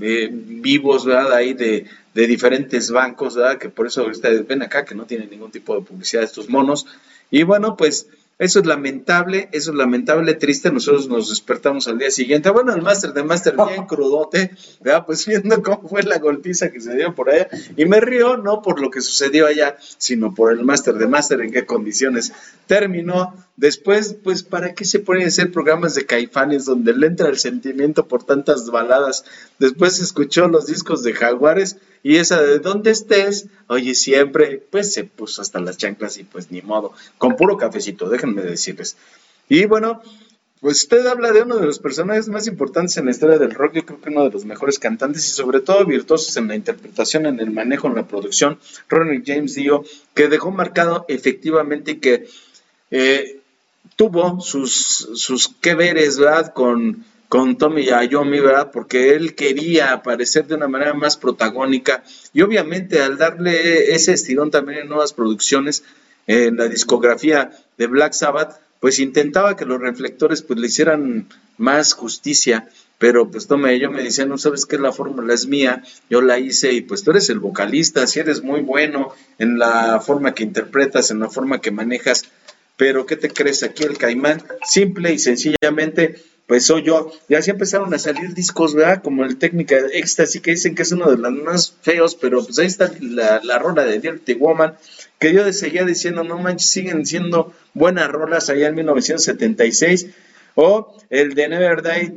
eh, 0.00 0.28
vivos, 0.30 1.04
¿verdad? 1.04 1.32
Ahí 1.32 1.54
de, 1.54 1.86
de 2.14 2.26
diferentes 2.26 2.90
bancos, 2.90 3.36
¿verdad? 3.36 3.58
Que 3.58 3.68
por 3.68 3.86
eso 3.86 4.06
ustedes 4.06 4.46
ven 4.46 4.62
acá 4.62 4.84
que 4.84 4.94
no 4.94 5.04
tienen 5.04 5.30
ningún 5.30 5.50
tipo 5.50 5.74
de 5.74 5.82
publicidad 5.82 6.24
estos 6.24 6.48
monos. 6.48 6.86
Y 7.30 7.42
bueno, 7.44 7.76
pues 7.76 8.06
eso 8.40 8.60
es 8.60 8.64
lamentable, 8.64 9.50
eso 9.52 9.70
es 9.70 9.76
lamentable, 9.76 10.32
triste. 10.32 10.72
Nosotros 10.72 11.10
nos 11.10 11.28
despertamos 11.28 11.86
al 11.88 11.98
día 11.98 12.10
siguiente. 12.10 12.48
Bueno, 12.48 12.74
el 12.74 12.80
máster 12.80 13.12
de 13.12 13.22
máster 13.22 13.54
bien 13.54 13.84
crudote, 13.86 14.52
¿verdad? 14.80 15.04
Pues 15.04 15.26
viendo 15.26 15.62
cómo 15.62 15.86
fue 15.86 16.02
la 16.04 16.18
golpiza 16.18 16.70
que 16.70 16.80
se 16.80 16.96
dio 16.96 17.14
por 17.14 17.28
allá. 17.28 17.48
Y 17.76 17.84
me 17.84 18.00
río 18.00 18.38
no 18.38 18.62
por 18.62 18.80
lo 18.80 18.90
que 18.90 19.02
sucedió 19.02 19.46
allá, 19.46 19.76
sino 19.98 20.34
por 20.34 20.52
el 20.52 20.64
máster 20.64 20.94
de 20.94 21.06
máster, 21.06 21.42
en 21.42 21.52
qué 21.52 21.66
condiciones 21.66 22.32
terminó. 22.66 23.34
Después, 23.60 24.16
pues, 24.24 24.42
¿para 24.42 24.74
qué 24.74 24.86
se 24.86 25.00
ponen 25.00 25.24
a 25.24 25.26
hacer 25.26 25.52
programas 25.52 25.94
de 25.94 26.06
caifanes 26.06 26.64
donde 26.64 26.94
le 26.94 27.08
entra 27.08 27.28
el 27.28 27.38
sentimiento 27.38 28.08
por 28.08 28.24
tantas 28.24 28.70
baladas? 28.70 29.26
Después 29.58 30.00
escuchó 30.00 30.48
los 30.48 30.64
discos 30.64 31.02
de 31.02 31.12
Jaguares 31.12 31.76
y 32.02 32.16
esa 32.16 32.40
de 32.40 32.58
¿Dónde 32.58 32.90
estés? 32.90 33.48
Oye, 33.66 33.94
siempre, 33.94 34.66
pues 34.70 34.94
se 34.94 35.04
puso 35.04 35.42
hasta 35.42 35.60
las 35.60 35.76
chanclas 35.76 36.16
y 36.16 36.24
pues 36.24 36.50
ni 36.50 36.62
modo, 36.62 36.94
con 37.18 37.36
puro 37.36 37.58
cafecito, 37.58 38.08
déjenme 38.08 38.40
decirles. 38.40 38.96
Y 39.46 39.66
bueno, 39.66 40.00
pues 40.62 40.78
usted 40.78 41.06
habla 41.06 41.30
de 41.30 41.42
uno 41.42 41.58
de 41.58 41.66
los 41.66 41.80
personajes 41.80 42.28
más 42.28 42.46
importantes 42.46 42.96
en 42.96 43.04
la 43.04 43.10
historia 43.10 43.36
del 43.36 43.50
rock, 43.50 43.74
yo 43.74 43.84
creo 43.84 44.00
que 44.00 44.08
uno 44.08 44.24
de 44.24 44.30
los 44.30 44.46
mejores 44.46 44.78
cantantes 44.78 45.26
y 45.26 45.32
sobre 45.32 45.60
todo 45.60 45.84
virtuosos 45.84 46.34
en 46.38 46.48
la 46.48 46.56
interpretación, 46.56 47.26
en 47.26 47.38
el 47.40 47.50
manejo, 47.50 47.88
en 47.88 47.96
la 47.96 48.08
producción, 48.08 48.58
Ronnie 48.88 49.22
James 49.22 49.54
Dio, 49.54 49.84
que 50.14 50.28
dejó 50.28 50.50
marcado 50.50 51.04
efectivamente 51.08 52.00
que 52.00 52.26
eh, 52.90 53.39
tuvo 54.00 54.40
sus, 54.40 55.10
sus 55.12 55.48
que 55.60 55.74
veres, 55.74 56.18
¿verdad? 56.18 56.54
Con, 56.54 57.04
con 57.28 57.58
Tommy 57.58 57.90
Ayomi, 57.90 58.40
¿verdad? 58.40 58.70
Porque 58.72 59.14
él 59.14 59.34
quería 59.34 59.92
aparecer 59.92 60.46
de 60.46 60.54
una 60.54 60.68
manera 60.68 60.94
más 60.94 61.18
protagónica 61.18 62.02
y 62.32 62.40
obviamente 62.40 63.02
al 63.02 63.18
darle 63.18 63.92
ese 63.92 64.14
estirón 64.14 64.50
también 64.50 64.78
en 64.78 64.88
nuevas 64.88 65.12
producciones, 65.12 65.84
en 66.26 66.56
la 66.56 66.66
discografía 66.68 67.50
de 67.76 67.86
Black 67.88 68.14
Sabbath, 68.14 68.58
pues 68.80 69.00
intentaba 69.00 69.54
que 69.54 69.66
los 69.66 69.78
reflectores 69.78 70.40
pues 70.40 70.58
le 70.58 70.68
hicieran 70.68 71.28
más 71.58 71.92
justicia, 71.92 72.70
pero 72.96 73.30
pues 73.30 73.48
tome, 73.48 73.78
yo 73.78 73.90
me 73.90 74.02
decía, 74.02 74.24
no 74.24 74.38
sabes 74.38 74.64
qué, 74.64 74.78
la 74.78 74.92
fórmula 74.92 75.34
es 75.34 75.46
mía, 75.46 75.84
yo 76.08 76.22
la 76.22 76.38
hice 76.38 76.72
y 76.72 76.80
pues 76.80 77.04
tú 77.04 77.10
eres 77.10 77.28
el 77.28 77.38
vocalista, 77.38 78.06
si 78.06 78.18
eres 78.18 78.42
muy 78.42 78.62
bueno 78.62 79.12
en 79.38 79.58
la 79.58 80.00
forma 80.00 80.32
que 80.32 80.42
interpretas, 80.42 81.10
en 81.10 81.20
la 81.20 81.28
forma 81.28 81.60
que 81.60 81.70
manejas, 81.70 82.24
pero 82.80 83.04
¿qué 83.04 83.14
te 83.14 83.28
crees 83.28 83.62
aquí 83.62 83.82
el 83.82 83.98
caimán? 83.98 84.42
Simple 84.64 85.12
y 85.12 85.18
sencillamente 85.18 86.14
pues 86.46 86.64
soy 86.64 86.82
yo. 86.82 87.12
Y 87.28 87.34
así 87.34 87.50
empezaron 87.50 87.92
a 87.92 87.98
salir 87.98 88.32
discos, 88.32 88.74
¿verdad? 88.74 89.02
Como 89.02 89.22
el 89.22 89.36
Técnica 89.36 89.76
Éxtasis, 89.92 90.40
que 90.40 90.52
dicen 90.52 90.74
que 90.74 90.80
es 90.80 90.90
uno 90.90 91.10
de 91.10 91.18
los 91.18 91.30
más 91.30 91.76
feos, 91.82 92.14
pero 92.14 92.42
pues 92.42 92.58
ahí 92.58 92.66
está 92.66 92.90
la, 93.02 93.42
la 93.44 93.58
rola 93.58 93.84
de 93.84 94.00
Dirty 94.00 94.32
Woman, 94.32 94.76
que 95.18 95.34
yo 95.34 95.52
seguía 95.52 95.84
diciendo, 95.84 96.24
no 96.24 96.38
manches, 96.38 96.70
siguen 96.70 97.04
siendo 97.04 97.52
buenas 97.74 98.08
rolas 98.08 98.48
allá 98.48 98.68
en 98.68 98.76
1976. 98.76 100.06
O 100.54 100.96
el 101.10 101.34
de 101.34 101.48
Never 101.50 101.82
Die, 101.82 102.14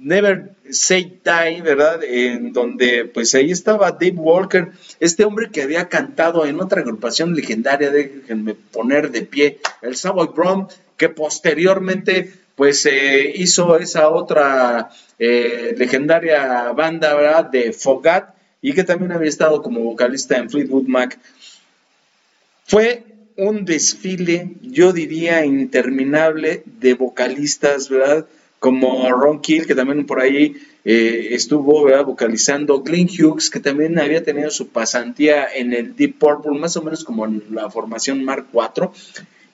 Never 0.00 0.54
Say 0.70 1.20
Die, 1.22 1.60
¿verdad? 1.60 2.02
En 2.02 2.54
donde 2.54 3.04
pues 3.04 3.34
ahí 3.34 3.50
estaba 3.50 3.92
Dave 3.92 4.14
Walker, 4.16 4.68
este 4.98 5.24
hombre 5.24 5.50
que 5.50 5.62
había 5.62 5.88
cantado 5.88 6.46
en 6.46 6.58
otra 6.58 6.80
agrupación 6.80 7.34
legendaria, 7.34 7.90
déjenme 7.90 8.54
poner 8.54 9.10
de 9.10 9.22
pie, 9.22 9.58
el 9.82 9.96
Savoy 9.96 10.28
Brom, 10.34 10.68
que 10.96 11.10
posteriormente 11.10 12.32
pues 12.54 12.86
eh, 12.86 13.32
hizo 13.34 13.78
esa 13.78 14.08
otra 14.08 14.90
eh, 15.18 15.74
legendaria 15.76 16.72
banda 16.72 17.14
¿verdad? 17.14 17.44
de 17.50 17.72
Fogat 17.72 18.34
y 18.62 18.72
que 18.72 18.84
también 18.84 19.12
había 19.12 19.28
estado 19.28 19.60
como 19.62 19.80
vocalista 19.80 20.38
en 20.38 20.48
Fleetwood 20.48 20.86
Mac. 20.86 21.18
Fue 22.66 23.04
un 23.36 23.64
desfile, 23.64 24.52
yo 24.62 24.92
diría, 24.92 25.44
interminable 25.44 26.62
de 26.64 26.94
vocalistas, 26.94 27.88
¿verdad? 27.88 28.26
Como 28.60 29.10
Ron 29.10 29.40
Kill, 29.40 29.66
que 29.66 29.74
también 29.74 30.06
por 30.06 30.20
ahí 30.20 30.54
eh, 30.84 31.28
estuvo 31.32 31.88
vocalizando, 32.04 32.82
Glenn 32.82 33.08
Hughes, 33.08 33.50
que 33.50 33.58
también 33.58 33.98
había 33.98 34.22
tenido 34.22 34.50
su 34.50 34.68
pasantía 34.68 35.48
en 35.52 35.72
el 35.72 35.96
Deep 35.96 36.18
Purple, 36.18 36.58
más 36.58 36.76
o 36.76 36.82
menos 36.82 37.02
como 37.02 37.24
en 37.24 37.42
la 37.50 37.68
formación 37.70 38.24
Mark 38.24 38.46
IV, 38.52 38.90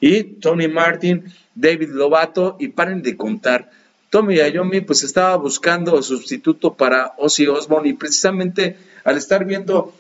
y 0.00 0.22
Tony 0.24 0.68
Martin, 0.68 1.24
David 1.54 1.90
Lovato, 1.90 2.56
y 2.60 2.68
paren 2.68 3.02
de 3.02 3.16
contar. 3.16 3.70
Tommy 4.10 4.40
Ayomi 4.40 4.82
pues 4.82 5.02
estaba 5.02 5.36
buscando 5.36 6.00
sustituto 6.02 6.74
para 6.74 7.14
Ozzy 7.18 7.46
Osbourne 7.48 7.88
y 7.88 7.92
precisamente 7.94 8.76
al 9.04 9.16
estar 9.16 9.44
viendo 9.44 9.92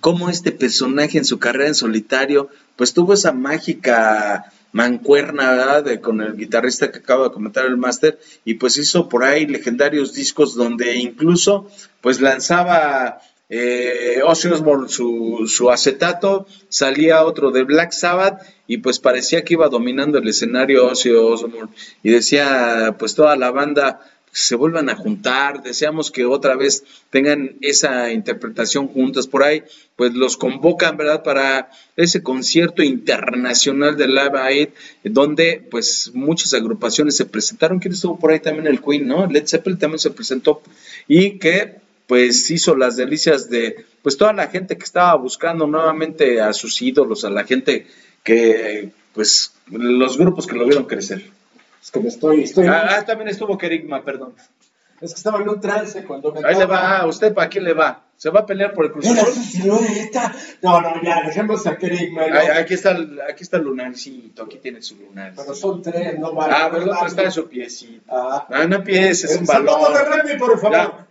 cómo 0.00 0.28
este 0.28 0.52
personaje 0.52 1.18
en 1.18 1.24
su 1.24 1.38
carrera 1.38 1.68
en 1.68 1.74
solitario 1.74 2.50
pues 2.76 2.92
tuvo 2.92 3.14
esa 3.14 3.32
mágica 3.32 4.52
mancuerna 4.72 5.50
¿verdad? 5.50 6.00
con 6.00 6.20
el 6.20 6.36
guitarrista 6.36 6.90
que 6.90 6.98
acaba 6.98 7.24
de 7.24 7.34
comentar 7.34 7.66
el 7.66 7.76
máster 7.76 8.18
y 8.44 8.54
pues 8.54 8.76
hizo 8.78 9.08
por 9.08 9.22
ahí 9.22 9.46
legendarios 9.46 10.14
discos 10.14 10.54
donde 10.54 10.96
incluso 10.96 11.70
pues 12.00 12.20
lanzaba 12.20 13.20
eh, 13.54 14.22
Ozzy 14.24 14.48
su, 14.88 15.44
su, 15.46 15.70
acetato, 15.70 16.46
salía 16.70 17.22
otro 17.22 17.50
de 17.50 17.64
Black 17.64 17.92
Sabbath 17.92 18.40
y 18.66 18.78
pues 18.78 18.98
parecía 18.98 19.44
que 19.44 19.52
iba 19.54 19.68
dominando 19.68 20.16
el 20.16 20.26
escenario 20.26 20.86
Ozzy 20.86 21.10
Osbourne 21.10 21.70
y 22.02 22.10
decía 22.10 22.96
pues 22.98 23.14
toda 23.14 23.36
la 23.36 23.50
banda 23.50 24.00
se 24.32 24.56
vuelvan 24.56 24.88
a 24.88 24.96
juntar, 24.96 25.62
deseamos 25.62 26.10
que 26.10 26.24
otra 26.24 26.56
vez 26.56 26.84
tengan 27.10 27.56
esa 27.60 28.10
interpretación 28.10 28.88
juntas 28.88 29.26
por 29.26 29.44
ahí, 29.44 29.62
pues 29.94 30.14
los 30.14 30.38
convocan, 30.38 30.96
¿verdad? 30.96 31.22
Para 31.22 31.70
ese 31.96 32.22
concierto 32.22 32.82
internacional 32.82 33.96
de 33.98 34.08
Live 34.08 34.38
Aid, 34.38 34.68
donde 35.04 35.62
pues 35.70 36.10
muchas 36.14 36.54
agrupaciones 36.54 37.14
se 37.14 37.26
presentaron, 37.26 37.78
¿quién 37.78 37.92
estuvo 37.92 38.18
por 38.18 38.32
ahí 38.32 38.40
también 38.40 38.66
el 38.66 38.80
Queen, 38.80 39.06
¿no? 39.06 39.26
Led 39.26 39.46
Zeppelin 39.46 39.78
también 39.78 39.98
se 39.98 40.10
presentó 40.10 40.62
y 41.06 41.38
que 41.38 41.82
pues 42.06 42.50
hizo 42.50 42.74
las 42.74 42.96
delicias 42.96 43.50
de 43.50 43.84
pues 44.02 44.16
toda 44.16 44.32
la 44.32 44.48
gente 44.48 44.78
que 44.78 44.84
estaba 44.84 45.14
buscando 45.16 45.66
nuevamente 45.66 46.40
a 46.40 46.54
sus 46.54 46.80
ídolos, 46.80 47.24
a 47.24 47.30
la 47.30 47.44
gente 47.44 47.86
que 48.24 48.90
pues 49.12 49.52
los 49.70 50.16
grupos 50.16 50.46
que 50.46 50.56
lo 50.56 50.64
vieron 50.64 50.86
crecer. 50.86 51.41
Es 51.82 51.90
que 51.90 52.00
me 52.00 52.08
estoy, 52.08 52.44
estoy... 52.44 52.66
Ah, 52.68 52.86
ah, 52.98 53.04
también 53.04 53.28
estuvo 53.28 53.58
Kerigma, 53.58 54.02
perdón. 54.04 54.34
Es 55.00 55.14
que 55.14 55.16
estaba 55.18 55.40
en 55.42 55.48
un 55.48 55.60
trance 55.60 56.04
cuando 56.04 56.32
me 56.32 56.46
Ahí 56.46 56.54
le 56.54 56.64
va, 56.64 57.04
¿usted 57.06 57.34
para 57.34 57.48
quién 57.48 57.64
le 57.64 57.72
va? 57.74 58.04
¿Se 58.16 58.30
va 58.30 58.40
a 58.40 58.46
pelear 58.46 58.72
por 58.72 58.84
el 58.84 58.92
Cruz 58.92 59.04
Azul? 59.08 59.32
silueta. 59.42 60.32
No, 60.62 60.80
no, 60.80 61.02
ya, 61.02 61.22
dejemos 61.26 61.66
a 61.66 61.76
Kerigma. 61.76 62.28
¿no? 62.28 62.38
Aquí 62.56 62.74
está 62.74 62.92
el, 62.92 63.20
aquí 63.20 63.42
está 63.42 63.56
el 63.56 63.64
lunarcito, 63.64 64.44
aquí 64.44 64.58
tiene 64.58 64.80
su 64.80 64.94
lunar. 64.94 65.32
Pero 65.34 65.54
son 65.56 65.82
tres, 65.82 66.16
no 66.20 66.32
vale. 66.32 66.54
Ah, 66.56 66.68
pero 66.70 66.82
el 66.84 66.88
no 66.88 66.94
otro 66.94 67.08
está 67.08 67.24
en 67.24 67.32
su 67.32 67.48
piecito. 67.48 68.04
Ah. 68.08 68.46
Ah, 68.48 68.64
no 68.64 68.76
empieces, 68.76 69.32
es 69.32 69.40
un 69.40 69.46
balón. 69.46 69.92
de 69.92 70.04
Remy, 70.04 70.38
por 70.38 70.56
favor. 70.60 70.70
Ya. 70.72 71.06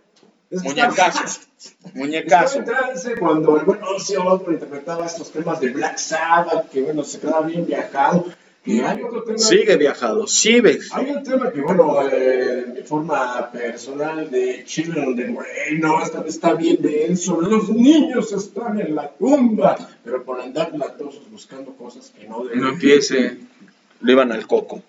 Es 0.50 0.62
que 0.62 0.68
Muñecazo. 0.68 1.24
estaba- 1.24 1.92
Muñecazo. 1.94 2.58
Estaba 2.60 2.78
en 2.78 2.84
trance 2.86 3.16
cuando 3.16 3.58
el 3.58 3.64
buen 3.66 3.82
Ozzy 3.82 4.16
Osbourne 4.16 4.54
interpretaba 4.54 5.04
estos 5.04 5.30
temas 5.32 5.60
de 5.60 5.68
Black 5.68 5.98
Sabbath, 5.98 6.70
que 6.70 6.80
bueno, 6.80 7.04
se 7.04 7.20
quedaba 7.20 7.42
bien 7.42 7.66
viajado. 7.66 8.24
Sigue 8.64 9.76
viajado, 9.76 10.26
sigue. 10.28 10.78
Hay 10.92 11.10
un 11.10 11.22
tema 11.24 11.50
que, 11.50 11.60
bueno, 11.60 12.08
eh, 12.08 12.64
de 12.74 12.84
forma 12.84 13.50
personal 13.50 14.30
de 14.30 14.62
Children 14.64 15.16
the 15.16 15.36
Reino, 15.36 16.00
está, 16.00 16.24
está 16.26 16.54
bien 16.54 16.78
denso. 16.80 17.40
Los 17.40 17.70
niños 17.70 18.32
están 18.32 18.80
en 18.80 18.94
la 18.94 19.10
tumba, 19.10 19.76
pero 20.04 20.22
por 20.24 20.40
andar 20.40 20.72
latosos 20.76 21.28
buscando 21.28 21.72
cosas 21.72 22.12
que 22.16 22.28
no 22.28 22.44
deben. 22.44 22.60
No 22.60 22.68
empiece. 22.68 23.38
Le 24.00 24.12
iban 24.12 24.30
al 24.30 24.46
coco. 24.46 24.82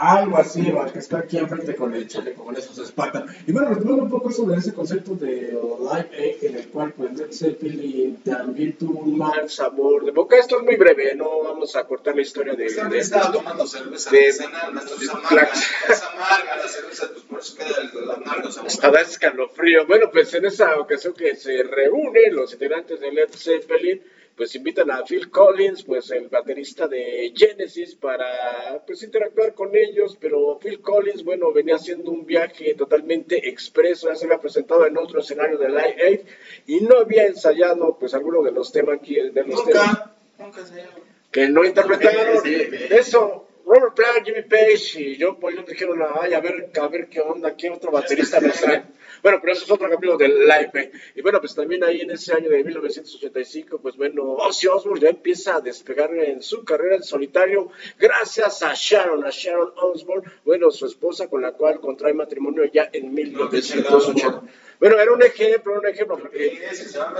Algo 0.00 0.36
así, 0.38 0.70
va, 0.70 0.86
que 0.92 1.00
está 1.00 1.18
aquí 1.18 1.38
enfrente 1.38 1.74
con 1.74 1.92
el 1.92 2.06
chaleco, 2.06 2.44
con 2.44 2.56
esos 2.56 2.78
espantan. 2.78 3.26
Y 3.48 3.50
bueno, 3.52 3.70
retomando 3.70 4.04
un 4.04 4.10
poco 4.10 4.30
sobre 4.30 4.56
ese 4.58 4.72
concepto 4.72 5.14
de 5.16 5.52
Live 5.52 6.10
Aid, 6.16 6.44
en 6.44 6.56
el 6.56 6.68
cual 6.68 6.92
pues 6.96 7.18
Led 7.18 7.32
Zeppelin 7.32 8.16
también 8.22 8.74
tuvo 8.74 9.00
un 9.00 9.18
mal 9.18 9.50
sabor 9.50 10.04
de 10.04 10.12
boca. 10.12 10.36
Esto 10.36 10.58
es 10.58 10.64
muy 10.64 10.76
breve, 10.76 11.16
no 11.16 11.42
vamos 11.42 11.74
a 11.74 11.84
cortar 11.84 12.14
la 12.14 12.22
historia 12.22 12.54
de, 12.54 12.64
de 12.72 12.98
Estaba 12.98 13.32
tomando 13.32 13.66
cerveza 13.66 14.10
de- 14.10 14.18
artesanal, 14.28 14.74
de 14.74 15.04
es 15.04 15.10
amarga, 15.10 15.48
es 15.88 16.02
amarga 16.02 16.56
la 16.56 16.68
cerveza, 16.68 17.08
pues 17.12 17.24
por 17.24 17.40
eso 17.40 17.56
queda 17.56 18.02
el 18.04 18.10
amargo 18.10 18.52
sabor. 18.52 18.68
Hasta 18.68 18.90
da 18.92 19.00
escalofrío. 19.00 19.84
Bueno, 19.88 20.10
pues 20.12 20.32
en 20.34 20.44
esa 20.44 20.78
ocasión 20.78 21.12
que 21.14 21.34
se 21.34 21.64
reúnen 21.64 22.36
los 22.36 22.52
integrantes 22.52 23.00
de 23.00 23.10
Led 23.10 23.30
Zeppelin, 23.36 24.00
pues 24.38 24.54
invitan 24.54 24.88
a 24.92 25.04
Phil 25.04 25.30
Collins, 25.30 25.82
pues 25.82 26.12
el 26.12 26.28
baterista 26.28 26.86
de 26.86 27.32
Genesis, 27.34 27.96
para 27.96 28.80
pues 28.86 29.02
interactuar 29.02 29.52
con 29.52 29.74
ellos, 29.74 30.16
pero 30.20 30.60
Phil 30.60 30.80
Collins, 30.80 31.24
bueno, 31.24 31.52
venía 31.52 31.74
haciendo 31.74 32.12
un 32.12 32.24
viaje 32.24 32.74
totalmente 32.74 33.48
expreso, 33.48 34.08
ya 34.08 34.14
se 34.14 34.26
había 34.26 34.38
presentado 34.38 34.86
en 34.86 34.96
otro 34.96 35.18
escenario 35.18 35.58
de 35.58 35.68
Live 35.68 35.96
Aid 36.06 36.20
y 36.68 36.80
no 36.82 36.98
había 36.98 37.26
ensayado 37.26 37.98
pues 37.98 38.14
alguno 38.14 38.42
de 38.42 38.52
los 38.52 38.70
temas 38.70 38.98
aquí, 39.00 39.16
de 39.16 39.44
los 39.44 39.64
temas 39.64 39.88
Nunca, 39.88 40.16
nunca 40.38 40.64
se 40.64 40.84
que 41.32 41.48
no 41.48 41.64
interpretaron 41.64 42.40
Sí, 42.42 42.54
sí, 42.54 42.64
sí. 42.70 42.84
eso. 42.90 43.47
Robert 43.68 43.94
Plant, 43.94 44.24
Jimmy 44.24 44.42
Page 44.42 45.00
y 45.02 45.16
yo, 45.18 45.38
pues, 45.38 45.54
ellos 45.54 45.66
dijeron, 45.66 45.98
ay, 46.20 46.32
a 46.32 46.40
ver, 46.40 46.70
a 46.80 46.88
ver 46.88 47.08
qué 47.08 47.20
onda, 47.20 47.54
qué 47.54 47.68
otro 47.70 47.90
baterista 47.90 48.40
nos 48.40 48.58
trae. 48.60 48.84
Bueno, 49.20 49.38
pero 49.40 49.52
eso 49.52 49.64
es 49.64 49.70
otro 49.72 49.90
capítulo 49.90 50.16
del 50.16 50.46
live. 50.46 50.92
Y 51.16 51.22
bueno, 51.22 51.40
pues 51.40 51.52
también 51.52 51.82
ahí 51.82 52.02
en 52.02 52.12
ese 52.12 52.32
año 52.34 52.48
de 52.50 52.62
1985, 52.62 53.80
pues 53.80 53.96
bueno, 53.96 54.22
Ozzy 54.34 54.68
Osbourne 54.68 55.00
ya 55.00 55.08
empieza 55.08 55.56
a 55.56 55.60
despegar 55.60 56.14
en 56.14 56.40
su 56.40 56.64
carrera 56.64 56.94
en 56.94 57.02
solitario 57.02 57.68
gracias 57.98 58.62
a 58.62 58.74
Sharon, 58.76 59.24
a 59.24 59.30
Sharon 59.30 59.72
Osbourne, 59.76 60.30
bueno, 60.44 60.70
su 60.70 60.86
esposa 60.86 61.26
con 61.26 61.42
la 61.42 61.50
cual 61.50 61.80
contrae 61.80 62.14
matrimonio 62.14 62.64
ya 62.72 62.90
en 62.92 63.12
1980. 63.12 64.42
Bueno, 64.78 65.00
era 65.00 65.12
un 65.12 65.22
ejemplo, 65.22 65.78
un 65.80 65.86
ejemplo. 65.88 66.16
porque- 66.18 66.60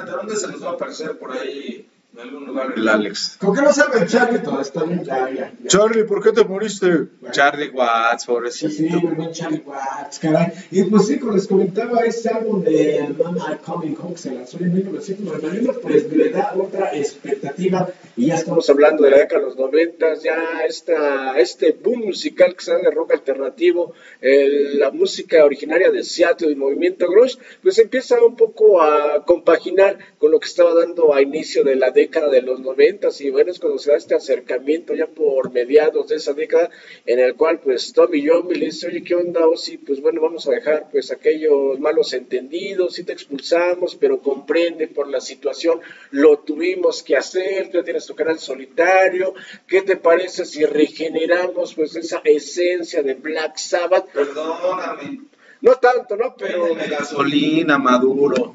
¿dónde 0.06 0.36
se 0.36 0.46
nos 0.46 0.62
va 0.62 0.68
a 0.70 0.72
aparecer 0.74 1.18
por 1.18 1.32
ahí 1.32 1.84
en 2.12 2.20
algún 2.20 2.46
lugar 2.46 2.72
el 2.76 2.88
Alex? 2.88 3.36
¿Con 3.38 3.54
qué 3.54 3.62
no 3.62 3.72
sabe 3.72 4.06
Charlie? 4.06 4.40
Todo 4.40 4.60
está 4.60 4.84
bien, 4.84 5.04
ya, 5.04 5.30
ya. 5.30 5.52
ya. 5.60 5.68
Charlie, 5.68 6.04
¿por 6.04 6.22
qué 6.22 6.32
te 6.32 6.44
moriste? 6.44 7.08
Charlie 7.30 7.70
Watts, 7.70 8.26
pobrecito. 8.26 8.72
Sí, 8.72 8.82
mi 8.84 9.14
buen 9.14 9.32
Charlie 9.32 9.62
Watts, 9.64 10.18
caray. 10.18 10.52
Y 10.70 10.84
pues 10.84 11.06
sí, 11.06 11.18
como 11.18 11.32
les 11.32 11.46
comentaba, 11.46 12.00
ese 12.00 12.28
álbum 12.30 12.62
de 12.62 13.14
Mama 13.16 13.58
Coming 13.64 13.96
Home 14.00 14.14
que 14.14 14.20
se 14.20 14.32
lanzó 14.32 14.58
en 14.58 14.74
1991, 14.74 15.72
pues 15.80 16.10
le 16.12 16.30
da 16.30 16.54
otra 16.56 16.96
expectativa 16.96 17.88
y 18.18 18.26
ya 18.26 18.34
estamos 18.34 18.68
hablando 18.68 19.04
de 19.04 19.12
la 19.12 19.18
década 19.18 19.42
de 19.42 19.46
los 19.46 19.56
noventas, 19.56 20.24
ya 20.24 20.64
esta, 20.66 21.38
este 21.38 21.70
boom 21.70 22.06
musical 22.06 22.56
que 22.56 22.64
se 22.64 22.72
da 22.72 22.78
de 22.78 22.90
rock 22.90 23.12
alternativo, 23.12 23.92
la 24.20 24.90
música 24.90 25.44
originaria 25.44 25.92
de 25.92 26.02
Seattle 26.02 26.50
y 26.50 26.56
movimiento 26.56 27.08
grunge, 27.08 27.38
pues 27.62 27.78
empieza 27.78 28.20
un 28.24 28.34
poco 28.34 28.82
a 28.82 29.24
compaginar 29.24 29.98
con 30.18 30.32
lo 30.32 30.40
que 30.40 30.48
estaba 30.48 30.74
dando 30.74 31.14
a 31.14 31.22
inicio 31.22 31.62
de 31.62 31.76
la 31.76 31.92
década 31.98 32.28
de 32.28 32.42
los 32.42 32.60
noventas 32.60 33.20
y 33.20 33.30
bueno, 33.30 33.50
es 33.50 33.58
cuando 33.58 33.78
se 33.80 33.90
da 33.90 33.96
este 33.96 34.14
acercamiento 34.14 34.94
ya 34.94 35.08
por 35.08 35.50
mediados 35.50 36.06
de 36.08 36.16
esa 36.16 36.32
década 36.32 36.70
en 37.04 37.18
el 37.18 37.34
cual 37.34 37.58
pues 37.58 37.92
Tommy 37.92 38.22
Young 38.22 38.52
le 38.52 38.66
dice, 38.66 38.86
oye, 38.86 39.02
¿qué 39.02 39.16
onda? 39.16 39.48
O 39.48 39.56
sí, 39.56 39.78
pues 39.78 40.00
bueno, 40.00 40.20
vamos 40.20 40.46
a 40.46 40.52
dejar 40.52 40.88
pues 40.92 41.10
aquellos 41.10 41.80
malos 41.80 42.12
entendidos, 42.12 42.94
si 42.94 43.02
te 43.02 43.12
expulsamos, 43.12 43.96
pero 43.96 44.20
comprende 44.20 44.86
por 44.86 45.08
la 45.08 45.20
situación, 45.20 45.80
lo 46.12 46.38
tuvimos 46.38 47.02
que 47.02 47.16
hacer, 47.16 47.68
tú 47.68 47.78
ya 47.78 47.84
tienes 47.84 48.06
tu 48.06 48.14
canal 48.14 48.38
solitario, 48.38 49.34
¿qué 49.66 49.82
te 49.82 49.96
parece 49.96 50.44
si 50.44 50.64
regeneramos 50.64 51.74
pues 51.74 51.96
esa 51.96 52.20
esencia 52.24 53.02
de 53.02 53.14
Black 53.14 53.56
Sabbath? 53.56 54.08
Perdóname. 54.12 55.22
No 55.60 55.74
tanto, 55.74 56.16
¿no? 56.16 56.36
Pero... 56.38 56.76
gasolina, 56.88 57.76
Maduro. 57.76 58.54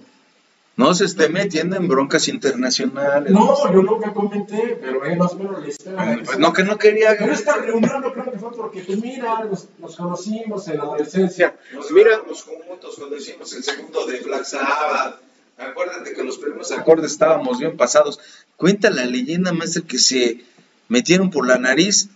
No 0.76 0.96
se 0.96 1.06
esté 1.06 1.30
metiendo 1.30 1.76
en 1.76 1.88
broncas 1.88 2.28
internacionales. 2.28 3.32
No, 3.32 3.72
yo 3.72 3.84
nunca 3.84 4.12
comenté, 4.12 4.80
pero 4.82 5.06
es 5.06 5.18
más 5.18 5.34
o 5.34 5.36
menos 5.36 5.62
la 5.62 5.68
historia. 5.68 6.22
Pues 6.26 6.40
no, 6.40 6.52
que 6.52 6.64
no 6.64 6.78
quería. 6.80 7.16
Pero 7.18 7.32
esta 7.32 7.58
reunión 7.58 8.02
no 8.02 8.12
creo 8.12 8.32
que 8.32 8.40
fue 8.40 8.52
porque, 8.52 8.82
pues 8.82 9.00
mira, 9.00 9.44
nos, 9.80 9.96
conocimos 9.96 10.68
en 10.68 10.78
la 10.78 10.84
adolescencia. 10.84 11.56
Nos 11.74 11.92
miramos 11.92 12.44
juntos 12.44 12.96
cuando 12.98 13.18
hicimos 13.18 13.54
el 13.54 13.64
segundo 13.64 14.08
de 14.08 14.20
Black 14.22 14.46
Sabbath. 14.46 15.20
Acuérdate 15.60 16.14
que 16.14 16.24
los 16.24 16.40
primeros 16.40 16.72
acordes 16.72 17.12
estábamos 17.12 17.60
bien 17.60 17.78
pasados. 17.78 18.20
Cuenta 18.58 18.90
la 18.90 19.06
leyenda, 19.06 19.54
maestro, 19.54 19.84
que 19.86 20.00
se 20.00 20.44
metieron 20.88 21.30
por 21.30 21.48
la 21.48 21.60
nariz 21.60 22.10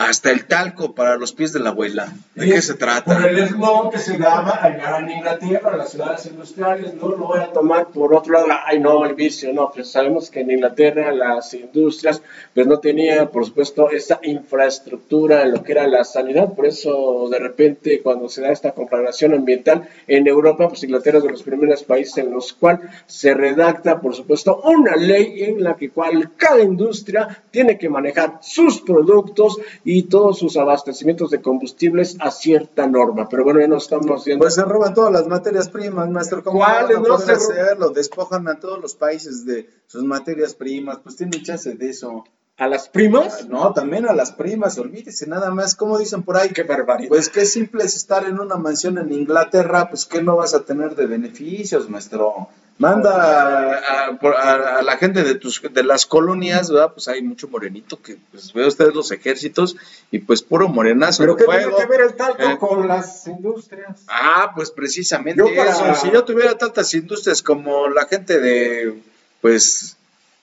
hasta 0.00 0.30
el 0.30 0.46
talco 0.46 0.94
para 0.94 1.18
los 1.18 1.34
pies 1.34 1.52
de 1.52 1.60
la 1.60 1.70
abuela. 1.70 2.10
¿De 2.34 2.46
qué 2.46 2.62
se 2.62 2.72
trata? 2.72 3.04
Por 3.04 3.28
el 3.28 3.38
eslogan 3.38 3.90
que 3.90 3.98
se 3.98 4.16
daba 4.16 4.58
allá 4.64 4.96
en 4.98 5.10
Inglaterra, 5.10 5.72
en 5.72 5.78
las 5.78 5.90
ciudades 5.90 6.24
industriales, 6.24 6.94
no 6.94 7.10
lo 7.10 7.18
voy 7.18 7.40
a 7.40 7.52
tomar 7.52 7.88
por 7.88 8.14
otro 8.14 8.32
lado, 8.32 8.46
ay 8.64 8.80
no, 8.80 9.04
el 9.04 9.14
vicio, 9.14 9.52
no, 9.52 9.70
pues 9.70 9.90
sabemos 9.90 10.30
que 10.30 10.40
en 10.40 10.52
Inglaterra 10.52 11.12
las 11.12 11.52
industrias 11.52 12.22
pues 12.54 12.66
no 12.66 12.78
tenían, 12.78 13.28
por 13.28 13.44
supuesto, 13.44 13.90
esa 13.90 14.18
infraestructura 14.22 15.42
en 15.42 15.52
lo 15.52 15.62
que 15.62 15.72
era 15.72 15.86
la 15.86 16.02
sanidad, 16.02 16.54
por 16.54 16.64
eso 16.64 17.28
de 17.30 17.38
repente 17.38 18.00
cuando 18.00 18.30
se 18.30 18.40
da 18.40 18.52
esta 18.52 18.72
comparación 18.72 19.34
ambiental 19.34 19.86
en 20.06 20.26
Europa, 20.26 20.66
pues 20.66 20.82
Inglaterra 20.82 21.18
es 21.18 21.24
de 21.24 21.30
los 21.30 21.42
primeros 21.42 21.82
países 21.82 22.16
en 22.16 22.30
los 22.30 22.54
cuales 22.54 22.88
se 23.06 23.34
redacta, 23.34 24.00
por 24.00 24.14
supuesto, 24.14 24.62
una 24.64 24.96
ley 24.96 25.44
en 25.44 25.62
la 25.62 25.76
que 25.76 25.90
cual 25.90 26.30
cada 26.38 26.62
industria 26.62 27.44
tiene 27.50 27.76
que 27.76 27.90
manejar 27.90 28.38
sus 28.40 28.80
productos 28.80 29.58
y 29.84 29.89
todos 30.04 30.38
sus 30.38 30.56
abastecimientos 30.56 31.30
de 31.30 31.40
combustibles 31.40 32.16
a 32.20 32.30
cierta 32.30 32.86
norma. 32.86 33.28
Pero 33.28 33.44
bueno, 33.44 33.60
ya 33.60 33.66
no 33.66 33.78
estamos 33.78 34.24
viendo. 34.24 34.42
Pues 34.42 34.54
se 34.54 34.64
roban 34.64 34.94
todas 34.94 35.12
las 35.12 35.26
materias 35.26 35.68
primas, 35.68 36.08
maestro. 36.10 36.42
¿Cómo 36.42 36.58
¿Cuáles 36.58 37.00
no 37.00 37.18
se 37.18 37.32
hacerlo? 37.32 37.90
Despojan 37.90 38.46
a 38.48 38.60
todos 38.60 38.80
los 38.80 38.94
países 38.94 39.44
de 39.44 39.68
sus 39.86 40.04
materias 40.04 40.54
primas. 40.54 40.98
Pues 41.02 41.16
tienen 41.16 41.42
chance 41.42 41.74
de 41.74 41.90
eso. 41.90 42.24
¿A 42.60 42.68
las 42.68 42.90
primas? 42.90 43.48
No, 43.48 43.72
también 43.72 44.06
a 44.06 44.12
las 44.12 44.32
primas, 44.32 44.76
olvídese 44.76 45.26
nada 45.26 45.50
más. 45.50 45.74
¿Cómo 45.74 45.98
dicen 45.98 46.22
por 46.22 46.36
ahí? 46.36 46.50
Qué 46.50 46.62
barbaridad. 46.62 47.08
Pues 47.08 47.30
qué 47.30 47.46
simple 47.46 47.84
es 47.84 47.96
estar 47.96 48.26
en 48.26 48.38
una 48.38 48.56
mansión 48.56 48.98
en 48.98 49.10
Inglaterra, 49.14 49.88
pues 49.88 50.04
qué 50.04 50.22
no 50.22 50.36
vas 50.36 50.52
a 50.52 50.62
tener 50.62 50.94
de 50.94 51.06
beneficios, 51.06 51.88
maestro. 51.88 52.50
Manda 52.76 53.78
a, 53.78 54.82
la 54.82 54.96
gente 54.98 55.22
de 55.22 55.36
tus 55.36 55.62
de 55.72 55.82
las 55.82 56.04
colonias, 56.04 56.70
¿verdad? 56.70 56.92
Pues 56.92 57.08
hay 57.08 57.22
mucho 57.22 57.48
morenito 57.48 58.02
que 58.02 58.18
pues 58.30 58.52
ve 58.52 58.66
ustedes 58.66 58.94
los 58.94 59.10
ejércitos 59.10 59.76
y 60.10 60.18
pues 60.18 60.42
puro 60.42 60.68
morenazo. 60.68 61.22
Pero 61.22 61.36
qué 61.36 61.44
tiene 61.46 61.74
que 61.74 61.86
ver 61.86 62.00
el 62.02 62.14
talco 62.14 62.42
eh, 62.42 62.58
con 62.58 62.86
las 62.86 63.26
industrias. 63.26 64.04
Ah, 64.06 64.52
pues 64.54 64.70
precisamente 64.70 65.42
eso. 65.62 65.94
Si 65.94 66.10
yo 66.10 66.24
tuviera 66.24 66.58
tantas 66.58 66.92
industrias 66.92 67.42
como 67.42 67.88
la 67.88 68.04
gente 68.04 68.38
de 68.38 69.00
pues 69.40 69.96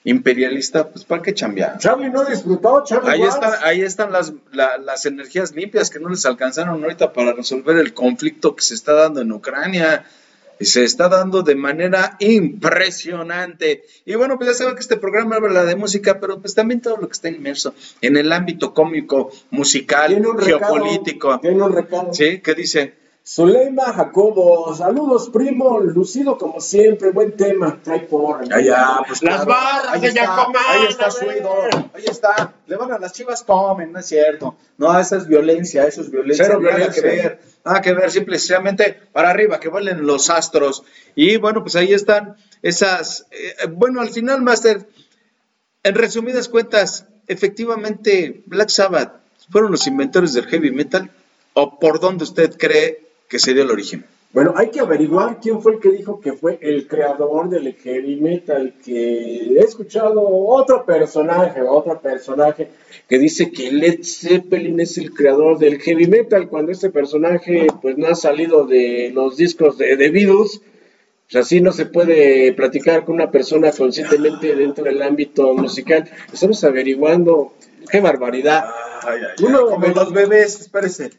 imperialista, 0.07 0.87
pues 0.87 1.03
¿para 1.03 1.21
qué 1.21 1.33
chambear? 1.33 1.77
Charlie 1.79 2.09
no 2.09 2.23
disfrutó, 2.23 2.81
Charlie 2.85 3.11
Ahí 3.11 3.21
están, 3.23 3.51
ahí 3.61 3.81
están 3.81 4.11
las, 4.13 4.31
las 4.53 5.05
energías 5.05 5.53
limpias 5.53 5.89
que 5.89 5.99
no 5.99 6.07
les 6.07 6.25
alcanzaron 6.25 6.81
ahorita 6.81 7.11
para 7.11 7.33
resolver 7.33 7.77
el 7.77 7.93
conflicto 7.93 8.55
que 8.55 8.63
se 8.63 8.73
está 8.73 8.93
dando 8.93 9.19
en 9.19 9.33
Ucrania 9.33 10.05
y 10.59 10.65
se 10.65 10.85
está 10.85 11.09
dando 11.09 11.43
de 11.43 11.55
manera 11.55 12.15
impresionante. 12.19 13.83
Y 14.05 14.15
bueno, 14.15 14.37
pues 14.37 14.51
ya 14.51 14.53
saben 14.55 14.75
que 14.75 14.79
este 14.79 14.95
programa 14.95 15.35
habla 15.35 15.65
de 15.65 15.75
música, 15.75 16.21
pero 16.21 16.39
pues 16.39 16.55
también 16.55 16.79
todo 16.79 16.95
lo 16.95 17.07
que 17.07 17.13
está 17.13 17.27
inmerso 17.27 17.75
en 17.99 18.15
el 18.15 18.31
ámbito 18.31 18.73
cómico, 18.73 19.29
musical, 19.49 20.23
geopolítico. 20.39 21.37
tiene 21.41 21.61
un 21.61 21.73
recado. 21.73 22.13
Sí, 22.13 22.39
¿qué 22.39 22.55
dice? 22.55 22.93
Zuleima 23.29 23.91
Jacobo, 23.91 24.73
saludos 24.73 25.29
primo, 25.29 25.81
lucido 25.81 26.37
como 26.37 26.61
siempre, 26.61 27.11
buen 27.11 27.35
tema, 27.35 27.77
trae 27.83 27.99
por. 27.99 28.41
Allá, 28.53 29.01
pues 29.05 29.21
Las 29.21 29.45
barras 29.45 30.01
ahí 30.01 30.05
está, 30.05 30.45
Ahí 30.69 30.85
está 30.87 31.11
su 31.11 31.25
ídolo, 31.25 31.89
ahí 31.93 32.05
está. 32.05 32.53
Le 32.67 32.77
van 32.77 32.93
a 32.93 32.97
las 32.97 33.11
chivas, 33.11 33.45
tomen, 33.45 33.91
no 33.91 33.99
es 33.99 34.05
cierto. 34.05 34.55
No, 34.77 34.97
esa 34.97 35.17
es 35.17 35.27
violencia, 35.27 35.83
eso 35.83 35.99
es 35.99 36.09
violencia. 36.09 36.45
Cero 36.45 36.61
Nada 36.61 36.89
que 36.89 37.01
ver, 37.01 37.41
nada 37.65 37.81
que 37.81 37.93
ver, 37.93 38.11
simplemente 38.11 38.97
para 39.11 39.29
arriba, 39.29 39.59
que 39.59 39.67
vuelen 39.67 40.07
los 40.07 40.29
astros. 40.29 40.85
Y 41.13 41.35
bueno, 41.35 41.63
pues 41.63 41.75
ahí 41.75 41.91
están 41.91 42.37
esas. 42.61 43.27
Eh, 43.31 43.67
bueno, 43.69 43.99
al 43.99 44.09
final, 44.09 44.41
Master, 44.41 44.87
en 45.83 45.95
resumidas 45.95 46.47
cuentas, 46.47 47.05
efectivamente, 47.27 48.41
Black 48.45 48.69
Sabbath 48.69 49.15
fueron 49.51 49.69
los 49.69 49.85
inventores 49.85 50.31
del 50.31 50.45
heavy 50.45 50.71
metal. 50.71 51.11
¿O 51.59 51.77
por 51.77 51.99
dónde 51.99 52.23
usted 52.23 52.55
cree 52.55 53.06
que 53.27 53.39
se 53.39 53.53
dio 53.53 53.63
el 53.63 53.71
origen. 53.71 54.05
Bueno, 54.33 54.53
hay 54.55 54.69
que 54.69 54.81
averiguar 54.81 55.39
quién 55.41 55.61
fue 55.61 55.75
el 55.75 55.79
que 55.79 55.89
dijo 55.89 56.19
que 56.19 56.33
fue 56.33 56.59
el 56.61 56.85
creador 56.85 57.49
del 57.49 57.73
heavy 57.73 58.17
metal, 58.17 58.73
que 58.83 59.57
he 59.57 59.59
escuchado 59.59 60.21
otro 60.21 60.85
personaje, 60.85 61.61
otro 61.61 61.99
personaje 62.01 62.69
que 63.07 63.17
dice 63.17 63.51
que 63.51 63.71
Led 63.71 64.03
Zeppelin 64.03 64.79
es 64.81 64.97
el 64.97 65.13
creador 65.13 65.57
del 65.57 65.79
heavy 65.79 66.07
metal, 66.07 66.49
cuando 66.49 66.71
este 66.71 66.89
personaje 66.89 67.67
pues 67.81 67.97
no 67.97 68.07
ha 68.07 68.15
salido 68.15 68.65
de 68.65 69.11
los 69.13 69.37
discos 69.37 69.77
de 69.77 69.95
The 69.95 70.11
Beatles, 70.11 70.61
pues 71.31 71.45
así 71.45 71.61
no 71.61 71.71
se 71.71 71.85
puede 71.85 72.53
platicar 72.53 73.05
con 73.05 73.15
una 73.15 73.31
persona 73.31 73.71
conscientemente 73.71 74.55
dentro 74.55 74.83
del 74.83 75.01
ámbito 75.01 75.53
musical. 75.53 76.09
Estamos 76.31 76.63
averiguando, 76.63 77.53
qué 77.89 78.01
barbaridad. 78.01 78.65
Uno, 79.41 79.67
como 79.67 79.87
los 79.87 80.11
bebés, 80.11 80.59
espérese, 80.59 81.11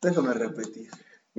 déjame 0.00 0.32
repetir. 0.34 0.88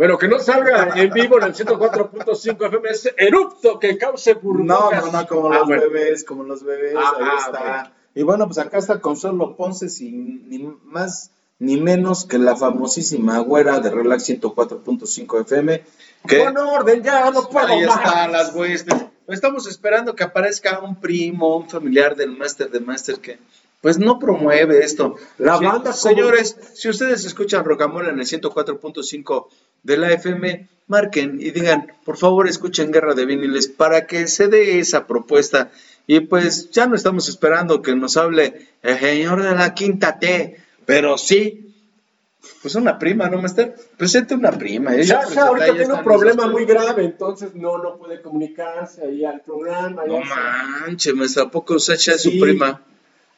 Bueno, 0.02 0.18
que 0.18 0.28
no 0.28 0.40
salga 0.40 0.94
en 0.96 1.12
vivo 1.12 1.38
en 1.38 1.44
el 1.44 1.54
104.5 1.54 2.66
FM, 2.66 2.90
es 2.90 3.14
erupto 3.16 3.78
que 3.78 4.00
cause 4.00 4.34
burbujas. 4.34 4.66
No, 4.66 5.12
no, 5.12 5.12
no, 5.12 5.28
como 5.28 5.54
ah, 5.54 5.60
los 5.60 5.68
bebés, 5.68 6.24
como 6.24 6.44
los 6.44 6.64
bebés, 6.64 6.96
ah, 6.98 7.14
ahí 7.20 7.28
ah, 7.30 7.38
está. 7.46 7.94
Y 8.16 8.24
bueno, 8.24 8.48
pues 8.48 8.58
acá 8.58 8.80
está 8.80 9.00
Consuelo 9.00 9.56
Ponce, 9.56 9.90
sin 9.90 10.50
ni 10.50 10.58
más 10.86 11.30
ni 11.60 11.78
menos 11.78 12.26
que 12.26 12.40
la 12.40 12.56
famosísima 12.56 13.38
güera 13.42 13.80
de 13.80 13.92
Relax 13.92 14.28
104.5 14.28 15.42
FM. 15.42 15.84
Que, 16.28 16.46
Con 16.46 16.58
orden, 16.58 17.04
ya 17.04 17.30
no 17.30 17.48
puedo 17.48 17.68
Ahí 17.68 17.84
están 17.84 18.32
las 18.32 18.56
huestes. 18.56 19.06
Estamos 19.28 19.68
esperando 19.68 20.16
que 20.16 20.24
aparezca 20.24 20.80
un 20.80 20.96
primo, 21.00 21.58
un 21.58 21.70
familiar 21.70 22.16
del 22.16 22.36
máster 22.36 22.72
de 22.72 22.80
máster 22.80 23.20
que 23.20 23.38
pues 23.82 23.98
no 23.98 24.20
promueve 24.20 24.84
esto. 24.84 25.16
La 25.38 25.58
banda, 25.58 25.92
señores, 25.92 26.56
si 26.74 26.90
ustedes 26.90 27.26
escuchan 27.26 27.66
Rocamora 27.66 28.10
en 28.10 28.20
el 28.20 28.26
104.5 28.26 29.48
de 29.84 29.98
la 29.98 30.12
FM, 30.12 30.68
marquen 30.88 31.38
y 31.40 31.52
digan, 31.52 31.94
por 32.04 32.18
favor, 32.18 32.48
escuchen 32.48 32.92
Guerra 32.92 33.14
de 33.14 33.26
Viniles 33.26 33.68
para 33.68 34.06
que 34.06 34.28
se 34.28 34.48
dé 34.48 34.80
esa 34.80 35.08
propuesta. 35.08 35.72
Y 36.08 36.22
pues 36.22 36.72
ya 36.72 36.88
no 36.88 36.96
estamos 36.96 37.30
esperando 37.30 37.82
que 37.82 37.96
nos 37.96 38.18
hable 38.18 38.68
el 38.82 39.00
señor 39.00 39.44
de 39.44 39.56
la 39.56 39.74
quinta 39.74 40.20
T, 40.20 40.58
pero 40.86 41.18
sí, 41.18 41.72
pues 42.62 42.76
una 42.76 42.98
prima, 42.98 43.30
¿no, 43.30 43.42
Master? 43.42 43.76
Presente 43.98 44.34
una 44.34 44.52
prima. 44.52 44.96
ya, 44.96 45.28
ya, 45.30 45.44
ahorita 45.44 45.76
tiene 45.76 45.94
un 45.94 46.04
problema 46.04 46.48
muy 46.48 46.66
grave, 46.66 47.06
entonces 47.06 47.54
no, 47.56 47.78
no 47.78 47.98
puede 47.98 48.22
comunicarse 48.22 49.06
ahí 49.06 49.24
al 49.24 49.42
programa. 49.42 50.04
No 50.06 50.20
manches, 50.20 51.14
Master, 51.14 51.44
¿a 51.44 51.52
poco 51.52 51.80
su 51.80 52.40
prima? 52.40 52.82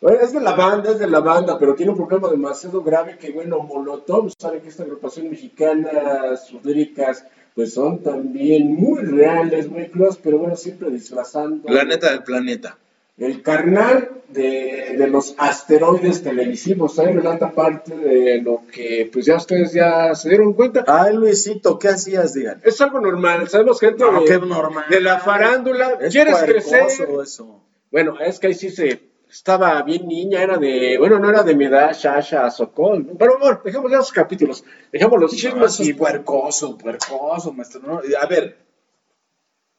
Es 0.10 0.34
de 0.34 0.42
la 0.42 0.54
banda, 0.54 0.92
es 0.92 1.00
de 1.00 1.08
la 1.08 1.20
banda, 1.20 1.58
pero 1.58 1.76
tiene 1.76 1.92
un 1.92 1.98
problema 1.98 2.30
demasiado 2.30 2.84
grave 2.84 3.18
que, 3.18 3.32
bueno, 3.32 3.60
Molotov 3.60 4.32
sabe 4.38 4.62
que 4.62 4.70
esta 4.70 4.84
agrupación 4.84 5.30
mexicana, 5.30 6.36
sus 6.36 6.64
líricas, 6.66 7.26
pues 7.56 7.74
son 7.74 8.04
también 8.04 8.74
muy 8.74 9.02
reales, 9.02 9.70
muy 9.70 9.88
crudas, 9.88 10.18
pero 10.22 10.40
bueno, 10.40 10.56
siempre 10.56 10.90
disfrazando. 10.90 11.68
Planeta 11.68 12.12
del 12.12 12.24
planeta. 12.24 12.78
El 13.16 13.44
carnal 13.44 14.10
de, 14.30 14.96
de 14.98 15.08
los 15.08 15.36
asteroides 15.38 16.24
televisivos, 16.24 16.98
ahí 16.98 17.14
relata 17.14 17.52
parte 17.52 17.96
de 17.96 18.42
lo 18.42 18.64
que, 18.72 19.08
pues 19.14 19.28
ya 19.28 19.36
ustedes 19.36 19.72
ya 19.72 20.16
se 20.16 20.30
dieron 20.30 20.54
cuenta. 20.54 20.84
Ay, 20.88 21.16
Luisito, 21.16 21.78
¿qué 21.78 21.90
hacías, 21.90 22.34
digan? 22.34 22.60
Es 22.64 22.82
algo 22.82 23.00
normal, 23.00 23.48
sabemos 23.50 23.80
gente 23.80 24.04
no, 24.04 24.20
de, 24.20 24.40
normal. 24.40 24.86
de 24.90 25.00
la 25.00 25.20
farándula. 25.20 26.00
¿Quieres 26.10 26.38
crecer? 26.40 26.88
Eso. 27.22 27.62
Bueno, 27.92 28.20
es 28.20 28.40
que 28.40 28.48
ahí 28.48 28.56
sí 28.56 28.72
se 28.72 29.13
estaba 29.34 29.82
bien 29.82 30.08
niña, 30.08 30.44
era 30.44 30.58
de, 30.58 30.96
bueno, 31.00 31.18
no 31.18 31.28
era 31.28 31.42
de 31.42 31.56
mi 31.56 31.66
edad, 31.66 31.92
Shasha, 31.92 32.52
Sokol. 32.52 33.16
Pero 33.18 33.40
bueno, 33.40 33.60
dejemos 33.66 33.90
ya 33.92 33.98
esos 33.98 34.12
capítulos, 34.12 34.64
dejemos 34.92 35.20
los 35.20 35.32
chismes 35.36 35.80
y 35.80 35.94
puercoso, 35.96 36.78
puercoso, 36.78 37.52
maestro. 37.52 37.82
No, 37.82 38.00
a 38.00 38.26
ver, 38.28 38.60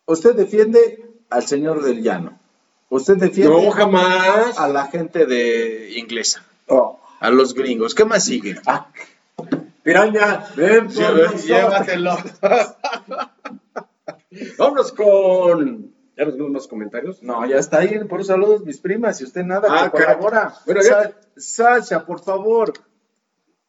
usted 0.07 0.35
defiende 0.35 1.09
al 1.31 1.45
señor 1.47 1.85
del 1.85 2.03
llano. 2.03 2.41
Usted 2.91 3.17
defiende 3.17 3.65
no 3.65 3.71
jamás. 3.71 4.59
a 4.59 4.67
la 4.69 4.87
gente 4.89 5.25
de 5.25 5.93
inglesa, 5.99 6.45
Oh. 6.67 6.99
a 7.21 7.31
los 7.31 7.55
gringos. 7.55 7.95
¿Qué 7.95 8.05
más 8.05 8.25
sigue? 8.25 8.57
Ah. 8.67 8.89
Piraña, 9.85 10.47
ven 10.57 10.89
por. 10.89 11.37
Llévatelo. 11.45 12.17
Vámonos 14.59 14.93
con. 14.93 15.94
¿Ya 16.17 16.25
nos 16.25 16.35
vimos 16.35 16.51
unos 16.51 16.69
comentarios? 16.69 17.23
No, 17.23 17.45
ya 17.47 17.57
está 17.57 17.79
ahí. 17.79 17.99
Por 18.05 18.25
saludos, 18.25 18.65
mis 18.65 18.79
primas. 18.81 19.21
Y 19.21 19.25
usted 19.25 19.43
nada, 19.45 19.69
Ah, 19.71 19.91
colabora. 19.91 20.55
Bueno, 20.65 20.81
ya- 20.83 20.89
Sa- 21.37 21.81
Sasha, 21.81 22.07
por 22.07 22.21
favor, 22.23 22.73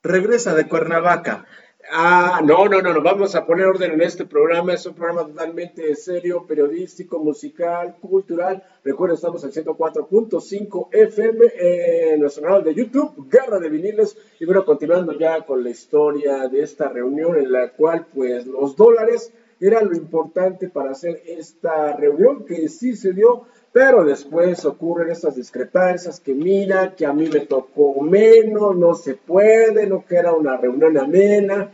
regresa 0.03 0.53
de 0.53 0.67
Cuernavaca. 0.67 1.45
Ah, 1.91 2.41
no, 2.43 2.67
no, 2.67 2.81
no, 2.81 2.93
no, 2.95 3.01
vamos 3.03 3.35
a 3.35 3.45
poner 3.45 3.67
orden 3.67 3.91
en 3.91 4.01
este 4.01 4.25
programa. 4.25 4.73
Es 4.73 4.85
un 4.87 4.95
programa 4.95 5.27
totalmente 5.27 5.95
serio, 5.95 6.45
periodístico, 6.47 7.19
musical, 7.19 7.97
cultural. 8.01 8.63
Recuerden, 8.83 9.15
estamos 9.15 9.43
en 9.43 9.51
104.5 9.51 10.89
FM 10.91 11.45
en 11.59 12.19
nuestro 12.19 12.41
canal 12.43 12.63
de 12.63 12.73
YouTube, 12.73 13.27
Guerra 13.29 13.59
de 13.59 13.69
Viniles. 13.69 14.17
Y 14.39 14.45
bueno, 14.45 14.65
continuando 14.65 15.13
ya 15.13 15.45
con 15.45 15.63
la 15.63 15.69
historia 15.69 16.47
de 16.47 16.63
esta 16.63 16.89
reunión 16.89 17.35
en 17.37 17.51
la 17.51 17.69
cual, 17.71 18.07
pues, 18.13 18.47
los 18.47 18.75
dólares 18.75 19.31
era 19.59 19.81
lo 19.81 19.95
importante 19.95 20.69
para 20.69 20.91
hacer 20.91 21.21
esta 21.25 21.95
reunión, 21.95 22.45
que 22.45 22.67
sí 22.67 22.95
se 22.95 23.13
dio, 23.13 23.43
pero 23.71 24.03
después 24.03 24.63
ocurren 24.65 25.11
estas 25.11 25.35
discrepancias 25.35 26.19
que 26.19 26.33
mira, 26.33 26.95
que 26.95 27.05
a 27.05 27.13
mí 27.13 27.27
me 27.27 27.41
tocó 27.41 28.01
menos, 28.01 28.75
no 28.75 28.93
se 28.95 29.15
puede, 29.15 29.87
no 29.87 30.05
que 30.05 30.15
era 30.15 30.33
una 30.33 30.57
reunión 30.57 30.97
amena. 30.97 31.71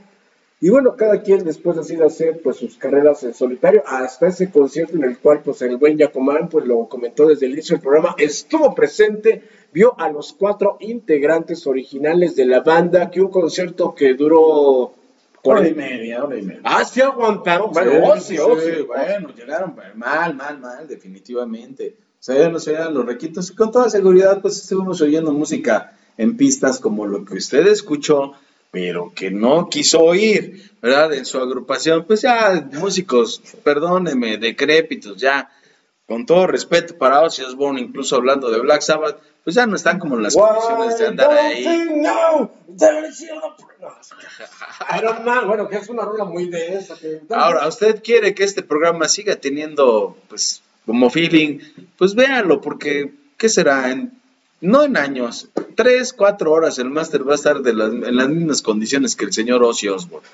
Y 0.64 0.70
bueno, 0.70 0.96
cada 0.96 1.24
quien 1.24 1.44
después 1.44 1.76
decide 1.76 2.06
hacer 2.06 2.40
pues 2.44 2.58
sus 2.58 2.78
carreras 2.78 3.24
en 3.24 3.34
solitario, 3.34 3.82
hasta 3.86 4.28
ese 4.28 4.52
concierto 4.52 4.96
en 4.96 5.04
el 5.04 5.18
cual 5.18 5.42
pues 5.44 5.62
el 5.64 5.78
buen 5.78 5.98
Yacomán 5.98 6.50
pues 6.50 6.66
lo 6.68 6.88
comentó 6.88 7.28
desde 7.28 7.48
el 7.48 7.54
inicio 7.54 7.76
del 7.76 7.82
programa, 7.82 8.14
estuvo 8.20 8.76
presente, 8.76 9.42
vio 9.74 10.00
a 10.00 10.10
los 10.10 10.34
cuatro 10.34 10.78
integrantes 10.80 11.66
originales 11.66 12.36
de 12.36 12.46
la 12.46 12.60
banda, 12.60 13.10
que 13.10 13.22
un 13.22 13.30
concierto 13.30 13.96
que 13.96 14.14
duró... 14.14 14.94
Hora 15.44 15.68
y 15.68 15.74
media, 15.74 16.24
hora 16.24 16.38
y 16.38 16.42
media. 16.44 16.62
Ah, 16.64 16.86
sí 16.86 17.02
aguantaron, 17.02 17.72
bueno, 17.72 17.92
oh, 18.04 18.16
sí, 18.18 18.36
sí, 18.36 18.38
oh, 18.40 18.60
sí, 18.60 18.72
sí. 18.78 18.82
bueno, 18.84 19.30
llegaron 19.36 19.76
mal, 19.96 20.36
mal, 20.36 20.60
mal, 20.60 20.88
definitivamente. 20.88 21.96
O 22.20 22.24
sea, 22.24 22.38
ya 22.38 22.50
no 22.50 22.60
se 22.60 22.78
los 22.92 23.06
requitos 23.06 23.50
y 23.50 23.56
con 23.56 23.72
toda 23.72 23.90
seguridad 23.90 24.42
pues 24.42 24.58
estuvimos 24.58 25.02
oyendo 25.02 25.32
música 25.32 25.98
en 26.18 26.38
pistas 26.38 26.80
como 26.80 27.08
lo 27.08 27.26
que 27.26 27.34
usted 27.34 27.66
escuchó, 27.66 28.34
pero 28.70 29.12
que 29.16 29.32
no 29.32 29.70
quiso 29.70 30.02
oír, 30.02 30.72
¿verdad? 30.82 31.14
En 31.14 31.26
su 31.26 31.40
agrupación, 31.40 32.06
pues 32.06 32.22
ya 32.22 32.70
músicos, 32.74 33.42
perdóneme, 33.64 34.38
decrépitos, 34.38 35.18
ya, 35.18 35.50
con 36.08 36.28
todo 36.28 36.46
respeto 36.46 36.96
para 36.96 37.22
Ozzy 37.22 37.42
Osbourne, 37.42 37.82
incluso 37.82 38.16
hablando 38.16 38.52
de 38.52 38.60
Black 38.60 38.82
Sabbath, 38.82 39.20
pues 39.44 39.56
ya 39.56 39.66
no 39.66 39.76
están 39.76 39.98
como 40.00 40.16
en 40.18 40.24
las 40.24 40.36
condiciones 40.36 40.98
de 41.00 41.08
andar 41.08 41.32
ahí. 41.32 41.66
Iron 44.98 45.26
Man, 45.26 45.48
bueno, 45.48 45.68
que 45.68 45.78
es 45.78 45.90
una 45.90 46.04
rola 46.04 46.26
muy 46.26 46.48
densa. 46.50 46.96
Que... 46.98 47.22
Ahora, 47.30 47.68
¿usted 47.68 48.02
quiere 48.04 48.34
que 48.34 48.44
este 48.44 48.64
programa 48.64 49.08
siga 49.08 49.36
teniendo, 49.36 50.16
pues, 50.30 50.62
como 50.86 51.10
feeling? 51.10 51.60
Pues 51.98 52.16
véanlo, 52.16 52.62
porque, 52.62 53.14
¿qué 53.38 53.50
será? 53.50 53.92
En, 53.92 54.12
no 54.62 54.84
en 54.84 54.98
años, 54.98 55.50
tres, 55.76 56.14
cuatro 56.14 56.52
horas 56.52 56.78
el 56.80 56.90
máster 56.90 57.28
va 57.28 57.34
a 57.34 57.36
estar 57.36 57.62
de 57.62 57.74
las, 57.74 57.92
en 57.92 58.16
las 58.16 58.30
mismas 58.30 58.62
condiciones 58.62 59.16
que 59.16 59.26
el 59.26 59.34
señor 59.34 59.64
Ozzy 59.64 59.88
Osbourne. 59.88 60.28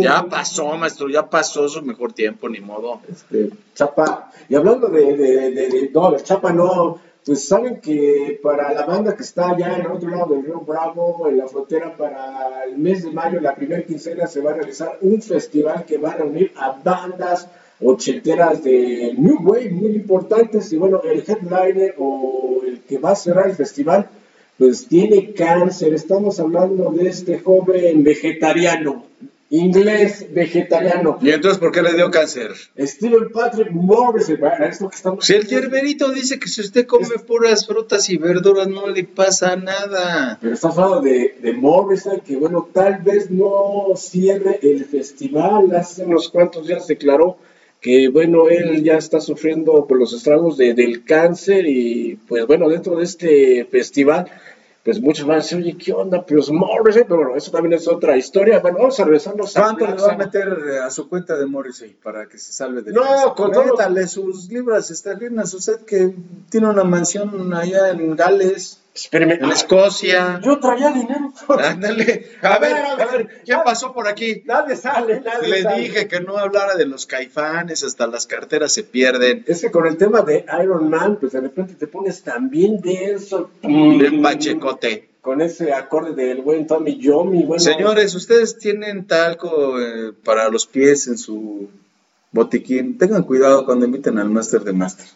Ya 0.00 0.24
pasó, 0.28 0.76
maestro, 0.76 1.08
ya 1.08 1.30
pasó 1.30 1.68
su 1.68 1.80
mejor 1.82 2.12
tiempo, 2.12 2.48
ni 2.48 2.58
modo. 2.60 3.00
este, 3.08 3.50
Chapa, 3.76 4.32
y 4.48 4.56
hablando 4.56 4.88
de, 4.88 5.16
de, 5.16 5.50
de, 5.52 5.68
de- 5.68 5.90
no, 5.94 6.10
de 6.10 6.20
Chapa 6.22 6.52
no, 6.52 7.00
pues 7.24 7.46
saben 7.46 7.80
que 7.80 8.40
para 8.42 8.72
la 8.72 8.86
banda 8.86 9.14
que 9.14 9.22
está 9.22 9.50
allá 9.50 9.76
en 9.76 9.82
el 9.82 9.92
otro 9.92 10.10
lado 10.10 10.34
del 10.34 10.44
río 10.44 10.60
Bravo, 10.60 11.28
en 11.28 11.38
la 11.38 11.46
frontera, 11.46 11.94
para 11.96 12.64
el 12.64 12.78
mes 12.78 13.02
de 13.04 13.10
mayo, 13.10 13.40
la 13.40 13.54
primera 13.54 13.82
quincena, 13.82 14.26
se 14.26 14.40
va 14.40 14.52
a 14.52 14.54
realizar 14.54 14.98
un 15.02 15.20
festival 15.20 15.84
que 15.84 15.98
va 15.98 16.12
a 16.12 16.16
reunir 16.16 16.52
a 16.56 16.80
bandas 16.82 17.48
ochenteras 17.82 18.62
de 18.62 19.14
New 19.16 19.38
Wave 19.42 19.70
muy 19.70 19.92
importantes, 19.92 20.72
y 20.72 20.76
bueno, 20.76 21.02
el 21.02 21.24
headliner 21.26 21.94
o 21.98 22.62
el 22.66 22.80
que 22.80 22.98
va 22.98 23.12
a 23.12 23.16
cerrar 23.16 23.48
el 23.48 23.56
festival, 23.56 24.08
pues 24.58 24.86
tiene 24.86 25.32
cáncer, 25.32 25.94
estamos 25.94 26.40
hablando 26.40 26.90
de 26.90 27.08
este 27.08 27.38
joven 27.38 28.02
vegetariano, 28.02 29.09
inglés 29.50 30.26
vegetariano. 30.32 31.18
¿Y 31.20 31.30
entonces 31.30 31.58
por 31.58 31.72
qué 31.72 31.82
le 31.82 31.94
dio 31.94 32.10
cáncer? 32.10 32.52
Steven 32.78 33.30
Patrick 33.32 33.70
Morrison, 33.72 34.36
bueno, 34.38 34.64
esto 34.64 34.88
que 34.88 34.96
estamos 34.96 35.26
Si 35.26 35.34
el 35.34 35.46
hierberito 35.46 36.10
dice 36.12 36.38
que 36.38 36.48
si 36.48 36.60
usted 36.60 36.86
come 36.86 37.08
puras 37.26 37.66
frutas 37.66 38.08
y 38.10 38.16
verduras 38.16 38.68
no 38.68 38.86
le 38.86 39.04
pasa 39.04 39.56
nada. 39.56 40.38
Pero 40.40 40.54
estamos 40.54 40.78
hablando 40.78 41.02
de, 41.02 41.36
de 41.42 41.52
Morrison, 41.52 42.20
que 42.20 42.36
bueno, 42.36 42.68
tal 42.72 43.02
vez 43.02 43.30
no 43.30 43.86
cierre 43.96 44.60
el 44.62 44.84
festival. 44.84 45.74
Hace 45.74 46.04
unos 46.04 46.28
cuantos 46.28 46.66
días 46.68 46.86
declaró 46.86 47.36
que 47.80 48.08
bueno, 48.08 48.48
él 48.48 48.84
ya 48.84 48.96
está 48.98 49.20
sufriendo 49.20 49.86
por 49.86 49.98
los 49.98 50.12
estragos 50.12 50.58
de- 50.58 50.74
del 50.74 51.02
cáncer 51.02 51.66
y 51.66 52.18
pues 52.28 52.46
bueno, 52.46 52.68
dentro 52.68 52.96
de 52.96 53.04
este 53.04 53.64
festival, 53.64 54.26
pues 54.82 55.00
muchos 55.00 55.26
van 55.26 55.36
a 55.36 55.40
decir, 55.40 55.58
oye, 55.58 55.76
¿qué 55.76 55.92
onda? 55.92 56.24
Pues 56.24 56.50
Morrison, 56.50 57.04
pero 57.06 57.16
bueno, 57.16 57.36
eso 57.36 57.50
también 57.50 57.74
es 57.74 57.86
otra 57.86 58.16
historia. 58.16 58.60
Bueno, 58.60 58.78
vamos 58.78 58.98
a 58.98 59.04
regresarnos 59.04 59.56
a 59.56 59.62
¿Cuánto 59.62 59.86
le 59.86 59.94
va 59.94 60.12
a 60.12 60.16
meter 60.16 60.58
eh, 60.70 60.78
a 60.78 60.90
su 60.90 61.08
cuenta 61.08 61.36
de 61.36 61.44
Morrissey 61.44 61.96
para 62.02 62.26
que 62.26 62.38
se 62.38 62.52
salve 62.52 62.80
de 62.80 62.92
No, 62.92 63.34
con 63.34 63.52
sus 64.08 64.48
libras 64.48 64.90
esterlinas. 64.90 65.52
Usted 65.52 65.80
que 65.80 66.14
tiene 66.48 66.68
una 66.68 66.84
mansión 66.84 67.52
allá 67.52 67.90
en 67.90 68.16
Gales, 68.16 68.80
Espéreme, 69.04 69.34
en 69.34 69.50
Escocia. 69.50 70.40
yo 70.44 70.58
traía 70.60 70.90
dinero. 70.92 71.32
Ándale. 71.48 72.26
A 72.42 72.58
ver, 72.58 72.72
a 72.76 73.06
ver, 73.06 73.42
¿quién 73.44 73.58
pasó 73.64 73.92
por 73.94 74.06
aquí? 74.08 74.42
Nadie 74.44 74.76
sale, 74.76 75.20
nadie 75.20 75.48
Le 75.48 75.62
sale. 75.62 75.80
dije 75.82 76.06
que 76.08 76.20
no 76.20 76.36
hablara 76.36 76.74
de 76.76 76.86
los 76.86 77.06
caifanes, 77.06 77.82
hasta 77.82 78.06
las 78.06 78.26
carteras 78.26 78.72
se 78.72 78.84
pierden. 78.84 79.44
Es 79.46 79.60
que 79.62 79.70
con 79.70 79.86
el 79.86 79.96
tema 79.96 80.22
de 80.22 80.44
Iron 80.62 80.88
Man, 80.90 81.16
pues 81.18 81.32
de 81.32 81.40
repente 81.40 81.74
te 81.74 81.86
pones 81.86 82.22
también 82.22 82.80
denso. 82.80 83.50
Bien 83.62 84.20
pachecote. 84.22 85.08
Con 85.20 85.40
ese 85.42 85.72
acorde 85.72 86.14
del 86.14 86.40
buen 86.42 86.66
Tommy 86.66 86.98
Yomi. 86.98 87.44
Bueno, 87.44 87.60
Señores, 87.62 88.14
ustedes 88.14 88.58
tienen 88.58 89.06
talco 89.06 89.78
eh, 89.80 90.12
para 90.24 90.48
los 90.48 90.66
pies 90.66 91.08
en 91.08 91.18
su 91.18 91.68
botiquín. 92.32 92.96
Tengan 92.96 93.24
cuidado 93.24 93.64
cuando 93.66 93.84
inviten 93.86 94.18
al 94.18 94.30
máster 94.30 94.62
de 94.62 94.72
máster. 94.72 95.06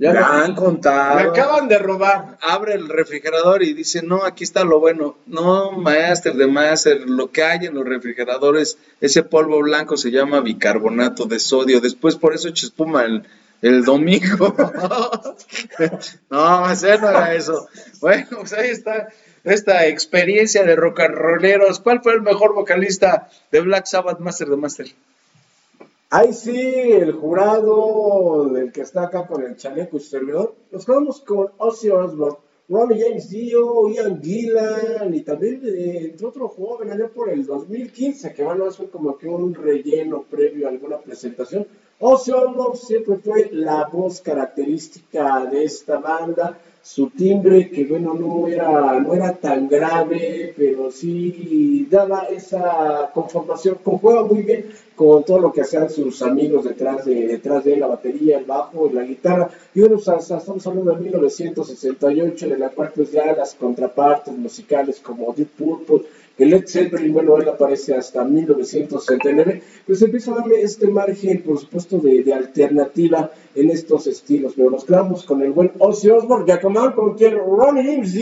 Ya 0.00 0.12
Me 0.12 0.18
han 0.18 0.54
contado. 0.54 1.16
me 1.16 1.22
acaban 1.22 1.68
de 1.68 1.78
robar. 1.78 2.38
abre 2.40 2.72
el 2.74 2.88
refrigerador 2.88 3.62
y 3.62 3.74
dice, 3.74 4.02
no, 4.02 4.24
aquí 4.24 4.44
está 4.44 4.64
lo 4.64 4.80
bueno. 4.80 5.18
No, 5.26 5.72
master 5.72 6.34
de 6.34 6.46
master, 6.46 7.08
lo 7.08 7.30
que 7.30 7.42
hay 7.42 7.66
en 7.66 7.74
los 7.74 7.84
refrigeradores, 7.84 8.78
ese 9.00 9.22
polvo 9.22 9.60
blanco 9.60 9.98
se 9.98 10.10
llama 10.10 10.40
bicarbonato 10.40 11.26
de 11.26 11.38
sodio. 11.38 11.80
Después 11.82 12.16
por 12.16 12.34
eso 12.34 12.48
echa 12.48 12.66
espuma 12.66 13.04
el, 13.04 13.24
el 13.60 13.84
domingo. 13.84 14.54
no, 16.30 16.70
ese 16.70 16.98
no 16.98 17.10
era 17.10 17.34
eso. 17.34 17.68
Bueno, 18.00 18.26
pues 18.38 18.52
ahí 18.54 18.70
está 18.70 19.08
esta 19.44 19.86
experiencia 19.86 20.64
de 20.64 20.76
rock 20.76 21.00
and 21.00 21.14
rolleros. 21.14 21.80
¿Cuál 21.80 22.02
fue 22.02 22.14
el 22.14 22.22
mejor 22.22 22.54
vocalista 22.54 23.28
de 23.52 23.60
Black 23.60 23.86
Sabbath, 23.86 24.18
Master 24.18 24.48
de 24.48 24.56
Master? 24.56 24.86
Ahí 26.12 26.32
sí, 26.32 26.50
el 26.50 27.12
jurado 27.12 28.48
del 28.48 28.72
que 28.72 28.80
está 28.80 29.04
acá 29.04 29.28
con 29.28 29.44
el 29.44 29.54
chaleco 29.54 29.96
y 29.96 30.00
servidor. 30.00 30.56
Nos 30.72 30.84
quedamos 30.84 31.20
con 31.20 31.52
Ozzy 31.56 31.88
Osbourne, 31.90 32.36
Ronnie 32.68 33.00
James 33.00 33.30
Dio, 33.30 33.88
Ian 33.88 34.20
Gillan 34.20 35.14
y 35.14 35.20
también 35.20 35.60
eh, 35.64 36.10
entre 36.10 36.26
otro 36.26 36.48
joven 36.48 36.90
allá 36.90 37.06
por 37.06 37.30
el 37.30 37.46
2015, 37.46 38.34
que 38.34 38.42
bueno, 38.42 38.68
fue 38.72 38.90
como 38.90 39.16
que 39.16 39.28
un 39.28 39.54
relleno 39.54 40.24
previo 40.28 40.66
a 40.66 40.70
alguna 40.70 40.98
presentación. 40.98 41.64
Ozzy 42.00 42.32
Osbourne 42.32 42.76
siempre 42.76 43.16
fue 43.18 43.48
la 43.52 43.86
voz 43.86 44.20
característica 44.20 45.46
de 45.46 45.62
esta 45.62 45.98
banda, 45.98 46.58
su 46.82 47.10
timbre 47.10 47.70
que 47.70 47.84
bueno 47.84 48.14
no 48.14 48.48
era, 48.48 48.98
no 49.00 49.14
era 49.14 49.34
tan 49.34 49.68
grave, 49.68 50.54
pero 50.56 50.90
sí 50.90 51.86
daba 51.90 52.24
esa 52.24 53.10
conformación, 53.12 53.78
conjuega 53.84 54.24
muy 54.24 54.42
bien 54.42 54.66
con 54.96 55.24
todo 55.24 55.38
lo 55.38 55.52
que 55.52 55.62
hacían 55.62 55.88
sus 55.88 56.20
amigos 56.22 56.64
detrás 56.64 57.04
de, 57.04 57.26
detrás 57.26 57.64
de 57.64 57.74
él, 57.74 57.80
la 57.80 57.86
batería, 57.86 58.38
el 58.38 58.44
bajo 58.44 58.90
la 58.92 59.02
guitarra. 59.02 59.48
Y 59.74 59.80
bueno, 59.80 59.96
estamos 59.96 60.66
hablando 60.66 60.92
de 60.92 61.00
1968, 61.00 62.48
de 62.48 62.58
la 62.58 62.68
cual 62.68 62.92
pues 62.94 63.10
ya 63.10 63.32
las 63.32 63.54
contrapartes 63.54 64.36
musicales 64.36 65.00
como 65.00 65.32
Deep 65.32 65.48
Purple 65.56 66.02
que 66.36 66.46
Led 66.46 66.66
Zeppelin, 66.66 67.12
bueno, 67.12 67.36
él 67.36 67.48
aparece 67.48 67.94
hasta 67.94 68.24
1969, 68.24 69.62
pues 69.86 70.02
empieza 70.02 70.32
a 70.32 70.36
darle 70.36 70.62
este 70.62 70.86
margen, 70.86 71.42
por 71.42 71.58
supuesto, 71.58 71.98
de, 71.98 72.32
alternativa 72.32 73.30
en 73.54 73.70
estos 73.70 74.06
estilos, 74.06 74.54
pero 74.56 74.70
nos 74.70 74.84
quedamos 74.84 75.24
con 75.24 75.42
el 75.42 75.52
buen 75.52 75.72
Ozzy 75.78 76.10
Osbourne, 76.10 76.46
ya 76.46 76.60
como 76.60 76.94
con 76.94 77.14
quien 77.14 77.36
Ronnie 77.36 77.84
James 77.84 78.14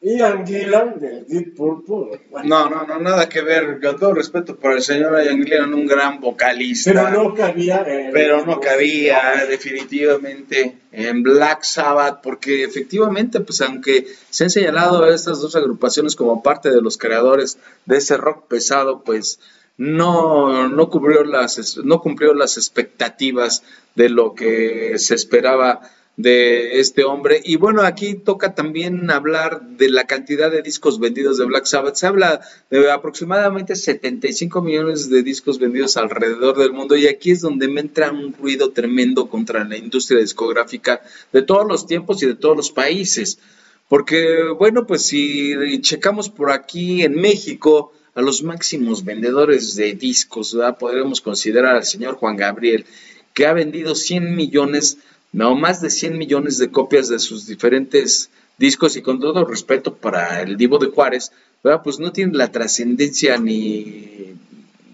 Ian 0.00 0.46
Gillan 0.46 0.98
del 0.98 1.26
Deep 1.26 1.56
Purple. 1.56 2.20
No, 2.44 2.70
no, 2.70 2.86
no, 2.86 2.98
nada 3.00 3.28
que 3.28 3.42
ver. 3.42 3.80
Con 3.80 3.98
todo 3.98 4.14
respeto 4.14 4.56
por 4.56 4.72
el 4.72 4.82
señor 4.82 5.20
Ian 5.24 5.42
Gillan, 5.42 5.74
un 5.74 5.86
gran 5.86 6.20
vocalista. 6.20 6.92
Pero 6.92 7.10
no 7.10 7.34
cabía. 7.34 7.84
eh, 7.86 8.10
pero 8.12 8.46
no 8.46 8.60
cabía 8.60 9.44
definitivamente 9.48 10.78
en 10.92 11.22
Black 11.22 11.64
Sabbath, 11.64 12.20
porque 12.22 12.62
efectivamente, 12.64 13.40
pues 13.40 13.60
aunque 13.60 14.06
se 14.30 14.44
han 14.44 14.50
señalado 14.50 15.02
a 15.02 15.14
estas 15.14 15.40
dos 15.40 15.56
agrupaciones 15.56 16.14
como 16.14 16.42
parte 16.42 16.70
de 16.70 16.80
los 16.80 16.96
creadores 16.96 17.58
de 17.84 17.96
ese 17.96 18.16
rock 18.16 18.46
pesado, 18.46 19.02
pues 19.02 19.40
no, 19.78 20.68
no, 20.68 20.90
cubrió 20.90 21.24
las, 21.24 21.76
no 21.78 22.00
cumplió 22.00 22.34
las 22.34 22.56
expectativas 22.56 23.62
de 23.94 24.08
lo 24.08 24.34
que 24.34 24.98
se 24.98 25.14
esperaba 25.14 25.80
de 26.18 26.80
este 26.80 27.04
hombre. 27.04 27.40
Y 27.44 27.56
bueno, 27.56 27.82
aquí 27.82 28.14
toca 28.14 28.56
también 28.56 29.08
hablar 29.08 29.62
de 29.78 29.88
la 29.88 30.04
cantidad 30.04 30.50
de 30.50 30.62
discos 30.62 30.98
vendidos 30.98 31.38
de 31.38 31.44
Black 31.44 31.64
Sabbath. 31.64 31.94
Se 31.94 32.08
habla 32.08 32.40
de 32.70 32.90
aproximadamente 32.90 33.76
75 33.76 34.60
millones 34.60 35.08
de 35.08 35.22
discos 35.22 35.60
vendidos 35.60 35.96
alrededor 35.96 36.58
del 36.58 36.72
mundo 36.72 36.96
y 36.96 37.06
aquí 37.06 37.30
es 37.30 37.40
donde 37.40 37.68
me 37.68 37.80
entra 37.80 38.10
un 38.10 38.34
ruido 38.34 38.72
tremendo 38.72 39.28
contra 39.28 39.64
la 39.64 39.76
industria 39.76 40.18
discográfica 40.18 41.00
de 41.32 41.42
todos 41.42 41.66
los 41.68 41.86
tiempos 41.86 42.20
y 42.24 42.26
de 42.26 42.34
todos 42.34 42.56
los 42.56 42.72
países. 42.72 43.38
Porque, 43.88 44.42
bueno, 44.58 44.88
pues 44.88 45.02
si 45.02 45.80
checamos 45.82 46.28
por 46.30 46.50
aquí 46.50 47.04
en 47.04 47.14
México, 47.14 47.92
a 48.16 48.22
los 48.22 48.42
máximos 48.42 49.04
vendedores 49.04 49.76
de 49.76 49.92
discos, 49.92 50.52
¿verdad? 50.52 50.78
podremos 50.78 51.20
considerar 51.20 51.76
al 51.76 51.84
señor 51.84 52.16
Juan 52.16 52.36
Gabriel, 52.36 52.84
que 53.32 53.46
ha 53.46 53.52
vendido 53.52 53.94
100 53.94 54.34
millones 54.34 54.98
no 55.32 55.54
más 55.54 55.80
de 55.80 55.90
100 55.90 56.18
millones 56.18 56.58
de 56.58 56.70
copias 56.70 57.08
de 57.08 57.18
sus 57.18 57.46
diferentes 57.46 58.30
discos 58.58 58.96
y 58.96 59.02
con 59.02 59.20
todo 59.20 59.44
respeto 59.44 59.94
para 59.94 60.42
el 60.42 60.56
Divo 60.56 60.78
de 60.78 60.88
Juárez, 60.88 61.32
¿verdad? 61.62 61.82
pues 61.82 61.98
no 61.98 62.12
tiene 62.12 62.36
la 62.36 62.50
trascendencia 62.50 63.38
ni 63.38 64.34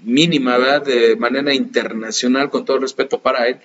mínima, 0.04 0.58
¿verdad? 0.58 0.84
De 0.84 1.16
manera 1.16 1.54
internacional, 1.54 2.50
con 2.50 2.64
todo 2.64 2.78
respeto 2.78 3.20
para 3.20 3.48
él, 3.48 3.58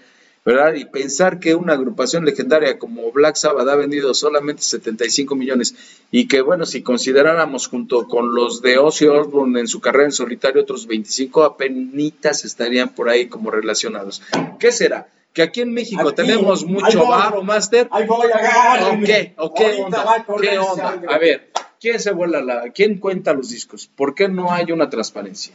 ¿verdad? 0.46 0.74
Y 0.76 0.86
pensar 0.86 1.40
que 1.40 1.54
una 1.54 1.74
agrupación 1.74 2.24
legendaria 2.24 2.80
como 2.80 3.12
Black 3.12 3.36
Sabbath 3.36 3.68
ha 3.68 3.76
vendido 3.76 4.14
solamente 4.14 4.62
75 4.62 5.36
millones 5.36 5.76
y 6.12 6.28
que, 6.28 6.42
bueno, 6.42 6.66
si 6.66 6.82
consideráramos 6.82 7.68
junto 7.68 8.08
con 8.08 8.34
los 8.34 8.62
de 8.62 8.78
Ozzy 8.78 9.08
Osbourne 9.08 9.60
en 9.60 9.68
su 9.68 9.82
carrera 9.82 10.06
en 10.06 10.12
solitario, 10.14 10.62
otros 10.62 10.88
25 10.88 11.44
apenas 11.44 12.46
estarían 12.46 12.90
por 12.90 13.10
ahí 13.10 13.28
como 13.28 13.52
relacionados. 13.52 14.22
¿Qué 14.60 14.72
será? 14.72 15.10
Que 15.34 15.42
aquí 15.44 15.62
en 15.62 15.74
México 15.74 16.02
Aquí, 16.10 16.16
tenemos 16.16 16.66
mucho 16.66 17.00
voy. 17.00 17.08
bar 17.10 17.36
o 17.38 17.44
máster. 17.44 17.88
Ahí 17.92 18.06
voy, 18.08 18.28
agárrenme. 18.32 19.34
¿O 19.38 19.54
qué? 19.54 19.66
¿O 19.68 19.76
qué 19.76 19.82
onda? 19.84 20.26
¿Qué 20.42 20.58
onda? 20.60 21.02
A 21.10 21.18
ver, 21.18 21.50
¿quién 21.80 22.00
se 22.00 22.12
vuela 22.12 22.42
la, 22.42 22.70
quién 22.72 22.98
cuenta 23.00 23.34
los 23.34 23.50
discos? 23.50 23.90
¿Por 23.96 24.16
qué 24.16 24.28
no 24.28 24.52
hay 24.52 24.72
una 24.72 24.90
transparencia? 24.90 25.54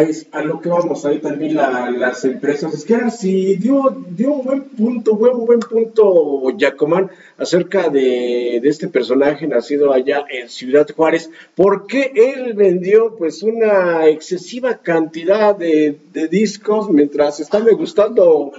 Es 0.00 0.26
a 0.32 0.42
lo 0.42 0.60
que 0.60 0.68
vamos, 0.68 1.06
ahí 1.06 1.20
también 1.20 1.54
la- 1.54 1.88
las 1.92 2.24
empresas. 2.24 2.74
Es 2.74 2.84
que 2.84 2.94
ahora 2.96 3.10
sí 3.10 3.54
dio, 3.54 3.96
dio 4.08 4.32
un 4.32 4.44
buen 4.44 4.62
punto, 4.64 5.14
buen, 5.14 5.46
buen 5.46 5.60
punto 5.60 6.50
Yacomán 6.58 7.08
acerca 7.38 7.88
de, 7.88 8.58
de 8.60 8.68
este 8.68 8.88
personaje 8.88 9.46
nacido 9.46 9.92
allá 9.92 10.24
en 10.28 10.48
Ciudad 10.48 10.88
Juárez. 10.94 11.30
¿Por 11.54 11.86
qué 11.86 12.10
él 12.16 12.54
vendió 12.54 13.14
pues 13.16 13.44
una 13.44 14.08
excesiva 14.08 14.78
cantidad 14.78 15.54
de, 15.54 15.96
de 16.12 16.26
discos 16.26 16.90
mientras 16.90 17.38
está 17.38 17.60
degustando 17.60 18.50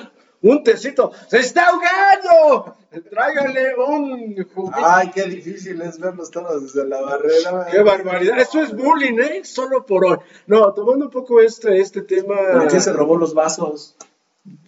un 0.41 0.63
tecito? 0.63 1.11
¡Se 1.27 1.39
está 1.39 1.67
ahogando! 1.69 2.75
Tráigale 3.09 3.75
un 3.75 4.35
juguito. 4.53 4.77
Ay, 4.85 5.11
qué 5.13 5.23
difícil 5.23 5.81
es 5.81 5.99
verlos 5.99 6.31
todos 6.31 6.63
desde 6.63 6.87
la 6.87 7.01
barrera. 7.01 7.67
¡Qué 7.69 7.81
barbaridad! 7.81 8.39
Eso 8.39 8.61
es 8.61 8.75
bullying, 8.75 9.19
¿eh? 9.19 9.41
Solo 9.43 9.85
por 9.85 10.05
hoy. 10.05 10.17
No, 10.45 10.73
tomando 10.73 11.05
un 11.05 11.11
poco 11.11 11.41
este, 11.41 11.79
este 11.79 12.01
tema. 12.01 12.35
¿Por 12.53 12.67
qué 12.67 12.79
se 12.79 12.93
robó 12.93 13.17
los 13.17 13.33
vasos? 13.33 13.95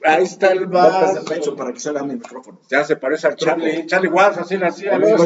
Ahí 0.04 0.24
está 0.24 0.52
el 0.52 0.66
Bocas 0.66 1.14
de 1.14 1.20
vaso. 1.20 1.26
pecho 1.26 1.56
para 1.56 1.72
que 1.72 1.80
salga 1.80 2.04
mi 2.04 2.16
micrófono. 2.16 2.60
Ya 2.70 2.84
se 2.84 2.96
parece 2.96 3.28
al 3.28 3.36
Charlie. 3.36 3.86
Charlie 3.86 4.10
Watts, 4.10 4.38
así 4.38 4.58
¿no? 4.58 4.68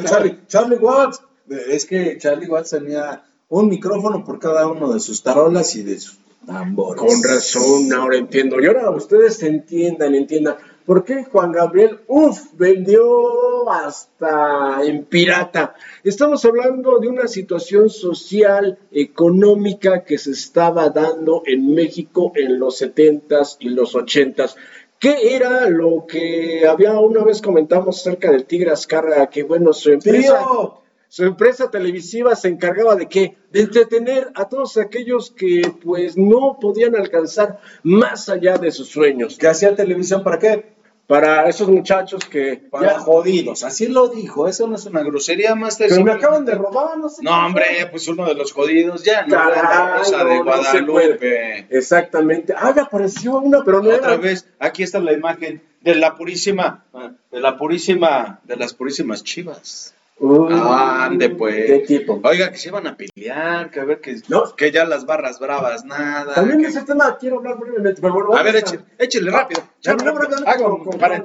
Charlie, 0.03 0.39
Charlie 0.47 0.77
Watts. 0.77 1.21
Es 1.69 1.85
que 1.85 2.17
Charlie 2.17 2.47
Watts 2.47 2.69
tenía 2.69 3.23
un 3.49 3.69
micrófono 3.69 4.23
por 4.23 4.39
cada 4.39 4.67
uno 4.67 4.93
de 4.93 4.99
sus 4.99 5.23
tarolas 5.23 5.75
y 5.75 5.83
de 5.83 5.99
sus 5.99 6.17
tambores. 6.45 7.01
Con 7.01 7.23
razón, 7.23 7.93
ahora 7.93 8.17
entiendo. 8.17 8.61
Y 8.61 8.67
ahora 8.67 8.89
ustedes 8.91 9.41
entiendan, 9.43 10.15
entiendan. 10.15 10.55
¿Por 10.85 11.05
qué 11.05 11.23
Juan 11.23 11.53
Gabriel, 11.53 12.01
uff, 12.07 12.53
vendió 12.57 13.69
hasta 13.71 14.83
en 14.83 15.05
pirata? 15.05 15.75
Estamos 16.03 16.43
hablando 16.43 16.99
de 16.99 17.07
una 17.07 17.27
situación 17.27 17.89
social, 17.89 18.77
económica 18.91 20.03
que 20.03 20.17
se 20.17 20.31
estaba 20.31 20.89
dando 20.89 21.43
en 21.45 21.73
México 21.73 22.33
en 22.35 22.59
los 22.59 22.81
70s 22.81 23.57
y 23.59 23.69
los 23.69 23.95
80s. 23.95 24.55
¿Qué 24.99 25.35
era 25.35 25.69
lo 25.69 26.05
que 26.05 26.67
había 26.67 26.99
una 26.99 27.23
vez 27.23 27.41
comentamos 27.41 28.01
acerca 28.01 28.31
del 28.31 28.45
Tigre 28.45 28.71
Azcarra? 28.71 29.27
Que 29.27 29.43
bueno, 29.43 29.71
su 29.71 29.91
empresa... 29.91 30.39
¡Tío! 30.39 30.82
Su 31.13 31.25
empresa 31.25 31.69
televisiva 31.69 32.35
se 32.35 32.47
encargaba 32.47 32.95
de 32.95 33.07
qué? 33.07 33.37
De 33.51 33.61
entretener 33.61 34.31
a 34.33 34.49
todos 34.49 34.77
aquellos 34.77 35.29
que 35.29 35.61
pues 35.83 36.17
no 36.17 36.57
podían 36.59 36.95
alcanzar 36.95 37.59
más 37.83 38.29
allá 38.29 38.57
de 38.57 38.71
sus 38.71 38.87
sueños. 38.87 39.37
¿Que 39.37 39.47
hacía 39.47 39.75
televisión 39.75 40.23
para 40.23 40.39
qué? 40.39 40.73
Para 41.05 41.47
esos 41.47 41.67
muchachos 41.69 42.25
que 42.25 42.55
Para 42.71 42.93
ya 42.93 42.99
jodidos. 42.99 43.63
Así 43.63 43.89
lo 43.89 44.07
dijo. 44.07 44.47
Eso 44.47 44.65
no 44.67 44.75
es 44.75 44.87
una 44.87 45.03
grosería, 45.03 45.53
Master. 45.53 45.87
pero 45.89 46.03
me 46.03 46.13
acaban 46.13 46.45
de 46.45 46.55
robar, 46.55 46.97
no 46.97 47.07
sé. 47.09 47.17
qué 47.21 47.25
No, 47.25 47.45
hombre, 47.45 47.65
fue. 47.81 47.89
pues 47.91 48.07
uno 48.07 48.25
de 48.25 48.33
los 48.33 48.51
jodidos 48.51 49.03
ya, 49.03 49.21
¿no? 49.27 49.35
Caray, 49.35 49.61
La 49.61 49.97
rosa 49.99 50.23
de 50.25 50.37
no 50.37 50.43
Guadalupe. 50.45 51.67
Exactamente. 51.69 52.55
Ah, 52.57 52.73
me 52.75 52.81
apareció 52.81 53.37
una, 53.37 53.63
pero 53.63 53.83
no 53.83 53.91
Otra 53.91 54.13
era. 54.13 54.17
vez, 54.17 54.47
aquí 54.57 54.81
está 54.81 54.97
la 54.99 55.13
imagen 55.13 55.61
de 55.81 55.93
la 55.93 56.15
purísima, 56.15 56.85
de 57.31 57.39
la 57.39 57.55
purísima, 57.55 58.39
de 58.45 58.55
las 58.55 58.73
purísimas 58.73 59.23
chivas. 59.23 59.93
Uy, 60.19 60.53
Ande, 60.53 61.29
pues. 61.31 61.65
¿Qué 61.65 61.79
tipo? 61.79 62.19
Oiga, 62.23 62.51
que 62.51 62.57
se 62.57 62.69
iban 62.69 62.87
a 62.87 62.95
pelear, 62.95 63.69
que 63.71 63.79
a 63.79 63.83
ver 63.85 63.99
que, 63.99 64.15
No. 64.29 64.43
que 64.55 64.71
ya 64.71 64.85
las 64.85 65.05
barras 65.05 65.39
bravas, 65.39 65.83
nada. 65.85 66.33
También 66.35 66.61
que- 66.61 66.67
ese 66.67 66.83
tema 66.83 67.17
quiero 67.19 67.37
hablar 67.39 67.57
brevemente. 67.59 68.01
Pero 68.01 68.13
bueno, 68.13 68.35
A 68.35 68.43
ver, 68.43 68.55
échale, 68.57 68.81
échale 68.99 69.31
rápido. 69.31 69.61
Ya, 69.81 69.95
no, 69.95 70.11
Hago 70.45 70.83
con- 70.83 70.97
con. 70.99 71.23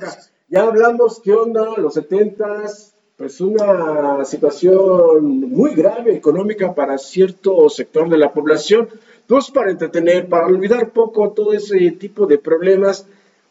Ya 0.49 0.62
hablamos 0.62 1.20
qué 1.22 1.32
onda, 1.32 1.76
los 1.76 1.95
setentas, 1.95 2.95
pues 3.16 3.41
una 3.41 4.24
situación 4.24 5.51
muy 5.51 5.74
grave 5.74 6.14
económica 6.16 6.74
para 6.74 6.97
cierto 6.99 7.68
sector 7.68 8.09
de 8.09 8.16
la 8.16 8.32
población, 8.32 8.89
pues 9.26 9.51
para 9.51 9.70
entretener, 9.70 10.28
para 10.28 10.47
olvidar 10.47 10.91
poco 10.91 11.32
todo 11.32 11.53
ese 11.53 11.91
tipo 11.93 12.26
de 12.26 12.39
problemas, 12.39 13.07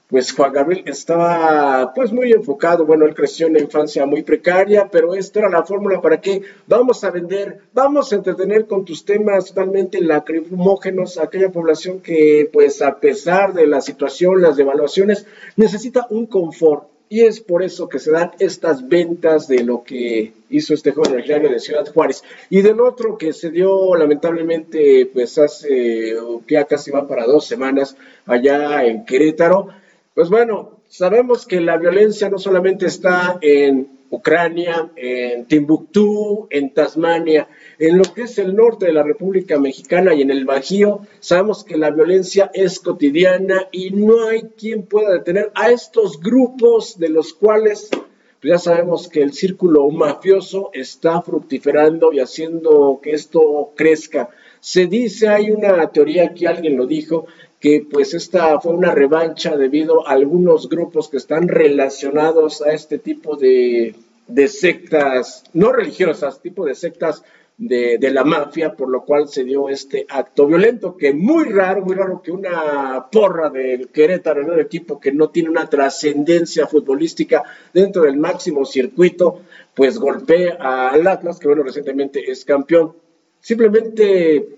pues 0.09 0.31
Juan 0.31 0.53
Gabriel 0.53 0.83
estaba 0.85 1.93
pues 1.93 2.13
muy 2.13 2.31
enfocado, 2.31 2.85
bueno, 2.85 3.05
él 3.05 3.13
creció 3.13 3.47
en 3.47 3.53
una 3.53 3.61
infancia 3.61 4.05
muy 4.05 4.23
precaria, 4.23 4.87
pero 4.89 5.13
esta 5.13 5.39
era 5.39 5.49
la 5.49 5.65
fórmula 5.65 6.01
para 6.01 6.21
que 6.21 6.41
vamos 6.65 7.03
a 7.03 7.11
vender, 7.11 7.59
vamos 7.73 8.11
a 8.11 8.15
entretener 8.15 8.67
con 8.67 8.85
tus 8.85 9.03
temas 9.03 9.47
totalmente 9.47 9.99
lacrimógenos 9.99 11.17
a 11.17 11.23
aquella 11.23 11.51
población 11.51 11.99
que 11.99 12.49
pues 12.51 12.81
a 12.81 12.99
pesar 12.99 13.53
de 13.53 13.67
la 13.67 13.81
situación, 13.81 14.41
las 14.41 14.55
devaluaciones, 14.55 15.25
necesita 15.57 16.07
un 16.09 16.25
confort. 16.25 16.87
Y 17.09 17.21
es 17.21 17.39
por 17.39 17.63
eso 17.63 17.87
que 17.87 17.99
se 17.99 18.11
dan 18.11 18.31
estas 18.37 18.85
ventas 18.89 19.47
de 19.47 19.63
lo 19.63 19.81
que 19.81 20.33
hizo 20.49 20.73
este 20.73 20.91
joven 20.91 21.13
originario 21.13 21.49
de 21.49 21.59
Ciudad 21.61 21.89
Juárez. 21.93 22.21
Y 22.49 22.61
del 22.61 22.81
otro 22.81 23.17
que 23.17 23.31
se 23.31 23.49
dio 23.49 23.95
lamentablemente 23.95 25.09
pues 25.13 25.37
hace 25.37 26.15
ya 26.49 26.65
casi 26.65 26.91
va 26.91 27.07
para 27.07 27.25
dos 27.25 27.45
semanas 27.45 27.95
allá 28.25 28.83
en 28.85 29.05
Querétaro, 29.05 29.69
pues 30.17 30.31
bueno, 30.31 30.81
sabemos 30.87 31.45
que 31.45 31.61
la 31.61 31.77
violencia 31.77 32.27
no 32.27 32.39
solamente 32.39 32.87
está 32.87 33.37
en 33.39 33.99
Ucrania, 34.09 34.91
en 34.95 35.45
Timbuktu, 35.45 36.47
en 36.49 36.73
Tasmania, 36.73 37.47
en 37.77 37.99
lo 37.99 38.03
que 38.03 38.23
es 38.23 38.39
el 38.39 38.55
norte 38.55 38.87
de 38.87 38.93
la 38.93 39.03
República 39.03 39.59
Mexicana 39.59 40.15
y 40.15 40.23
en 40.23 40.31
el 40.31 40.43
Bajío, 40.43 41.01
sabemos 41.19 41.63
que 41.63 41.77
la 41.77 41.91
violencia 41.91 42.49
es 42.55 42.79
cotidiana 42.79 43.67
y 43.71 43.91
no 43.91 44.27
hay 44.27 44.41
quien 44.57 44.87
pueda 44.87 45.13
detener 45.13 45.51
a 45.53 45.69
estos 45.69 46.19
grupos 46.19 46.97
de 46.97 47.09
los 47.09 47.35
cuales 47.35 47.91
pues 47.91 48.53
ya 48.53 48.57
sabemos 48.57 49.09
que 49.09 49.21
el 49.21 49.33
círculo 49.33 49.87
mafioso 49.91 50.71
está 50.73 51.21
fructiferando 51.21 52.11
y 52.11 52.21
haciendo 52.21 52.99
que 53.03 53.11
esto 53.11 53.71
crezca. 53.75 54.29
Se 54.59 54.87
dice, 54.87 55.27
hay 55.27 55.51
una 55.51 55.91
teoría 55.91 56.33
que 56.33 56.47
alguien 56.47 56.75
lo 56.75 56.87
dijo, 56.87 57.27
que 57.59 57.85
pues 57.89 58.13
esta 58.13 58.59
fue 58.59 58.73
una 58.73 58.93
revancha 58.93 59.57
debido 59.57 60.07
a 60.07 60.11
algunos 60.11 60.69
grupos 60.69 61.09
que 61.09 61.17
están 61.17 61.47
relacionados 61.47 62.61
a 62.61 62.71
este 62.71 62.99
tipo 62.99 63.35
de, 63.35 63.95
de 64.27 64.47
sectas, 64.47 65.43
no 65.53 65.71
religiosas, 65.71 66.41
tipo 66.41 66.65
de 66.65 66.75
sectas 66.75 67.23
de, 67.57 67.97
de, 67.97 68.11
la 68.11 68.23
mafia, 68.23 68.75
por 68.75 68.89
lo 68.89 69.03
cual 69.03 69.27
se 69.27 69.43
dio 69.43 69.67
este 69.69 70.05
acto 70.07 70.45
violento, 70.45 70.95
que 70.95 71.11
muy 71.11 71.45
raro, 71.45 71.83
muy 71.83 71.95
raro 71.95 72.21
que 72.21 72.31
una 72.31 73.07
porra 73.11 73.49
del 73.49 73.87
Querétaro, 73.87 74.45
un 74.45 74.59
equipo 74.59 74.99
que 74.99 75.11
no 75.11 75.29
tiene 75.29 75.49
una 75.49 75.67
trascendencia 75.67 76.67
futbolística 76.67 77.43
dentro 77.73 78.03
del 78.03 78.17
máximo 78.17 78.63
circuito, 78.63 79.41
pues 79.73 79.97
golpee 79.97 80.51
al 80.59 81.07
Atlas, 81.07 81.39
que 81.39 81.47
bueno, 81.47 81.63
recientemente 81.63 82.29
es 82.29 82.45
campeón. 82.45 82.93
Simplemente 83.39 84.57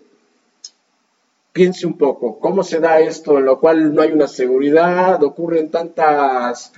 piense 1.60 1.86
un 1.86 1.98
poco, 1.98 2.40
¿cómo 2.40 2.64
se 2.64 2.80
da 2.80 3.02
esto? 3.02 3.38
En 3.38 3.44
lo 3.44 3.60
cual 3.60 3.94
no 3.94 4.02
hay 4.02 4.14
una 4.14 4.30
seguridad, 4.30 5.22
ocurren 5.22 5.70
tantas, 5.70 6.72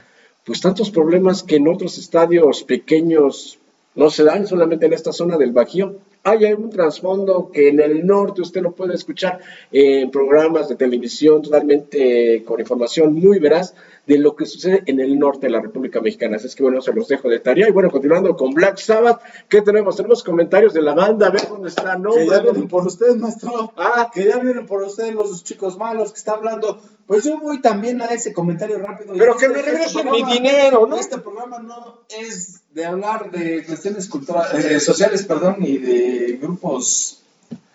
pues 0.44 0.60
tantos 0.60 0.90
problemas 0.90 1.44
que 1.44 1.58
en 1.58 1.68
otros 1.68 2.00
estadios 2.00 2.64
pequeños 2.64 3.60
no 3.94 4.10
se 4.10 4.24
dan, 4.24 4.48
solamente 4.48 4.88
en 4.88 4.94
esta 4.94 5.14
zona 5.14 5.38
del 5.38 5.52
Bajío 5.52 5.98
hay 6.24 6.54
un 6.54 6.72
trasfondo 6.72 7.52
que 7.52 7.70
en 7.70 7.80
el 7.80 8.06
norte 8.06 8.42
usted 8.42 8.62
lo 8.62 8.72
puede 8.72 8.96
escuchar 8.96 9.40
en 9.72 10.10
programas 10.10 10.70
de 10.70 10.76
televisión 10.76 11.42
totalmente 11.42 12.44
con 12.44 12.60
información 12.60 13.14
muy 13.14 13.38
veraz 13.38 13.76
de 14.12 14.18
lo 14.18 14.36
que 14.36 14.46
sucede 14.46 14.84
en 14.88 15.00
el 15.00 15.18
norte 15.18 15.48
de 15.48 15.54
la 15.54 15.62
República 15.62 16.02
Mexicana. 16.02 16.36
Así 16.36 16.48
es 16.48 16.56
que 16.56 16.64
bueno, 16.64 16.82
se 16.82 16.92
los 16.92 17.08
dejo 17.08 17.30
de 17.30 17.40
tarea. 17.40 17.70
Y 17.70 17.72
bueno, 17.72 17.90
continuando 17.90 18.36
con 18.36 18.54
Black 18.54 18.78
Sabbath, 18.78 19.22
¿qué 19.48 19.62
tenemos? 19.62 19.96
Tenemos 19.96 20.22
comentarios 20.22 20.74
de 20.74 20.82
la 20.82 20.94
banda, 20.94 21.28
a 21.28 21.30
ver 21.30 21.48
dónde 21.48 21.70
está. 21.70 21.96
No, 21.96 22.12
que 22.12 22.28
ya 22.28 22.42
vienen 22.42 22.68
por 22.68 22.86
ustedes, 22.86 23.16
maestro. 23.16 23.72
Ah, 23.78 24.12
que 24.14 24.26
ya 24.26 24.38
vienen 24.40 24.66
por 24.66 24.84
ustedes 24.84 25.14
los 25.14 25.46
chicos 25.46 25.78
malos 25.78 26.12
que 26.12 26.18
está 26.18 26.34
hablando. 26.34 26.82
Pues 27.08 27.24
yo 27.24 27.40
voy 27.40 27.62
también 27.62 28.02
a 28.02 28.08
ese 28.08 28.34
comentario 28.34 28.80
rápido. 28.80 29.14
Pero 29.18 29.38
que 29.38 29.48
me 29.48 29.60
este 29.60 29.72
regresen 29.72 30.12
mi 30.12 30.24
dinero, 30.24 30.86
¿no? 30.88 30.98
Este 30.98 31.18
programa 31.18 31.60
no 31.60 32.02
es 32.10 32.64
de 32.74 32.84
hablar 32.84 33.32
de 33.32 33.64
cuestiones 33.64 34.10
culturales, 34.10 34.66
eh, 34.66 34.82
sociales, 34.82 35.24
perdón, 35.24 35.56
y 35.60 35.78
de 35.78 36.38
grupos, 36.42 37.22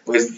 pues, 0.04 0.34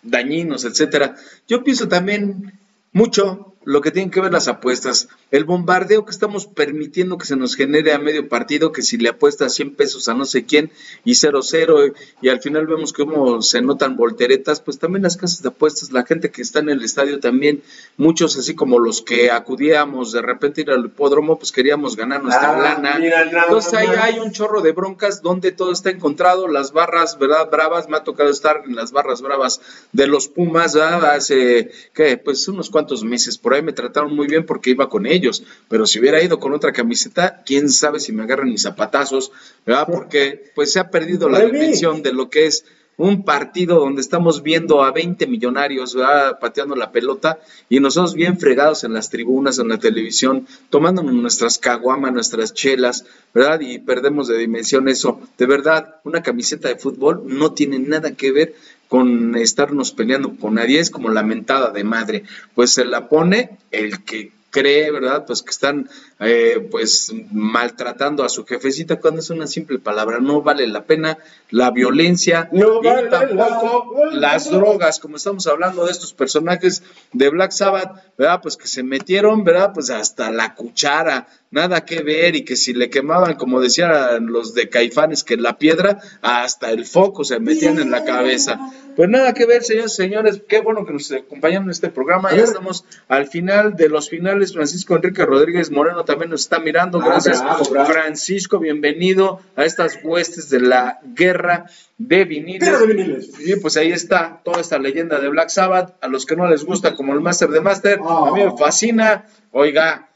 dañinos, 0.00 0.64
etcétera. 0.64 1.16
Yo 1.48 1.64
pienso 1.64 1.88
también 1.88 2.52
mucho 2.92 3.53
lo 3.64 3.80
que 3.80 3.90
tienen 3.90 4.10
que 4.10 4.20
ver 4.20 4.32
las 4.32 4.48
apuestas. 4.48 5.08
El 5.30 5.44
bombardeo 5.44 6.04
que 6.04 6.10
estamos 6.10 6.46
permitiendo 6.46 7.18
que 7.18 7.26
se 7.26 7.36
nos 7.36 7.54
genere 7.54 7.92
a 7.92 7.98
medio 7.98 8.28
partido, 8.28 8.72
que 8.72 8.82
si 8.82 8.98
le 8.98 9.08
apuesta 9.08 9.48
100 9.48 9.74
pesos 9.74 10.08
a 10.08 10.14
no 10.14 10.24
sé 10.24 10.44
quién 10.44 10.70
y 11.04 11.12
0-0 11.12 11.94
y 12.20 12.28
al 12.28 12.40
final 12.40 12.66
vemos 12.66 12.92
cómo 12.92 13.42
se 13.42 13.62
notan 13.62 13.96
volteretas, 13.96 14.60
pues 14.60 14.78
también 14.78 15.02
las 15.02 15.16
casas 15.16 15.42
de 15.42 15.48
apuestas, 15.48 15.92
la 15.92 16.04
gente 16.04 16.30
que 16.30 16.42
está 16.42 16.60
en 16.60 16.68
el 16.68 16.82
estadio 16.82 17.20
también, 17.20 17.62
muchos 17.96 18.36
así 18.36 18.54
como 18.54 18.78
los 18.78 19.02
que 19.02 19.30
acudíamos 19.30 20.12
de 20.12 20.22
repente 20.22 20.60
ir 20.60 20.70
al 20.70 20.84
hipódromo, 20.84 21.38
pues 21.38 21.52
queríamos 21.52 21.96
ganar 21.96 22.22
nuestra 22.22 22.56
ah, 22.56 22.60
lana. 22.60 22.98
Entonces 23.44 23.74
ahí 23.74 23.88
hay 24.00 24.18
un 24.18 24.32
chorro 24.32 24.60
de 24.60 24.72
broncas 24.72 25.22
donde 25.22 25.52
todo 25.52 25.72
está 25.72 25.90
encontrado, 25.90 26.48
las 26.48 26.72
barras, 26.72 27.18
¿verdad? 27.18 27.48
Bravas, 27.50 27.88
me 27.88 27.96
ha 27.96 28.04
tocado 28.04 28.30
estar 28.30 28.62
en 28.66 28.74
las 28.74 28.92
barras 28.92 29.22
bravas 29.22 29.60
de 29.92 30.06
los 30.06 30.28
Pumas 30.28 30.74
hace, 30.76 31.70
¿qué? 31.92 32.16
Pues 32.16 32.46
unos 32.48 32.70
cuantos 32.70 33.04
meses 33.04 33.38
por 33.38 33.53
me 33.62 33.72
trataron 33.72 34.14
muy 34.14 34.26
bien 34.26 34.46
porque 34.46 34.70
iba 34.70 34.88
con 34.88 35.06
ellos, 35.06 35.44
pero 35.68 35.86
si 35.86 36.00
hubiera 36.00 36.22
ido 36.22 36.38
con 36.38 36.52
otra 36.52 36.72
camiseta, 36.72 37.42
quién 37.44 37.70
sabe 37.70 38.00
si 38.00 38.12
me 38.12 38.22
agarran 38.22 38.48
mis 38.48 38.62
zapatazos, 38.62 39.32
¿verdad? 39.66 39.86
Porque 39.90 40.52
pues 40.54 40.72
se 40.72 40.80
ha 40.80 40.90
perdido 40.90 41.28
la 41.28 41.40
dimensión 41.40 42.02
de 42.02 42.12
lo 42.12 42.30
que 42.30 42.46
es 42.46 42.64
un 42.96 43.24
partido 43.24 43.80
donde 43.80 44.00
estamos 44.00 44.42
viendo 44.42 44.82
a 44.82 44.92
20 44.92 45.26
millonarios 45.26 45.96
pateando 46.40 46.76
la 46.76 46.92
pelota 46.92 47.38
y 47.68 47.80
nosotros 47.80 48.14
bien 48.14 48.38
fregados 48.38 48.84
en 48.84 48.92
las 48.92 49.10
tribunas, 49.10 49.58
en 49.58 49.68
la 49.68 49.78
televisión, 49.78 50.46
tomándonos 50.70 51.14
nuestras 51.14 51.58
caguamas, 51.58 52.12
nuestras 52.12 52.54
chelas, 52.54 53.04
¿verdad? 53.32 53.60
Y 53.60 53.78
perdemos 53.78 54.28
de 54.28 54.38
dimensión 54.38 54.88
eso. 54.88 55.20
De 55.38 55.46
verdad, 55.46 55.96
una 56.04 56.22
camiseta 56.22 56.68
de 56.68 56.76
fútbol 56.76 57.22
no 57.26 57.52
tiene 57.52 57.78
nada 57.78 58.12
que 58.12 58.32
ver 58.32 58.54
con 58.88 59.34
estarnos 59.34 59.92
peleando 59.92 60.36
con 60.36 60.54
nadie, 60.54 60.78
es 60.78 60.90
como 60.90 61.08
lamentada 61.08 61.70
de 61.70 61.82
madre, 61.82 62.24
pues 62.54 62.70
se 62.70 62.84
la 62.84 63.08
pone 63.08 63.58
el 63.72 64.04
que 64.04 64.30
cree, 64.54 64.92
¿verdad? 64.92 65.24
Pues 65.26 65.42
que 65.42 65.50
están 65.50 65.90
eh, 66.20 66.68
pues 66.70 67.12
maltratando 67.32 68.22
a 68.22 68.28
su 68.28 68.46
jefecita 68.46 69.00
cuando 69.00 69.18
es 69.18 69.28
una 69.30 69.48
simple 69.48 69.80
palabra, 69.80 70.20
no 70.20 70.42
vale 70.42 70.68
la 70.68 70.84
pena 70.84 71.18
la 71.50 71.72
violencia 71.72 72.48
no 72.52 72.80
y 72.80 73.10
tampoco 73.10 74.06
las 74.12 74.48
drogas, 74.50 75.00
como 75.00 75.16
estamos 75.16 75.48
hablando 75.48 75.84
de 75.84 75.90
estos 75.90 76.12
personajes 76.12 76.84
de 77.12 77.30
Black 77.30 77.50
Sabbath, 77.50 78.00
¿verdad? 78.16 78.40
Pues 78.42 78.56
que 78.56 78.68
se 78.68 78.84
metieron, 78.84 79.42
¿verdad? 79.42 79.72
Pues 79.74 79.90
hasta 79.90 80.30
la 80.30 80.54
cuchara, 80.54 81.26
nada 81.54 81.84
que 81.84 82.02
ver 82.02 82.34
y 82.34 82.44
que 82.44 82.56
si 82.56 82.74
le 82.74 82.90
quemaban, 82.90 83.34
como 83.36 83.60
decían 83.60 84.26
los 84.26 84.54
de 84.54 84.68
Caifanes, 84.68 85.22
que 85.22 85.36
la 85.36 85.56
piedra, 85.56 86.00
hasta 86.20 86.70
el 86.72 86.84
foco 86.84 87.22
se 87.24 87.38
metían 87.38 87.78
en 87.78 87.92
la 87.92 88.04
cabeza. 88.04 88.58
Pues 88.96 89.08
nada 89.08 89.32
que 89.34 89.46
ver, 89.46 89.62
señores, 89.62 89.94
señores, 89.94 90.42
qué 90.48 90.60
bueno 90.60 90.84
que 90.84 90.92
nos 90.92 91.10
acompañan 91.10 91.64
en 91.64 91.70
este 91.70 91.88
programa. 91.90 92.30
Ya 92.34 92.42
estamos 92.42 92.84
al 93.08 93.26
final 93.26 93.74
de 93.74 93.88
los 93.88 94.08
finales. 94.08 94.52
Francisco 94.52 94.96
Enrique 94.96 95.24
Rodríguez 95.24 95.70
Moreno 95.70 96.04
también 96.04 96.30
nos 96.30 96.42
está 96.42 96.58
mirando. 96.58 97.00
Ah, 97.00 97.06
Gracias, 97.06 97.42
Francisco. 97.86 98.58
Bienvenido 98.58 99.40
a 99.56 99.64
estas 99.64 99.98
huestes 100.02 100.48
de 100.50 100.60
la 100.60 101.00
guerra 101.14 101.66
de 101.98 102.24
viniles. 102.24 103.30
Y 103.40 103.56
pues 103.56 103.76
ahí 103.76 103.90
está 103.90 104.40
toda 104.44 104.60
esta 104.60 104.78
leyenda 104.78 105.20
de 105.20 105.28
Black 105.28 105.48
Sabbath. 105.48 105.94
A 106.00 106.08
los 106.08 106.26
que 106.26 106.36
no 106.36 106.48
les 106.48 106.64
gusta, 106.64 106.94
como 106.94 107.14
el 107.14 107.20
Master 107.20 107.48
de 107.48 107.60
Master, 107.60 107.98
a 107.98 108.32
mí 108.32 108.42
me 108.42 108.48
ah. 108.48 108.54
fascina. 108.56 109.24
Oiga, 109.56 110.08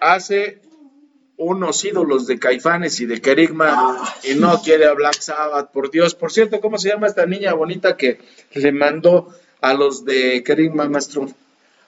hace 0.00 0.60
unos 1.36 1.84
ídolos 1.84 2.28
de 2.28 2.38
Caifanes 2.38 3.00
y 3.00 3.06
de 3.06 3.20
Kerigma 3.20 3.98
y 4.22 4.36
no 4.36 4.62
quiere 4.62 4.86
a 4.86 4.92
Black 4.92 5.20
Sabbath, 5.20 5.72
por 5.72 5.90
Dios. 5.90 6.14
Por 6.14 6.30
cierto, 6.30 6.60
¿cómo 6.60 6.78
se 6.78 6.90
llama 6.90 7.08
esta 7.08 7.26
niña 7.26 7.52
bonita 7.54 7.96
que 7.96 8.20
le 8.54 8.70
mandó 8.70 9.34
a 9.60 9.74
los 9.74 10.04
de 10.04 10.44
Kerigma, 10.44 10.88
maestro? 10.88 11.26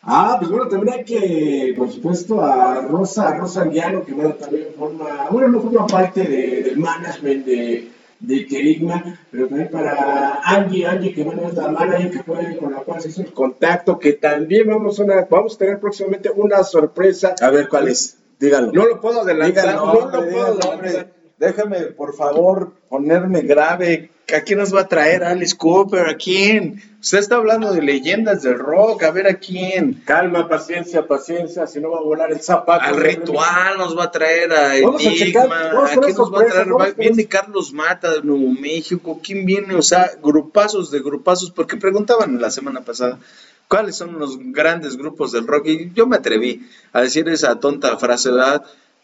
Ah, 0.02 0.34
pues 0.40 0.50
bueno, 0.50 0.66
también 0.66 0.94
hay 0.98 1.04
que, 1.04 1.74
por 1.76 1.92
supuesto, 1.92 2.42
a 2.42 2.80
Rosa, 2.80 3.36
Rosa 3.36 3.62
Anguiano, 3.62 4.04
que 4.04 4.14
bueno, 4.14 4.34
también 4.34 4.74
forma, 4.76 5.28
bueno, 5.30 5.46
no 5.46 5.60
forma 5.60 5.86
parte 5.86 6.24
del 6.24 6.76
management 6.76 7.46
de, 7.46 7.88
de 8.22 8.46
Kerigma, 8.46 9.18
pero 9.30 9.48
también 9.48 9.68
para 9.68 10.40
Angie, 10.44 10.86
Angie, 10.86 11.12
que 11.12 11.24
bueno, 11.24 11.48
es 11.48 11.54
la 11.54 11.68
manager 11.68 12.10
que 12.10 12.22
fue 12.22 12.56
con 12.56 12.72
la 12.72 12.78
cual 12.78 13.00
se 13.00 13.08
hizo 13.08 13.22
el 13.22 13.32
contacto, 13.32 13.98
que 13.98 14.12
también 14.12 14.68
vamos 14.68 15.00
a, 15.00 15.02
una, 15.02 15.26
vamos 15.28 15.56
a 15.56 15.58
tener 15.58 15.80
próximamente 15.80 16.30
una 16.30 16.62
sorpresa. 16.62 17.34
A 17.40 17.50
ver, 17.50 17.68
¿cuál 17.68 17.88
es? 17.88 18.18
Dígalo. 18.38 18.72
No 18.72 18.86
lo 18.86 19.00
puedo 19.00 19.22
adelantar. 19.22 19.74
no, 19.74 19.94
lo 19.94 20.10
puedo 20.10 20.46
adelantar. 20.46 21.12
Déjame, 21.36 21.80
por 21.86 22.14
favor, 22.14 22.74
ponerme 22.88 23.42
grave. 23.42 24.10
¿A 24.34 24.40
quién 24.40 24.58
nos 24.58 24.74
va 24.74 24.82
a 24.82 24.88
traer 24.88 25.24
Alice 25.24 25.56
Cooper? 25.56 26.08
¿A 26.08 26.16
quién? 26.16 26.82
Usted 27.00 27.18
está 27.18 27.36
hablando 27.36 27.72
de 27.72 27.82
leyendas 27.82 28.42
del 28.42 28.58
rock. 28.58 29.02
A 29.02 29.10
ver, 29.10 29.26
¿a 29.26 29.34
quién? 29.34 30.02
Calma, 30.04 30.48
paciencia, 30.48 31.06
paciencia. 31.06 31.66
Si 31.66 31.80
no 31.80 31.90
va 31.90 31.98
a 31.98 32.02
volar 32.02 32.30
el 32.30 32.40
zapato. 32.40 32.84
Al 32.84 32.96
ritual 32.96 33.76
nos 33.76 33.98
va 33.98 34.04
a 34.04 34.10
traer 34.10 34.52
a 34.52 34.76
Enigma. 34.76 35.72
¿A, 35.84 36.00
quién 36.00 36.16
nos 36.16 36.32
va 36.32 36.42
a 36.42 36.46
traer? 36.46 36.94
Viene 36.96 37.26
Carlos 37.26 37.72
Mata 37.72 38.12
de 38.12 38.22
Nuevo 38.22 38.48
México. 38.52 39.20
¿Quién 39.22 39.44
viene? 39.44 39.74
O 39.74 39.82
sea, 39.82 40.12
grupazos 40.22 40.90
de 40.90 41.00
grupazos. 41.00 41.50
Porque 41.50 41.76
preguntaban 41.76 42.40
la 42.40 42.50
semana 42.50 42.82
pasada 42.82 43.18
cuáles 43.66 43.96
son 43.96 44.18
los 44.18 44.38
grandes 44.38 44.96
grupos 44.96 45.32
del 45.32 45.46
rock. 45.46 45.66
Y 45.66 45.92
yo 45.92 46.06
me 46.06 46.16
atreví 46.16 46.68
a 46.92 47.00
decir 47.00 47.28
esa 47.28 47.58
tonta 47.58 47.98
frase, 47.98 48.30
¿verdad? 48.30 48.62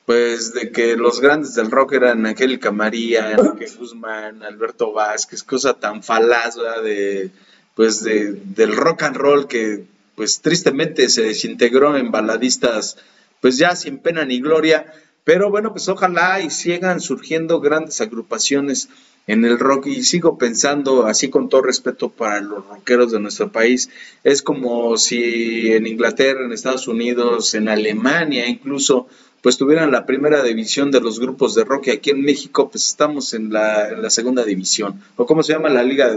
Pues 0.09 0.54
de 0.54 0.72
que 0.72 0.96
los 0.96 1.20
grandes 1.20 1.54
del 1.54 1.70
rock 1.70 1.92
eran 1.92 2.24
Angélica 2.24 2.72
María, 2.72 3.32
Enrique 3.32 3.70
Guzmán, 3.78 4.42
Alberto 4.42 4.90
Vázquez, 4.90 5.42
cosa 5.42 5.74
tan 5.74 6.02
falaz, 6.02 6.56
¿verdad? 6.56 6.82
De, 6.82 7.30
pues 7.74 8.02
de, 8.02 8.32
del 8.32 8.74
rock 8.74 9.02
and 9.02 9.16
roll 9.16 9.46
que 9.46 9.84
pues 10.14 10.40
tristemente 10.40 11.11
se 11.11 11.24
desintegró 11.24 11.94
en 11.94 12.11
baladistas 12.11 12.96
pues 13.42 13.59
ya 13.59 13.76
sin 13.76 13.98
pena 13.98 14.24
ni 14.24 14.40
gloria. 14.40 14.86
Pero 15.24 15.50
bueno, 15.50 15.72
pues 15.72 15.90
ojalá 15.90 16.40
y 16.40 16.48
sigan 16.48 17.02
surgiendo 17.02 17.61
grandes 17.61 18.00
agrupaciones 18.00 18.88
en 19.26 19.44
el 19.44 19.59
rock 19.59 19.88
y 19.88 20.02
sigo 20.04 20.38
pensando, 20.38 21.04
así 21.04 21.28
con 21.28 21.50
todo 21.50 21.61
respeto 21.61 22.09
para 22.09 22.40
los 22.40 22.66
rockeros 22.66 23.12
de 23.12 23.20
nuestro 23.20 23.52
país, 23.52 23.90
es 24.24 24.40
como 24.40 24.96
si 24.96 25.70
en 25.70 25.86
Inglaterra, 25.86 26.46
en 26.46 26.52
Estados 26.52 26.88
Unidos, 26.88 27.52
en 27.52 27.68
Alemania 27.68 28.48
incluso, 28.48 29.06
pues 29.43 29.57
tuvieran 29.57 29.93
la 29.93 30.07
primera 30.07 30.43
división 30.43 30.91
de 30.91 31.01
los 31.01 31.20
grupos 31.20 31.55
de 31.55 31.64
rock 31.64 31.89
y 31.89 31.91
aquí 31.91 32.11
en 32.11 32.22
México 32.22 32.68
pues 32.70 32.86
estamos 32.86 33.34
en 33.34 33.53
la, 33.53 34.11
segunda 34.11 34.45
división, 34.45 35.01
o 35.16 35.26
cómo 35.26 35.43
se 35.43 35.53
llama 35.53 35.68
la 35.68 35.82
liga, 35.82 36.16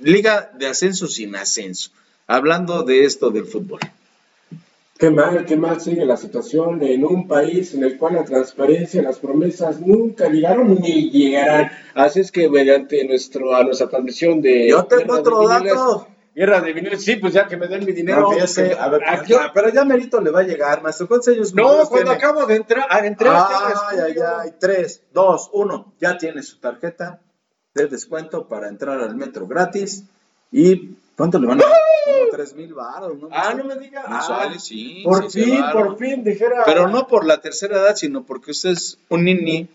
liga 0.00 0.50
de 0.58 0.66
ascenso 0.66 1.06
sin 1.06 1.36
ascenso, 1.36 1.90
hablando 2.26 2.82
de 2.82 3.04
esto 3.04 3.30
del 3.30 3.46
fútbol. 3.46 3.80
Qué 4.98 5.10
mal, 5.10 5.46
qué 5.46 5.56
mal 5.56 5.80
sigue 5.80 6.04
la 6.04 6.16
situación 6.16 6.82
en 6.82 7.04
un 7.04 7.28
país 7.28 7.72
en 7.72 7.84
el 7.84 7.96
cual 7.96 8.14
la 8.14 8.24
transparencia, 8.24 9.00
las 9.00 9.18
promesas 9.18 9.80
nunca 9.80 10.28
llegaron 10.28 10.74
ni 10.74 11.08
llegarán. 11.08 11.70
Así 11.94 12.18
es 12.18 12.32
que 12.32 12.48
mediante 12.48 13.04
nuestro, 13.04 13.54
a 13.54 13.62
nuestra 13.62 13.88
transmisión 13.88 14.42
de... 14.42 14.70
Yo 14.70 14.84
tengo 14.86 15.14
otro 15.14 15.46
dato. 15.46 16.08
Guerra 16.38 16.60
de 16.60 16.72
viniles, 16.72 17.04
sí, 17.04 17.16
pues 17.16 17.32
ya 17.32 17.48
que 17.48 17.56
me 17.56 17.66
den 17.66 17.84
mi 17.84 17.90
dinero. 17.90 18.20
No, 18.20 18.30
a 18.30 18.88
ver, 18.88 19.02
ah, 19.04 19.50
pero 19.52 19.70
ya 19.70 19.84
merito 19.84 20.20
le 20.20 20.30
va 20.30 20.38
a 20.38 20.44
llegar, 20.44 20.80
maestro. 20.84 21.08
¿Cuántos 21.08 21.34
años 21.34 21.52
No, 21.52 21.88
cuando 21.88 22.12
acabo 22.12 22.46
de 22.46 22.54
entrar, 22.54 22.86
a 22.88 23.04
entrar. 23.04 23.44
Ay, 23.88 23.98
ay, 24.06 24.14
ay, 24.42 24.54
tres, 24.60 25.02
dos, 25.12 25.50
uno. 25.52 25.94
Ya 25.98 26.16
tiene 26.16 26.44
su 26.44 26.60
tarjeta 26.60 27.18
de 27.74 27.88
descuento 27.88 28.46
para 28.46 28.68
entrar 28.68 29.00
al 29.00 29.16
metro 29.16 29.48
gratis. 29.48 30.04
¿Y 30.52 30.90
cuánto 31.16 31.40
le 31.40 31.48
van 31.48 31.60
a 31.60 31.64
dar? 31.64 31.72
Como 32.04 32.30
tres 32.30 32.54
mil 32.54 32.72
baros, 32.72 33.18
¿no? 33.18 33.30
Ah, 33.32 33.52
no 33.54 33.64
me 33.64 33.74
diga. 33.74 34.04
Ah, 34.06 34.54
sí. 34.60 35.02
por 35.04 35.28
sí, 35.28 35.42
fin, 35.42 35.64
por 35.72 35.98
fin, 35.98 36.22
dijera. 36.22 36.62
Pero 36.64 36.86
no 36.86 37.08
por 37.08 37.26
la 37.26 37.40
tercera 37.40 37.78
edad, 37.78 37.96
sino 37.96 38.22
porque 38.22 38.52
usted 38.52 38.70
es 38.70 38.96
un 39.08 39.24
nini, 39.24 39.68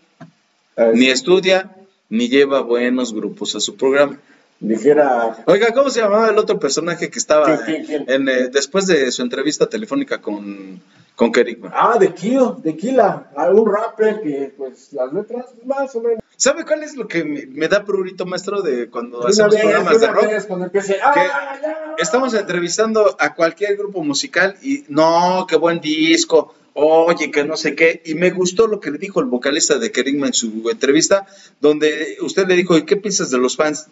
Ah, 0.78 0.92
ni 0.94 1.10
estudia, 1.10 1.76
ni 2.08 2.30
lleva 2.30 2.62
buenos 2.62 3.12
grupos 3.12 3.54
a 3.54 3.60
su 3.60 3.76
programa. 3.76 4.18
Dijera. 4.60 5.44
Oiga, 5.46 5.72
¿cómo 5.72 5.90
se 5.90 6.00
llamaba 6.00 6.30
el 6.30 6.38
otro 6.38 6.58
personaje 6.58 7.10
que 7.10 7.18
estaba 7.18 7.44
¿Quién, 7.64 7.84
quién, 7.84 8.04
quién? 8.06 8.10
en, 8.10 8.28
eh, 8.28 8.48
después 8.48 8.86
de 8.86 9.10
su 9.10 9.22
entrevista 9.22 9.66
telefónica 9.66 10.20
con, 10.22 10.80
con 11.16 11.32
Kerigma? 11.32 11.70
Ah, 11.74 11.98
de 11.98 12.14
Kill, 12.14 12.40
de 12.62 12.76
Kila, 12.76 13.30
un 13.52 13.72
rapper 13.72 14.20
que, 14.22 14.54
pues, 14.56 14.92
las 14.92 15.12
letras, 15.12 15.46
más 15.64 15.94
o 15.96 16.00
menos. 16.00 16.20
¿Sabe 16.36 16.64
cuál 16.64 16.82
es 16.82 16.96
lo 16.96 17.06
que 17.06 17.24
me, 17.24 17.46
me 17.46 17.68
da 17.68 17.84
prurito, 17.84 18.26
maestro, 18.26 18.62
de 18.62 18.88
cuando 18.88 19.20
una 19.20 19.28
hacemos 19.28 19.52
vez, 19.54 19.62
programas 19.62 20.00
de 20.00 20.06
rock? 20.08 20.46
cuando 20.46 20.64
empiece. 20.66 20.98
¡Ah, 21.02 21.56
ya! 21.62 21.94
Estamos 21.98 22.34
entrevistando 22.34 23.16
a 23.18 23.34
cualquier 23.34 23.76
grupo 23.76 24.02
musical 24.02 24.56
y 24.62 24.84
no, 24.88 25.46
qué 25.48 25.56
buen 25.56 25.80
disco, 25.80 26.54
oye, 26.72 27.30
que 27.30 27.44
no 27.44 27.56
sé 27.56 27.74
qué. 27.74 28.02
Y 28.04 28.14
me 28.14 28.30
gustó 28.30 28.66
lo 28.66 28.80
que 28.80 28.90
le 28.90 28.98
dijo 28.98 29.20
el 29.20 29.26
vocalista 29.26 29.78
de 29.78 29.92
Kerigma 29.92 30.26
en 30.26 30.32
su 30.34 30.68
entrevista, 30.70 31.26
donde 31.60 32.16
usted 32.20 32.46
le 32.46 32.54
dijo, 32.56 32.76
¿y 32.76 32.84
qué 32.84 32.96
piensas 32.96 33.30
de 33.30 33.38
los 33.38 33.56
fans? 33.56 33.86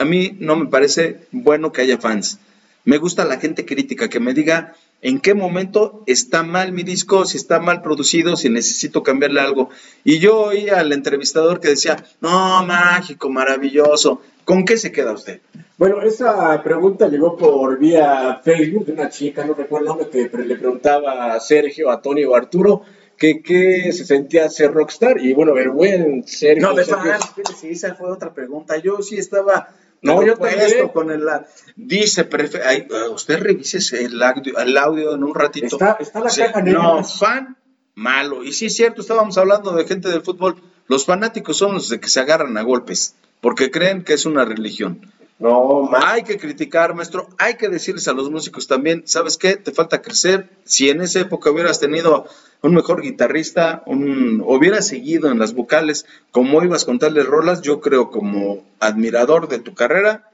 A 0.00 0.04
mí 0.06 0.34
no 0.40 0.56
me 0.56 0.64
parece 0.66 1.18
bueno 1.30 1.72
que 1.72 1.82
haya 1.82 1.98
fans. 1.98 2.38
Me 2.86 2.96
gusta 2.96 3.26
la 3.26 3.38
gente 3.38 3.66
crítica, 3.66 4.08
que 4.08 4.18
me 4.18 4.32
diga 4.32 4.74
en 5.02 5.20
qué 5.20 5.34
momento 5.34 6.02
está 6.06 6.42
mal 6.42 6.72
mi 6.72 6.82
disco, 6.84 7.26
si 7.26 7.36
está 7.36 7.60
mal 7.60 7.82
producido, 7.82 8.34
si 8.34 8.48
necesito 8.48 9.02
cambiarle 9.02 9.40
algo. 9.42 9.68
Y 10.02 10.18
yo 10.18 10.38
oí 10.40 10.70
al 10.70 10.92
entrevistador 10.94 11.60
que 11.60 11.68
decía, 11.68 12.02
no, 12.22 12.64
mágico, 12.64 13.28
maravilloso. 13.28 14.22
¿Con 14.46 14.64
qué 14.64 14.78
se 14.78 14.90
queda 14.90 15.12
usted? 15.12 15.40
Bueno, 15.76 16.00
esa 16.00 16.62
pregunta 16.62 17.06
llegó 17.08 17.36
por 17.36 17.78
vía 17.78 18.40
Facebook 18.42 18.86
de 18.86 18.92
una 18.92 19.10
chica, 19.10 19.44
no 19.44 19.52
recuerdo 19.52 19.98
que 20.10 20.30
le 20.46 20.56
preguntaba 20.56 21.34
a 21.34 21.40
Sergio, 21.40 21.90
a 21.90 22.00
Tony 22.00 22.24
o 22.24 22.34
a 22.34 22.38
Arturo 22.38 22.82
que 23.18 23.42
qué 23.42 23.92
se 23.92 24.06
sentía 24.06 24.48
ser 24.48 24.72
rockstar. 24.72 25.18
Y 25.18 25.34
bueno, 25.34 25.54
el 25.58 25.68
buen 25.68 26.26
Sergio. 26.26 26.68
No, 26.68 26.74
de 26.74 26.86
Sergio- 26.86 27.12
fans, 27.12 27.34
sí, 27.60 27.68
esa 27.68 27.94
fue 27.94 28.10
otra 28.10 28.32
pregunta. 28.32 28.78
Yo 28.78 29.02
sí 29.02 29.16
estaba 29.18 29.68
No, 30.02 30.22
yo 30.24 30.36
también. 30.36 30.88
con 30.88 31.10
el 31.10 31.28
dice 31.76 32.28
prefe- 32.28 32.62
ay, 32.64 32.88
usted 33.12 33.38
revise 33.40 33.78
el 34.04 34.22
audio, 34.22 34.58
el 34.58 34.76
audio 34.78 35.14
en 35.14 35.24
un 35.24 35.34
ratito. 35.34 35.66
Está, 35.66 35.98
está 36.00 36.20
la 36.20 36.30
Sí, 36.30 36.40
caja 36.42 36.62
negra. 36.62 36.82
no, 36.82 37.04
fan 37.04 37.56
malo. 37.94 38.42
Y 38.42 38.52
sí 38.52 38.66
es 38.66 38.76
cierto, 38.76 39.02
estábamos 39.02 39.36
hablando 39.36 39.72
de 39.72 39.84
gente 39.84 40.08
del 40.08 40.22
fútbol. 40.22 40.56
Los 40.88 41.04
fanáticos 41.04 41.56
son 41.58 41.74
los 41.74 41.88
de 41.88 42.00
que 42.00 42.08
se 42.08 42.18
agarran 42.20 42.56
a 42.56 42.62
golpes, 42.62 43.14
porque 43.40 43.70
creen 43.70 44.02
que 44.02 44.14
es 44.14 44.24
una 44.26 44.44
religión. 44.44 45.12
No, 45.38 45.82
ma- 45.82 46.12
Hay 46.12 46.22
que 46.22 46.36
criticar, 46.38 46.94
maestro. 46.94 47.28
Hay 47.38 47.54
que 47.54 47.68
decirles 47.68 48.08
a 48.08 48.12
los 48.12 48.30
músicos 48.30 48.66
también, 48.66 49.04
¿sabes 49.06 49.36
qué? 49.38 49.56
Te 49.56 49.72
falta 49.72 50.02
crecer. 50.02 50.50
Si 50.64 50.90
en 50.90 51.00
esa 51.00 51.20
época 51.20 51.50
hubieras 51.50 51.78
tenido 51.80 52.26
un 52.62 52.74
mejor 52.74 53.00
guitarrista, 53.02 53.82
un, 53.86 54.42
hubieras 54.46 54.86
seguido 54.86 55.30
en 55.30 55.38
las 55.38 55.54
vocales, 55.54 56.06
como 56.30 56.62
ibas 56.62 56.84
con 56.84 56.98
tales 56.98 57.26
rolas, 57.26 57.62
yo 57.62 57.80
creo 57.80 58.10
como 58.10 58.64
admirador 58.80 59.48
de 59.48 59.58
tu 59.58 59.74
carrera, 59.74 60.30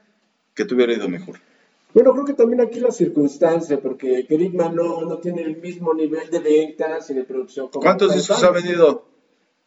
que 0.53 0.65
te 0.65 0.75
hubiera 0.75 0.93
ido 0.93 1.07
mejor. 1.07 1.39
Bueno, 1.93 2.11
creo 2.13 2.25
que 2.25 2.33
también 2.33 2.61
aquí 2.61 2.79
la 2.79 2.91
circunstancia, 2.91 3.79
porque 3.79 4.25
Kerigma 4.27 4.69
no, 4.69 5.01
no 5.01 5.17
tiene 5.17 5.41
el 5.43 5.57
mismo 5.57 5.93
nivel 5.93 6.29
de 6.29 6.39
ventas 6.39 7.09
y 7.09 7.13
de 7.13 7.23
producción. 7.23 7.69
como 7.69 7.81
¿Cuántos 7.81 8.13
discos 8.13 8.43
ha 8.43 8.51
vendido 8.51 9.05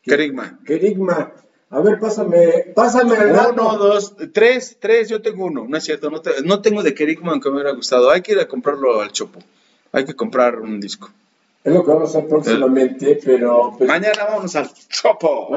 Kerigma? 0.03 0.61
Kerigma, 0.65 1.33
a 1.71 1.81
ver, 1.81 1.99
pásame, 1.99 2.73
pásame 2.75 3.17
el. 3.17 3.31
Uno, 3.53 3.77
dos, 3.79 4.15
tres, 4.33 4.77
tres, 4.79 5.09
yo 5.09 5.23
tengo 5.23 5.47
uno. 5.47 5.67
No 5.69 5.77
es 5.77 5.85
cierto, 5.85 6.11
no, 6.11 6.21
te- 6.21 6.43
no 6.45 6.61
tengo 6.61 6.83
de 6.83 6.95
Kerigma 6.95 7.33
aunque 7.33 7.49
me 7.49 7.57
hubiera 7.57 7.73
gustado. 7.73 8.11
Hay 8.11 8.21
que 8.23 8.33
ir 8.33 8.39
a 8.39 8.47
comprarlo 8.49 9.01
al 9.01 9.13
Chopo. 9.13 9.41
Hay 9.93 10.05
que 10.05 10.15
comprar 10.15 10.61
un 10.61 10.79
disco. 10.81 11.11
Es 11.63 11.75
lo 11.75 11.85
que 11.85 11.91
vamos 11.91 12.15
a 12.15 12.19
hacer 12.19 12.29
próximamente, 12.29 13.21
pero 13.23 13.75
pues, 13.77 13.87
Mañana 13.87 14.25
vamos 14.25 14.57
al 14.57 14.71
Chopo. 14.89 15.49